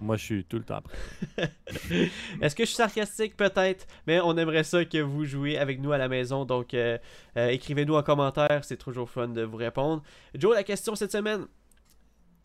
Moi, 0.00 0.16
je 0.16 0.24
suis 0.24 0.44
tout 0.44 0.58
le 0.58 0.64
temps 0.64 0.80
prêt. 0.82 1.48
Est-ce 2.42 2.56
que 2.56 2.64
je 2.64 2.68
suis 2.68 2.76
sarcastique? 2.76 3.36
Peut-être 3.36 3.86
Mais 4.08 4.18
on 4.20 4.36
aimerait 4.36 4.64
ça 4.64 4.84
que 4.84 4.98
vous 4.98 5.24
jouiez 5.24 5.58
avec 5.58 5.80
nous 5.80 5.92
à 5.92 5.98
la 5.98 6.08
maison. 6.08 6.44
Donc 6.44 6.74
euh, 6.74 6.98
euh, 7.36 7.48
écrivez-nous 7.50 7.94
en 7.94 8.02
commentaire, 8.02 8.64
c'est 8.64 8.76
toujours 8.76 9.08
fun 9.08 9.28
de 9.28 9.42
vous 9.42 9.56
répondre. 9.56 10.02
Joe, 10.34 10.54
la 10.56 10.64
question 10.64 10.96
cette 10.96 11.12
semaine. 11.12 11.46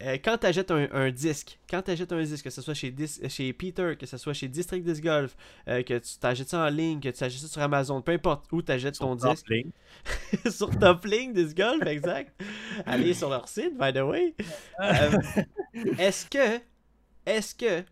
Euh, 0.03 0.17
quand 0.23 0.37
tu 0.37 0.45
achètes 0.45 0.69
un, 0.69 0.87
un 0.91 1.09
disque, 1.09 1.57
quand 1.67 1.81
tu 1.81 1.89
achètes 1.89 2.11
un 2.11 2.21
disque, 2.21 2.43
que 2.43 2.49
ce 2.51 2.61
soit 2.61 2.75
chez, 2.75 2.91
Dis- 2.91 3.19
chez 3.29 3.51
Peter, 3.51 3.95
que 3.99 4.05
ce 4.05 4.17
soit 4.17 4.33
chez 4.33 4.47
District 4.47 4.83
Disc 4.85 5.01
Golf, 5.03 5.35
euh, 5.67 5.81
que 5.81 5.97
tu 5.97 6.17
t'achètes 6.19 6.49
ça 6.49 6.65
en 6.65 6.69
ligne, 6.69 6.99
que 6.99 7.09
tu 7.09 7.23
achètes 7.23 7.39
ça 7.41 7.47
sur 7.47 7.61
Amazon, 7.63 8.01
peu 8.03 8.11
importe 8.11 8.45
où 8.51 8.61
tu 8.61 8.71
achètes 8.71 8.99
ton 8.99 9.17
Sur 9.17 9.31
disque, 9.31 9.45
Toplink. 9.47 9.73
sur 10.51 10.69
Toplink 10.79 11.33
Disc 11.33 11.57
Golf, 11.57 11.81
exact. 11.87 12.39
Allez 12.85 13.15
sur 13.15 13.29
leur 13.29 13.47
site, 13.47 13.75
by 13.75 13.91
the 13.91 14.03
way. 14.03 14.35
Euh, 14.79 15.17
est-ce 15.97 16.27
que, 16.27 16.59
est-ce 17.25 17.55
que, 17.55 17.83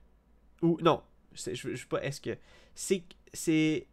ou 0.61 0.77
non, 0.83 1.01
je, 1.33 1.53
je 1.55 1.75
sais 1.75 1.85
pas, 1.89 2.03
est-ce 2.03 2.21
que, 2.21 2.37
c'est, 2.75 3.03
c'est, 3.33 3.87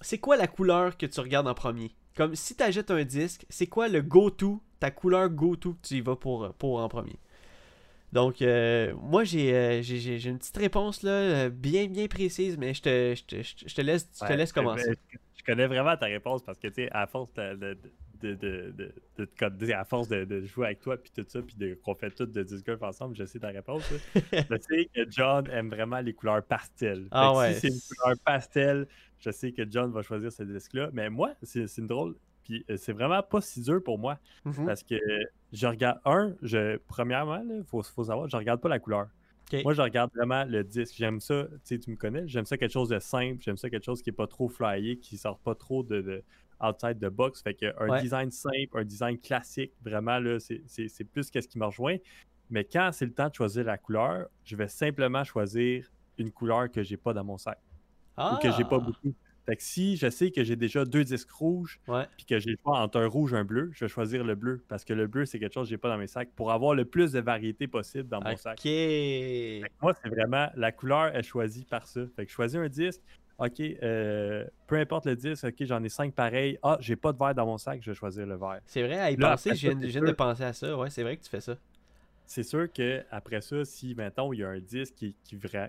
c'est 0.00 0.18
quoi 0.18 0.36
la 0.36 0.48
couleur 0.48 0.96
que 0.96 1.06
tu 1.06 1.20
regardes 1.20 1.46
en 1.46 1.54
premier? 1.54 1.92
Comme 2.16 2.34
si 2.34 2.56
tu 2.56 2.62
achètes 2.64 2.90
un 2.90 3.04
disque, 3.04 3.46
c'est 3.48 3.66
quoi 3.68 3.86
le 3.88 4.02
go-to, 4.02 4.60
ta 4.80 4.90
couleur 4.90 5.28
go-to 5.28 5.74
que 5.74 5.86
tu 5.86 5.94
y 5.94 6.00
vas 6.00 6.16
pour, 6.16 6.52
pour 6.54 6.80
en 6.80 6.88
premier? 6.88 7.16
Donc, 8.12 8.40
euh, 8.40 8.94
moi, 9.02 9.24
j'ai 9.24 9.54
euh, 9.54 9.82
j'ai- 9.82 9.98
j'ai- 9.98 10.28
une 10.30 10.38
petite 10.38 10.56
réponse 10.56 11.02
là, 11.02 11.10
euh, 11.10 11.50
bien, 11.50 11.86
bien 11.86 12.06
précise, 12.06 12.56
mais 12.56 12.72
je 12.72 12.82
te, 12.82 13.14
je 13.16 13.24
te, 13.24 13.42
je 13.42 13.74
te- 13.74 13.80
laisse, 13.82 14.08
je 14.14 14.20
te 14.20 14.24
Ouais, 14.24 14.36
laisse 14.36 14.52
commencer. 14.52 14.92
Je, 15.12 15.18
je 15.38 15.44
connais 15.44 15.66
vraiment 15.66 15.96
ta 15.96 16.06
réponse 16.06 16.42
parce 16.42 16.58
que, 16.58 16.68
tu 16.68 16.74
sais, 16.74 16.88
à 16.92 17.06
force 17.06 17.32
de, 17.34 17.76
de, 18.20 18.34
de, 18.34 18.34
de, 19.18 19.28
de- 19.48 19.72
à 19.72 19.84
force 19.84 20.08
de, 20.08 20.44
jouer 20.44 20.66
avec 20.66 20.80
toi, 20.80 20.96
puis 20.96 21.12
tout 21.14 21.24
ça, 21.28 21.42
puis 21.42 21.56
de- 21.56 21.74
qu'on 21.84 21.94
fait 21.94 22.10
tout 22.10 22.26
de 22.26 22.42
disc 22.42 22.64
golf 22.64 22.82
ensemble, 22.82 23.16
je 23.16 23.24
sais 23.24 23.38
ta 23.38 23.48
réponse. 23.48 23.82
je 24.32 24.56
sais 24.60 24.88
que 24.94 25.10
John 25.10 25.46
aime 25.50 25.68
vraiment 25.68 26.00
les 26.00 26.12
couleurs 26.14 26.42
pastel. 26.42 27.06
Ah 27.10 27.34
ouais. 27.36 27.54
Si 27.54 27.60
c'est 27.60 27.68
une 27.68 27.80
couleur 28.00 28.16
pastel, 28.24 28.86
je 29.18 29.30
sais 29.30 29.52
que 29.52 29.68
John 29.70 29.90
va 29.92 30.02
choisir 30.02 30.32
ce 30.32 30.42
disque-là. 30.42 30.90
Mais 30.92 31.10
moi, 31.10 31.32
c'est 31.42 31.66
c'est 31.66 31.80
une 31.80 31.88
drôle. 31.88 32.14
Puis 32.46 32.64
euh, 32.70 32.76
c'est 32.76 32.92
vraiment 32.92 33.22
pas 33.22 33.40
si 33.40 33.60
dur 33.60 33.82
pour 33.82 33.98
moi 33.98 34.18
Mhm. 34.44 34.66
parce 34.66 34.82
que 34.84 34.94
je 35.52 35.66
regarde. 35.66 35.98
Un, 36.04 36.34
je, 36.42 36.76
premièrement, 36.86 37.42
il 37.48 37.64
faut, 37.64 37.82
faut 37.82 38.04
savoir, 38.04 38.28
je 38.28 38.36
regarde 38.36 38.60
pas 38.60 38.68
la 38.68 38.78
couleur. 38.78 39.08
Moi, 39.64 39.74
je 39.74 39.82
regarde 39.82 40.10
vraiment 40.14 40.44
le 40.44 40.64
disque. 40.64 40.94
J'aime 40.96 41.20
ça, 41.20 41.44
tu 41.44 41.58
sais, 41.64 41.78
tu 41.78 41.90
me 41.90 41.96
connais, 41.96 42.26
j'aime 42.26 42.44
ça 42.46 42.56
quelque 42.58 42.72
chose 42.72 42.88
de 42.88 42.98
simple, 42.98 43.40
j'aime 43.40 43.56
ça 43.56 43.70
quelque 43.70 43.84
chose 43.84 44.02
qui 44.02 44.10
est 44.10 44.12
pas 44.12 44.26
trop 44.26 44.48
flyé, 44.48 44.98
qui 44.98 45.16
sort 45.16 45.38
pas 45.38 45.54
trop 45.54 45.82
de, 45.84 46.00
de 46.02 46.22
outside 46.60 46.98
the 46.98 47.06
box. 47.10 47.42
Fait 47.42 47.54
que 47.54 47.66
un 47.80 47.88
Ouais. 47.90 48.00
design 48.00 48.30
simple, 48.30 48.76
un 48.76 48.84
design 48.84 49.18
classique, 49.20 49.72
vraiment, 49.84 50.18
là, 50.18 50.40
c'est- 50.40 50.62
c'est 50.66 50.88
c'est 50.88 51.04
plus 51.04 51.30
qu'est-ce 51.30 51.46
qui 51.48 51.58
me 51.58 51.64
rejoint. 51.66 51.96
Mais 52.50 52.64
quand 52.64 52.90
c'est 52.92 53.06
le 53.06 53.12
temps 53.14 53.28
de 53.28 53.34
choisir 53.34 53.64
la 53.64 53.78
couleur, 53.78 54.26
je 54.44 54.56
vais 54.56 54.68
simplement 54.68 55.22
choisir 55.24 55.88
une 56.18 56.30
couleur 56.32 56.70
que 56.70 56.82
j'ai 56.82 56.96
pas 56.96 57.12
dans 57.12 57.24
mon 57.24 57.38
sac 57.38 57.58
ou 58.18 58.36
que 58.38 58.50
j'ai 58.50 58.64
pas 58.64 58.76
Ah, 58.76 58.80
beaucoup. 58.80 59.14
Fait 59.46 59.56
que 59.56 59.62
si 59.62 59.96
je 59.96 60.10
sais 60.10 60.32
que 60.32 60.42
j'ai 60.42 60.56
déjà 60.56 60.84
deux 60.84 61.04
disques 61.04 61.30
rouges, 61.30 61.80
puis 62.16 62.26
que 62.28 62.38
j'ai 62.40 62.50
le 62.50 62.56
choix 62.62 62.78
entre 62.78 62.98
un 62.98 63.06
rouge 63.06 63.32
et 63.32 63.36
un 63.36 63.44
bleu, 63.44 63.70
je 63.72 63.84
vais 63.84 63.88
choisir 63.88 64.24
le 64.24 64.34
bleu 64.34 64.64
parce 64.68 64.84
que 64.84 64.92
le 64.92 65.06
bleu, 65.06 65.24
c'est 65.24 65.38
quelque 65.38 65.54
chose 65.54 65.68
que 65.68 65.70
j'ai 65.70 65.78
pas 65.78 65.88
dans 65.88 65.98
mes 65.98 66.08
sacs 66.08 66.30
pour 66.34 66.50
avoir 66.50 66.74
le 66.74 66.84
plus 66.84 67.12
de 67.12 67.20
variété 67.20 67.68
possible 67.68 68.08
dans 68.08 68.20
mon 68.20 68.36
sac. 68.36 68.58
Ok. 68.58 68.64
Fait 68.64 69.62
que 69.62 69.82
moi, 69.82 69.92
c'est 70.02 70.08
vraiment 70.08 70.48
la 70.56 70.72
couleur 70.72 71.14
est 71.14 71.22
choisie 71.22 71.64
par 71.64 71.86
ça. 71.86 72.00
Fait 72.16 72.24
que 72.24 72.30
je 72.30 72.34
choisis 72.34 72.58
un 72.58 72.68
disque. 72.68 73.00
OK, 73.38 73.60
euh, 73.60 74.44
peu 74.66 74.76
importe 74.76 75.06
le 75.06 75.14
disque, 75.14 75.44
OK, 75.44 75.54
j'en 75.60 75.82
ai 75.84 75.90
cinq 75.90 76.14
pareils. 76.14 76.58
Ah, 76.62 76.78
j'ai 76.80 76.96
pas 76.96 77.12
de 77.12 77.18
vert 77.18 77.34
dans 77.34 77.44
mon 77.44 77.58
sac, 77.58 77.80
je 77.82 77.90
vais 77.90 77.94
choisir 77.94 78.26
le 78.26 78.36
vert. 78.36 78.60
C'est 78.64 78.82
vrai, 78.82 78.98
à 78.98 79.10
y 79.10 79.16
Là, 79.16 79.32
penser, 79.32 79.54
je 79.54 79.68
viens, 79.68 79.88
je 79.88 80.00
de 80.00 80.12
penser 80.12 80.42
à 80.42 80.54
ça. 80.54 80.76
Ouais, 80.76 80.88
c'est 80.88 81.02
vrai 81.02 81.18
que 81.18 81.22
tu 81.22 81.28
fais 81.28 81.42
ça. 81.42 81.56
C'est 82.26 82.42
sûr 82.42 82.70
que 82.72 83.04
après 83.10 83.40
ça, 83.40 83.64
si 83.64 83.94
maintenant 83.94 84.32
il 84.32 84.40
y 84.40 84.44
a 84.44 84.48
un 84.48 84.58
disque 84.58 84.94
qui, 84.94 85.16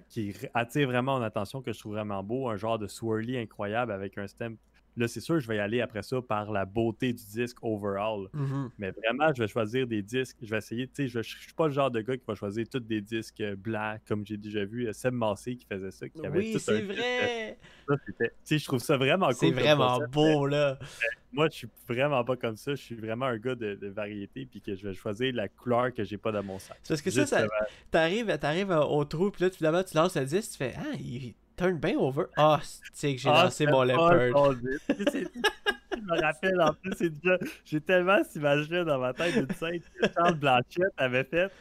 qui, 0.10 0.34
attire 0.54 0.88
vraiment 0.88 1.20
mon 1.20 1.24
attention, 1.24 1.62
que 1.62 1.72
je 1.72 1.80
trouve 1.80 1.94
vraiment 1.94 2.24
beau, 2.24 2.50
un 2.50 2.58
genre 2.58 2.80
de 2.80 2.88
swirly 2.88 3.38
incroyable 3.38 3.92
avec 3.92 4.18
un 4.18 4.28
stem, 4.28 4.58
là, 4.98 5.08
c'est 5.08 5.22
sûr, 5.22 5.40
je 5.40 5.48
vais 5.48 5.58
y 5.58 5.60
aller 5.60 5.80
après 5.80 6.02
ça 6.02 6.22
par 6.22 6.52
la 6.52 6.66
beauté 6.66 7.14
du 7.14 7.24
disque 7.24 7.58
overall. 7.62 8.28
Mhm. 8.34 8.72
Mais 8.78 8.92
vraiment, 8.92 9.32
je 9.34 9.44
vais 9.44 9.48
choisir 9.48 9.88
des 9.88 10.02
disques. 10.02 10.38
Je 10.42 10.50
vais 10.50 10.58
essayer, 10.58 10.88
tu 10.88 10.94
sais, 10.96 11.08
je, 11.08 11.22
je 11.22 11.38
suis 11.40 11.54
pas 11.54 11.68
le 11.68 11.74
genre 11.74 11.92
de 11.92 12.02
gars 12.02 12.18
qui 12.18 12.24
va 12.28 12.36
choisir 12.36 12.68
tous 12.68 12.80
des 12.80 13.02
disques 13.02 13.42
euh, 13.42 13.56
blancs, 13.56 14.02
comme 14.08 14.26
j'ai 14.26 14.38
déjà 14.38 14.66
vu 14.66 14.88
euh, 14.88 14.94
Seb 14.94 15.14
Massé 15.14 15.56
qui 15.56 15.66
faisait 15.66 15.92
ça. 15.92 16.10
Qui 16.10 16.26
avait 16.26 16.40
Oui, 16.40 16.60
c'est 16.60 16.82
disque, 16.82 17.00
vrai. 17.00 17.60
Tu 17.88 18.26
sais, 18.44 18.58
je 18.58 18.66
trouve 18.66 18.80
ça 18.80 18.98
vraiment 18.98 19.28
cool. 19.28 19.36
C'est 19.36 19.52
vraiment 19.52 20.00
beau, 20.12 20.48
là. 20.48 20.80
Moi, 21.32 21.50
je 21.52 21.58
suis 21.58 21.70
vraiment 21.88 22.24
pas 22.24 22.36
comme 22.36 22.58
ça. 22.58 22.72
Je 22.72 22.82
suis 22.82 22.96
vraiment 22.96 23.26
un 23.26 23.38
gars 23.38 23.56
de, 23.56 23.76
de 23.76 23.88
variété, 23.88 24.46
puis 24.46 24.62
que 24.62 24.76
je 24.76 24.88
vais 24.88 24.94
choisir 24.94 25.34
la 25.36 25.48
couleur 25.48 25.94
que 25.94 26.04
j'ai 26.04 26.18
pas 26.18 26.32
dans 26.32 26.44
mon 26.44 26.58
sac. 26.58 26.80
Parce 26.88 27.02
que 27.02 27.12
ça, 27.12 27.26
ça 27.26 27.46
t'arrives, 27.92 28.36
t'arrives 28.40 28.72
euh, 28.72 28.84
au 28.84 29.06
trou, 29.06 29.30
puis 29.30 29.44
là, 29.44 29.52
finalement, 29.52 29.84
tu 29.84 29.96
lances 29.96 30.18
le 30.18 30.26
disque, 30.26 30.52
tu 30.54 30.58
fais 30.58 30.74
Ah, 30.78 30.96
il 31.00 31.36
turn 31.58 31.78
bien 31.78 31.98
over. 31.98 32.26
Ah, 32.38 32.62
c'est 32.94 33.16
que 33.16 33.22
j'ai 33.22 33.30
Ah, 33.30 33.44
lancé 33.46 33.66
mon 33.66 33.84
leopard. 33.84 34.54
Je 34.90 36.02
me 36.04 36.22
rappelle, 36.22 36.62
en 36.62 36.74
plus, 36.74 36.94
c'est 36.98 37.10
déjà... 37.10 37.38
j'ai 37.66 37.82
tellement 37.82 38.24
cette 38.24 38.36
image-là 38.36 38.84
dans 38.84 39.00
ma 39.00 39.14
tête 39.14 39.34
d'une 39.34 39.56
scène 39.56 39.80
que 39.80 40.08
Charles 40.14 40.36
Blanchette 40.36 40.94
avait 40.98 41.24
fait. 41.24 41.52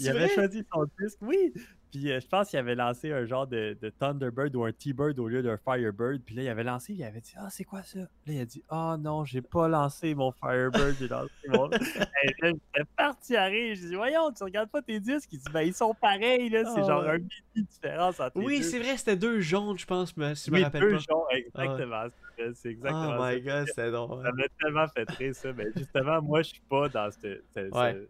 Il 0.00 0.08
avait 0.08 0.20
vrai? 0.26 0.34
choisi 0.34 0.64
son 0.72 0.86
disque, 0.98 1.18
oui. 1.20 1.52
Puis 1.92 2.10
euh, 2.10 2.20
je 2.20 2.26
pense 2.26 2.48
qu'il 2.48 2.58
avait 2.58 2.74
lancé 2.74 3.12
un 3.12 3.26
genre 3.26 3.46
de, 3.46 3.76
de 3.80 3.90
Thunderbird 3.90 4.56
ou 4.56 4.64
un 4.64 4.72
T-Bird 4.72 5.18
au 5.18 5.28
lieu 5.28 5.42
d'un 5.42 5.58
Firebird. 5.58 6.22
Puis 6.24 6.34
là, 6.34 6.42
il 6.44 6.48
avait 6.48 6.64
lancé, 6.64 6.94
il 6.94 7.04
avait 7.04 7.20
dit 7.20 7.34
Ah, 7.36 7.48
c'est 7.50 7.64
quoi 7.64 7.82
ça? 7.82 7.98
Là, 7.98 8.06
il 8.28 8.40
a 8.40 8.44
dit 8.46 8.62
Ah 8.70 8.96
non, 8.98 9.26
j'ai 9.26 9.42
pas 9.42 9.68
lancé 9.68 10.14
mon 10.14 10.32
Firebird, 10.32 10.96
j'ai 10.98 11.08
lancé 11.08 11.30
mon. 11.48 11.70
Et 12.24 12.34
là, 12.40 12.48
j'étais 12.50 12.88
parti 12.96 13.36
à 13.36 13.44
rire. 13.44 13.74
Je 13.76 13.88
dis 13.88 13.94
Voyons, 13.94 14.32
tu 14.32 14.42
regardes 14.42 14.70
pas 14.70 14.80
tes 14.80 14.98
disques? 15.00 15.28
Il 15.32 15.38
dit 15.38 15.52
Ben, 15.52 15.60
ils 15.62 15.74
sont 15.74 15.92
pareils, 15.94 16.48
là. 16.48 16.64
C'est 16.74 16.80
Oh. 16.82 16.86
genre 16.86 17.04
un 17.06 17.18
mini 17.18 17.28
différence 17.70 18.18
entre 18.20 18.38
les 18.38 18.46
Oui, 18.46 18.56
deux. 18.60 18.64
c'est 18.64 18.78
vrai, 18.78 18.96
c'était 18.96 19.16
deux 19.16 19.40
jaunes, 19.40 19.76
je 19.78 19.84
pense, 19.86 20.16
mais 20.16 20.34
si 20.34 20.46
je 20.46 20.50
me 20.50 20.56
Oui, 20.56 20.64
rappelle 20.64 20.80
deux 20.80 20.92
pas. 20.92 20.98
genres, 20.98 21.28
exactement. 21.30 22.04
C'est- 22.38 22.54
C'est 22.54 22.70
exactement 22.70 23.16
oh 23.18 23.22
ça. 23.22 23.34
my 23.34 23.40
god, 23.42 23.66
c'était 23.68 23.90
drôle. 23.90 24.22
Ça 24.24 24.32
m'a 24.32 24.44
tellement 24.60 24.86
fait 24.88 25.10
rire, 25.10 25.34
ça. 25.34 25.52
Mais 25.52 25.66
justement, 25.76 26.22
moi, 26.22 26.40
je 26.42 26.48
suis 26.48 26.62
pas 26.68 26.88
dans 26.88 27.10
ce. 27.10 27.20
ce- 27.20 27.40
ce- 27.54 27.78
Ouais. 27.78 28.08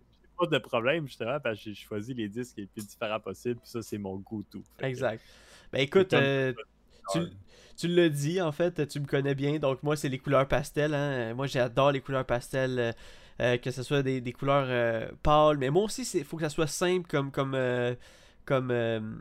Pas 0.50 0.58
de 0.58 0.58
problème, 0.58 1.06
justement, 1.06 1.38
parce 1.40 1.58
que 1.58 1.64
j'ai 1.70 1.74
choisi 1.74 2.14
les 2.14 2.28
disques 2.28 2.56
les 2.56 2.66
plus 2.66 2.86
différents 2.86 3.20
possibles. 3.20 3.60
Puis 3.60 3.70
ça, 3.70 3.82
c'est 3.82 3.98
mon 3.98 4.16
goût 4.16 4.42
tout. 4.50 4.62
Fait 4.76 4.82
que- 4.82 4.86
Exact. 4.88 5.22
Ben 5.72 5.80
écoute, 5.80 6.12
euh, 6.14 6.52
tu, 7.12 7.20
tu 7.76 7.88
l'as 7.88 8.08
dit, 8.08 8.40
en 8.40 8.50
fait, 8.52 8.86
tu 8.88 8.98
me 9.00 9.06
connais 9.06 9.34
bien, 9.34 9.58
donc 9.58 9.82
moi, 9.82 9.96
c'est 9.96 10.08
les 10.08 10.18
couleurs 10.18 10.48
pastel. 10.48 10.94
Hein. 10.94 11.34
Moi, 11.34 11.46
j'adore 11.46 11.92
les 11.92 12.00
couleurs 12.00 12.26
pastel, 12.26 12.78
euh, 12.78 12.92
euh, 13.40 13.56
que 13.56 13.70
ce 13.70 13.82
soit 13.82 14.02
des, 14.02 14.20
des 14.20 14.32
couleurs 14.32 14.66
euh, 14.68 15.08
pâles, 15.22 15.58
mais 15.58 15.70
moi 15.70 15.84
aussi, 15.84 16.02
il 16.14 16.24
faut 16.24 16.36
que 16.36 16.42
ça 16.42 16.50
soit 16.50 16.66
simple 16.66 17.08
comme, 17.08 17.30
comme, 17.30 17.56
comme, 18.44 19.20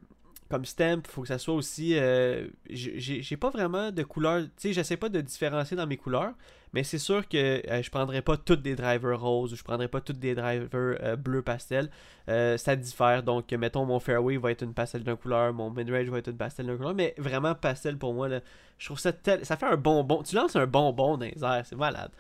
comme 0.50 0.66
stamp. 0.66 1.04
faut 1.08 1.22
que 1.22 1.28
ça 1.28 1.38
soit 1.38 1.54
aussi. 1.54 1.96
euh, 1.98 2.48
j'ai 2.70 3.38
pas 3.38 3.50
vraiment 3.52 3.92
de 3.92 4.04
couleurs. 4.04 4.42
Tu 4.44 4.50
sais, 4.58 4.74
j'essaie 4.74 4.98
pas 4.98 5.10
de 5.10 5.22
différencier 5.22 5.78
dans 5.78 5.88
mes 5.88 5.98
couleurs, 5.98 6.34
mais 6.74 6.84
c'est 6.84 6.98
sûr 7.00 7.28
que 7.28 7.38
euh, 7.70 7.82
je 7.84 7.90
prendrais 7.90 8.22
pas 8.22 8.38
toutes 8.38 8.62
des 8.62 8.76
drivers 8.76 9.20
roses 9.20 9.54
ou 9.54 9.56
je 9.56 9.64
prendrais 9.64 9.88
pas 9.88 10.02
toutes 10.02 10.20
des 10.20 10.36
drivers 10.36 10.70
euh, 10.74 11.16
bleu 11.16 11.42
pastel. 11.42 11.90
Euh, 12.30 12.58
ça 12.58 12.76
diffère. 12.76 13.24
Donc, 13.24 13.52
mettons, 13.52 13.86
mon 13.86 14.00
fairway 14.00 14.38
va 14.38 14.52
être 14.52 14.64
une 14.64 14.74
pastel 14.74 15.04
d'une 15.04 15.16
couleur, 15.18 15.54
mon 15.54 15.70
midrange 15.72 16.08
va 16.10 16.20
être 16.20 16.30
une 16.30 16.38
pastel 16.38 16.66
d'une 16.68 16.78
couleur, 16.78 16.94
mais 16.94 17.14
vraiment 17.18 17.56
pastel 17.56 17.98
pour 17.98 18.14
moi, 18.14 18.28
là, 18.30 18.40
je 18.78 18.86
trouve 18.86 19.00
ça 19.00 19.12
tel... 19.14 19.46
Ça 19.46 19.58
fait 19.58 19.66
un 19.68 19.78
bonbon. 19.78 20.24
Tu 20.24 20.36
lances 20.36 20.56
un 20.56 20.68
bonbon 20.68 21.18
dans 21.18 21.26
les 21.26 21.44
airs, 21.44 21.66
c'est 21.66 21.76
malade. 21.76 22.12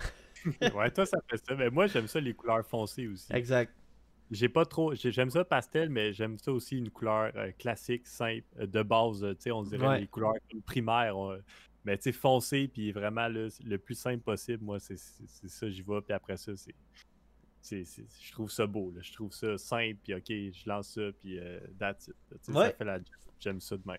ouais, 0.75 0.91
toi, 0.91 1.05
ça 1.05 1.17
fait 1.29 1.37
ça. 1.37 1.55
Mais 1.55 1.69
moi, 1.69 1.87
j'aime 1.87 2.07
ça, 2.07 2.19
les 2.19 2.33
couleurs 2.33 2.65
foncées 2.65 3.07
aussi. 3.07 3.31
Exact. 3.33 3.71
J'ai 4.31 4.47
pas 4.49 4.65
trop. 4.65 4.95
j'ai- 4.95 5.11
J'aime 5.11 5.29
ça 5.29 5.43
pastel, 5.43 5.89
mais 5.89 6.13
j'aime 6.13 6.37
ça 6.39 6.51
aussi 6.53 6.77
une 6.77 6.89
couleur 6.89 7.31
euh, 7.35 7.51
classique, 7.59 8.07
simple, 8.07 8.43
de 8.65 8.81
base. 8.81 9.19
Tu 9.21 9.35
sais, 9.39 9.51
on 9.51 9.61
dirait 9.63 9.85
Ouais. 9.87 9.99
les 9.99 10.07
couleurs 10.07 10.33
primaires. 10.65 11.17
on- 11.17 11.37
mais 11.85 11.97
tu 11.97 12.03
sais, 12.03 12.11
foncé, 12.11 12.67
puis 12.67 12.91
vraiment 12.91 13.27
là, 13.27 13.47
le 13.63 13.77
plus 13.77 13.95
simple 13.95 14.21
possible, 14.23 14.63
moi, 14.63 14.79
c'est 14.79 14.97
ça, 14.97 15.69
j'y 15.69 15.81
vais. 15.81 16.01
Puis 16.01 16.13
après 16.13 16.37
ça, 16.37 16.51
c'est. 16.55 16.75
Je 17.69 18.31
trouve 18.31 18.49
ça 18.49 18.65
beau. 18.65 18.91
Là. 18.91 19.01
Je 19.03 19.13
trouve 19.13 19.31
ça 19.31 19.57
simple, 19.57 19.97
puis 20.03 20.13
ok, 20.15 20.25
je 20.27 20.67
lance 20.67 20.95
ça, 20.95 21.01
puis 21.19 21.39
euh, 21.39 21.59
that's 21.79 22.07
it. 22.07 22.15
Ouais. 22.49 22.67
Ça 22.67 22.73
fait 22.73 22.85
la. 22.85 22.99
J'aime 23.39 23.59
ça 23.59 23.75
de 23.75 23.81
même. 23.85 23.97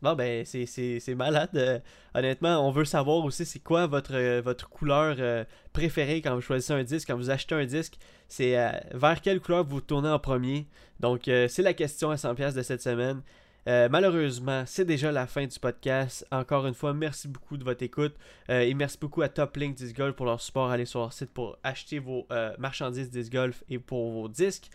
Bon, 0.00 0.14
ben, 0.14 0.46
c'est- 0.46 1.14
malade. 1.14 1.50
Euh, 1.54 1.78
honnêtement, 2.14 2.66
on 2.66 2.70
veut 2.70 2.86
savoir 2.86 3.22
aussi 3.22 3.44
c'est 3.44 3.58
quoi 3.58 3.86
votre, 3.86 4.14
euh, 4.14 4.40
votre 4.40 4.70
couleur 4.70 5.16
euh, 5.18 5.44
préférée 5.74 6.22
quand 6.22 6.34
vous 6.34 6.40
choisissez 6.40 6.72
un 6.72 6.82
disque, 6.82 7.08
quand 7.08 7.16
vous 7.16 7.28
achetez 7.28 7.54
un 7.54 7.66
disque? 7.66 7.98
C'est 8.28 8.52
vers 8.94 9.20
quelle 9.20 9.40
couleur 9.40 9.64
vous 9.64 9.82
tournez 9.82 10.08
en 10.08 10.18
premier? 10.18 10.66
Donc, 11.00 11.22
c'est 11.24 11.62
la 11.62 11.74
question 11.74 12.10
à 12.10 12.16
100$ 12.16 12.54
de 12.54 12.62
cette 12.62 12.80
semaine. 12.80 13.22
Euh, 13.68 13.88
malheureusement, 13.90 14.64
c'est 14.66 14.84
déjà 14.84 15.12
la 15.12 15.26
fin 15.26 15.46
du 15.46 15.58
podcast. 15.58 16.26
Encore 16.30 16.66
une 16.66 16.74
fois, 16.74 16.94
merci 16.94 17.28
beaucoup 17.28 17.56
de 17.56 17.64
votre 17.64 17.82
écoute. 17.82 18.14
Euh, 18.48 18.60
et 18.60 18.74
merci 18.74 18.98
beaucoup 18.98 19.22
à 19.22 19.28
Top 19.28 19.56
Link 19.56 19.76
Disc 19.76 19.96
Golf 19.96 20.16
pour 20.16 20.26
leur 20.26 20.40
support. 20.40 20.70
Allez 20.70 20.86
sur 20.86 21.00
leur 21.00 21.12
site 21.12 21.30
pour 21.30 21.58
acheter 21.62 21.98
vos 21.98 22.26
euh, 22.32 22.54
marchandises 22.58 23.10
Disc 23.10 23.32
Golf 23.32 23.62
et 23.68 23.78
pour 23.78 24.10
vos 24.12 24.28
disques. 24.28 24.70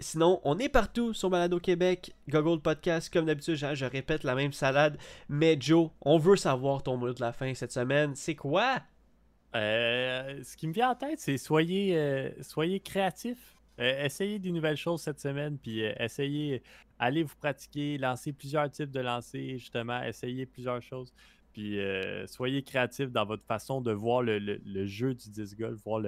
Sinon, 0.00 0.40
on 0.44 0.58
est 0.58 0.68
partout 0.68 1.14
sur 1.14 1.30
Balado 1.30 1.60
Québec, 1.60 2.14
Google 2.28 2.60
Podcast, 2.60 3.12
comme 3.12 3.26
d'habitude, 3.26 3.54
je, 3.54 3.74
je 3.74 3.84
répète 3.84 4.24
la 4.24 4.34
même 4.34 4.52
salade. 4.52 4.96
Mais 5.28 5.56
Joe, 5.60 5.90
on 6.00 6.18
veut 6.18 6.36
savoir 6.36 6.82
ton 6.82 6.96
mot 6.96 7.12
de 7.12 7.20
la 7.20 7.32
fin 7.32 7.54
cette 7.54 7.72
semaine. 7.72 8.14
C'est 8.16 8.34
quoi? 8.34 8.80
Ce 9.54 10.56
qui 10.56 10.66
me 10.66 10.72
vient 10.72 10.90
en 10.90 10.94
tête, 10.94 11.20
c'est 11.20 11.38
soyez, 11.38 12.32
soyez 12.40 12.80
créatifs. 12.80 13.60
Euh, 13.80 14.04
essayez 14.04 14.38
des 14.38 14.52
nouvelles 14.52 14.76
choses 14.76 15.00
cette 15.00 15.20
semaine, 15.20 15.56
puis 15.56 15.80
essayez, 15.80 16.62
allez 17.00 17.22
vous 17.22 17.34
pratiquer, 17.36 17.98
lancez 17.98 18.32
plusieurs 18.32 18.70
types 18.70 18.90
de 18.90 19.00
lancers, 19.00 19.58
justement, 19.58 20.02
essayez 20.02 20.46
plusieurs 20.46 20.82
choses. 20.82 21.12
Puis 21.52 21.80
euh, 21.80 22.26
soyez 22.26 22.62
créatifs 22.62 23.10
dans 23.10 23.24
votre 23.24 23.44
façon 23.44 23.80
de 23.80 23.90
voir 23.90 24.22
le, 24.22 24.86
jeu 24.86 25.14
du 25.14 25.30
disc 25.30 25.58
golf, 25.58 25.80
voir 25.82 26.02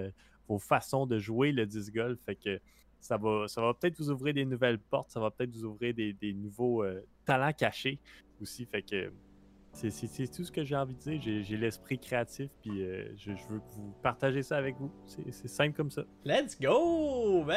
vos 0.46 0.59
façons 0.59 1.07
de 1.07 1.18
jouer 1.18 1.50
le 1.50 1.66
disc 1.66 1.92
golf. 1.92 2.20
Fait 2.24 2.37
que 2.37 2.61
ça 3.00 3.16
va, 3.16 3.46
peut-être 3.74 3.98
vous 3.98 4.11
ouvrir 4.11 4.35
des 4.35 4.44
nouvelles 4.44 4.78
portes, 4.78 5.11
ça 5.11 5.18
va 5.18 5.31
peut-être 5.31 5.50
vous 5.50 5.64
ouvrir 5.64 5.94
des, 5.94 6.35
nouveaux 6.35 6.85
euh, 6.85 7.00
talents 7.24 7.52
cachés 7.52 7.98
aussi. 8.40 8.68
C'est 9.72 10.30
tout 10.30 10.44
ce 10.44 10.52
que 10.52 10.64
j'ai 10.64 10.76
envie 10.76 10.94
de 10.94 10.98
dire. 10.98 11.42
J'ai 11.42 11.56
l'esprit 11.56 11.98
créatif, 11.98 12.50
puis 12.61 12.82
euh, 12.82 13.08
je, 13.16 13.35
je 13.35 13.46
veux 13.48 13.58
que 13.58 13.70
vous 13.70 13.94
partagez 14.02 14.42
ça 14.42 14.56
avec 14.56 14.76
vous. 14.76 14.90
C'est 15.06 15.48
simple 15.48 15.76
comme 15.76 15.90
ça. 15.90 16.02
Let's 16.24 16.58
go, 16.61 17.44
man! 17.44 17.56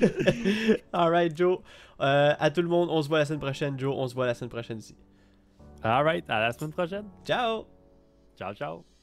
Alright, 0.92 1.36
Joe. 1.36 1.58
Euh, 2.00 2.34
à 2.38 2.50
tout 2.50 2.62
le 2.62 2.68
monde, 2.68 2.88
on 2.90 3.02
se 3.02 3.08
voit 3.08 3.18
la 3.18 3.24
semaine 3.26 3.40
prochaine, 3.40 3.78
Joe. 3.78 3.94
On 3.96 4.08
se 4.08 4.14
voit 4.14 4.26
la 4.26 4.34
semaine 4.34 4.50
prochaine 4.50 4.78
ici. 4.78 4.96
All 5.82 6.04
right, 6.04 6.28
à 6.28 6.40
la 6.40 6.52
semaine 6.52 6.72
prochaine. 6.72 7.06
Ciao! 7.24 7.66
Ciao, 8.36 8.54
ciao. 8.54 8.95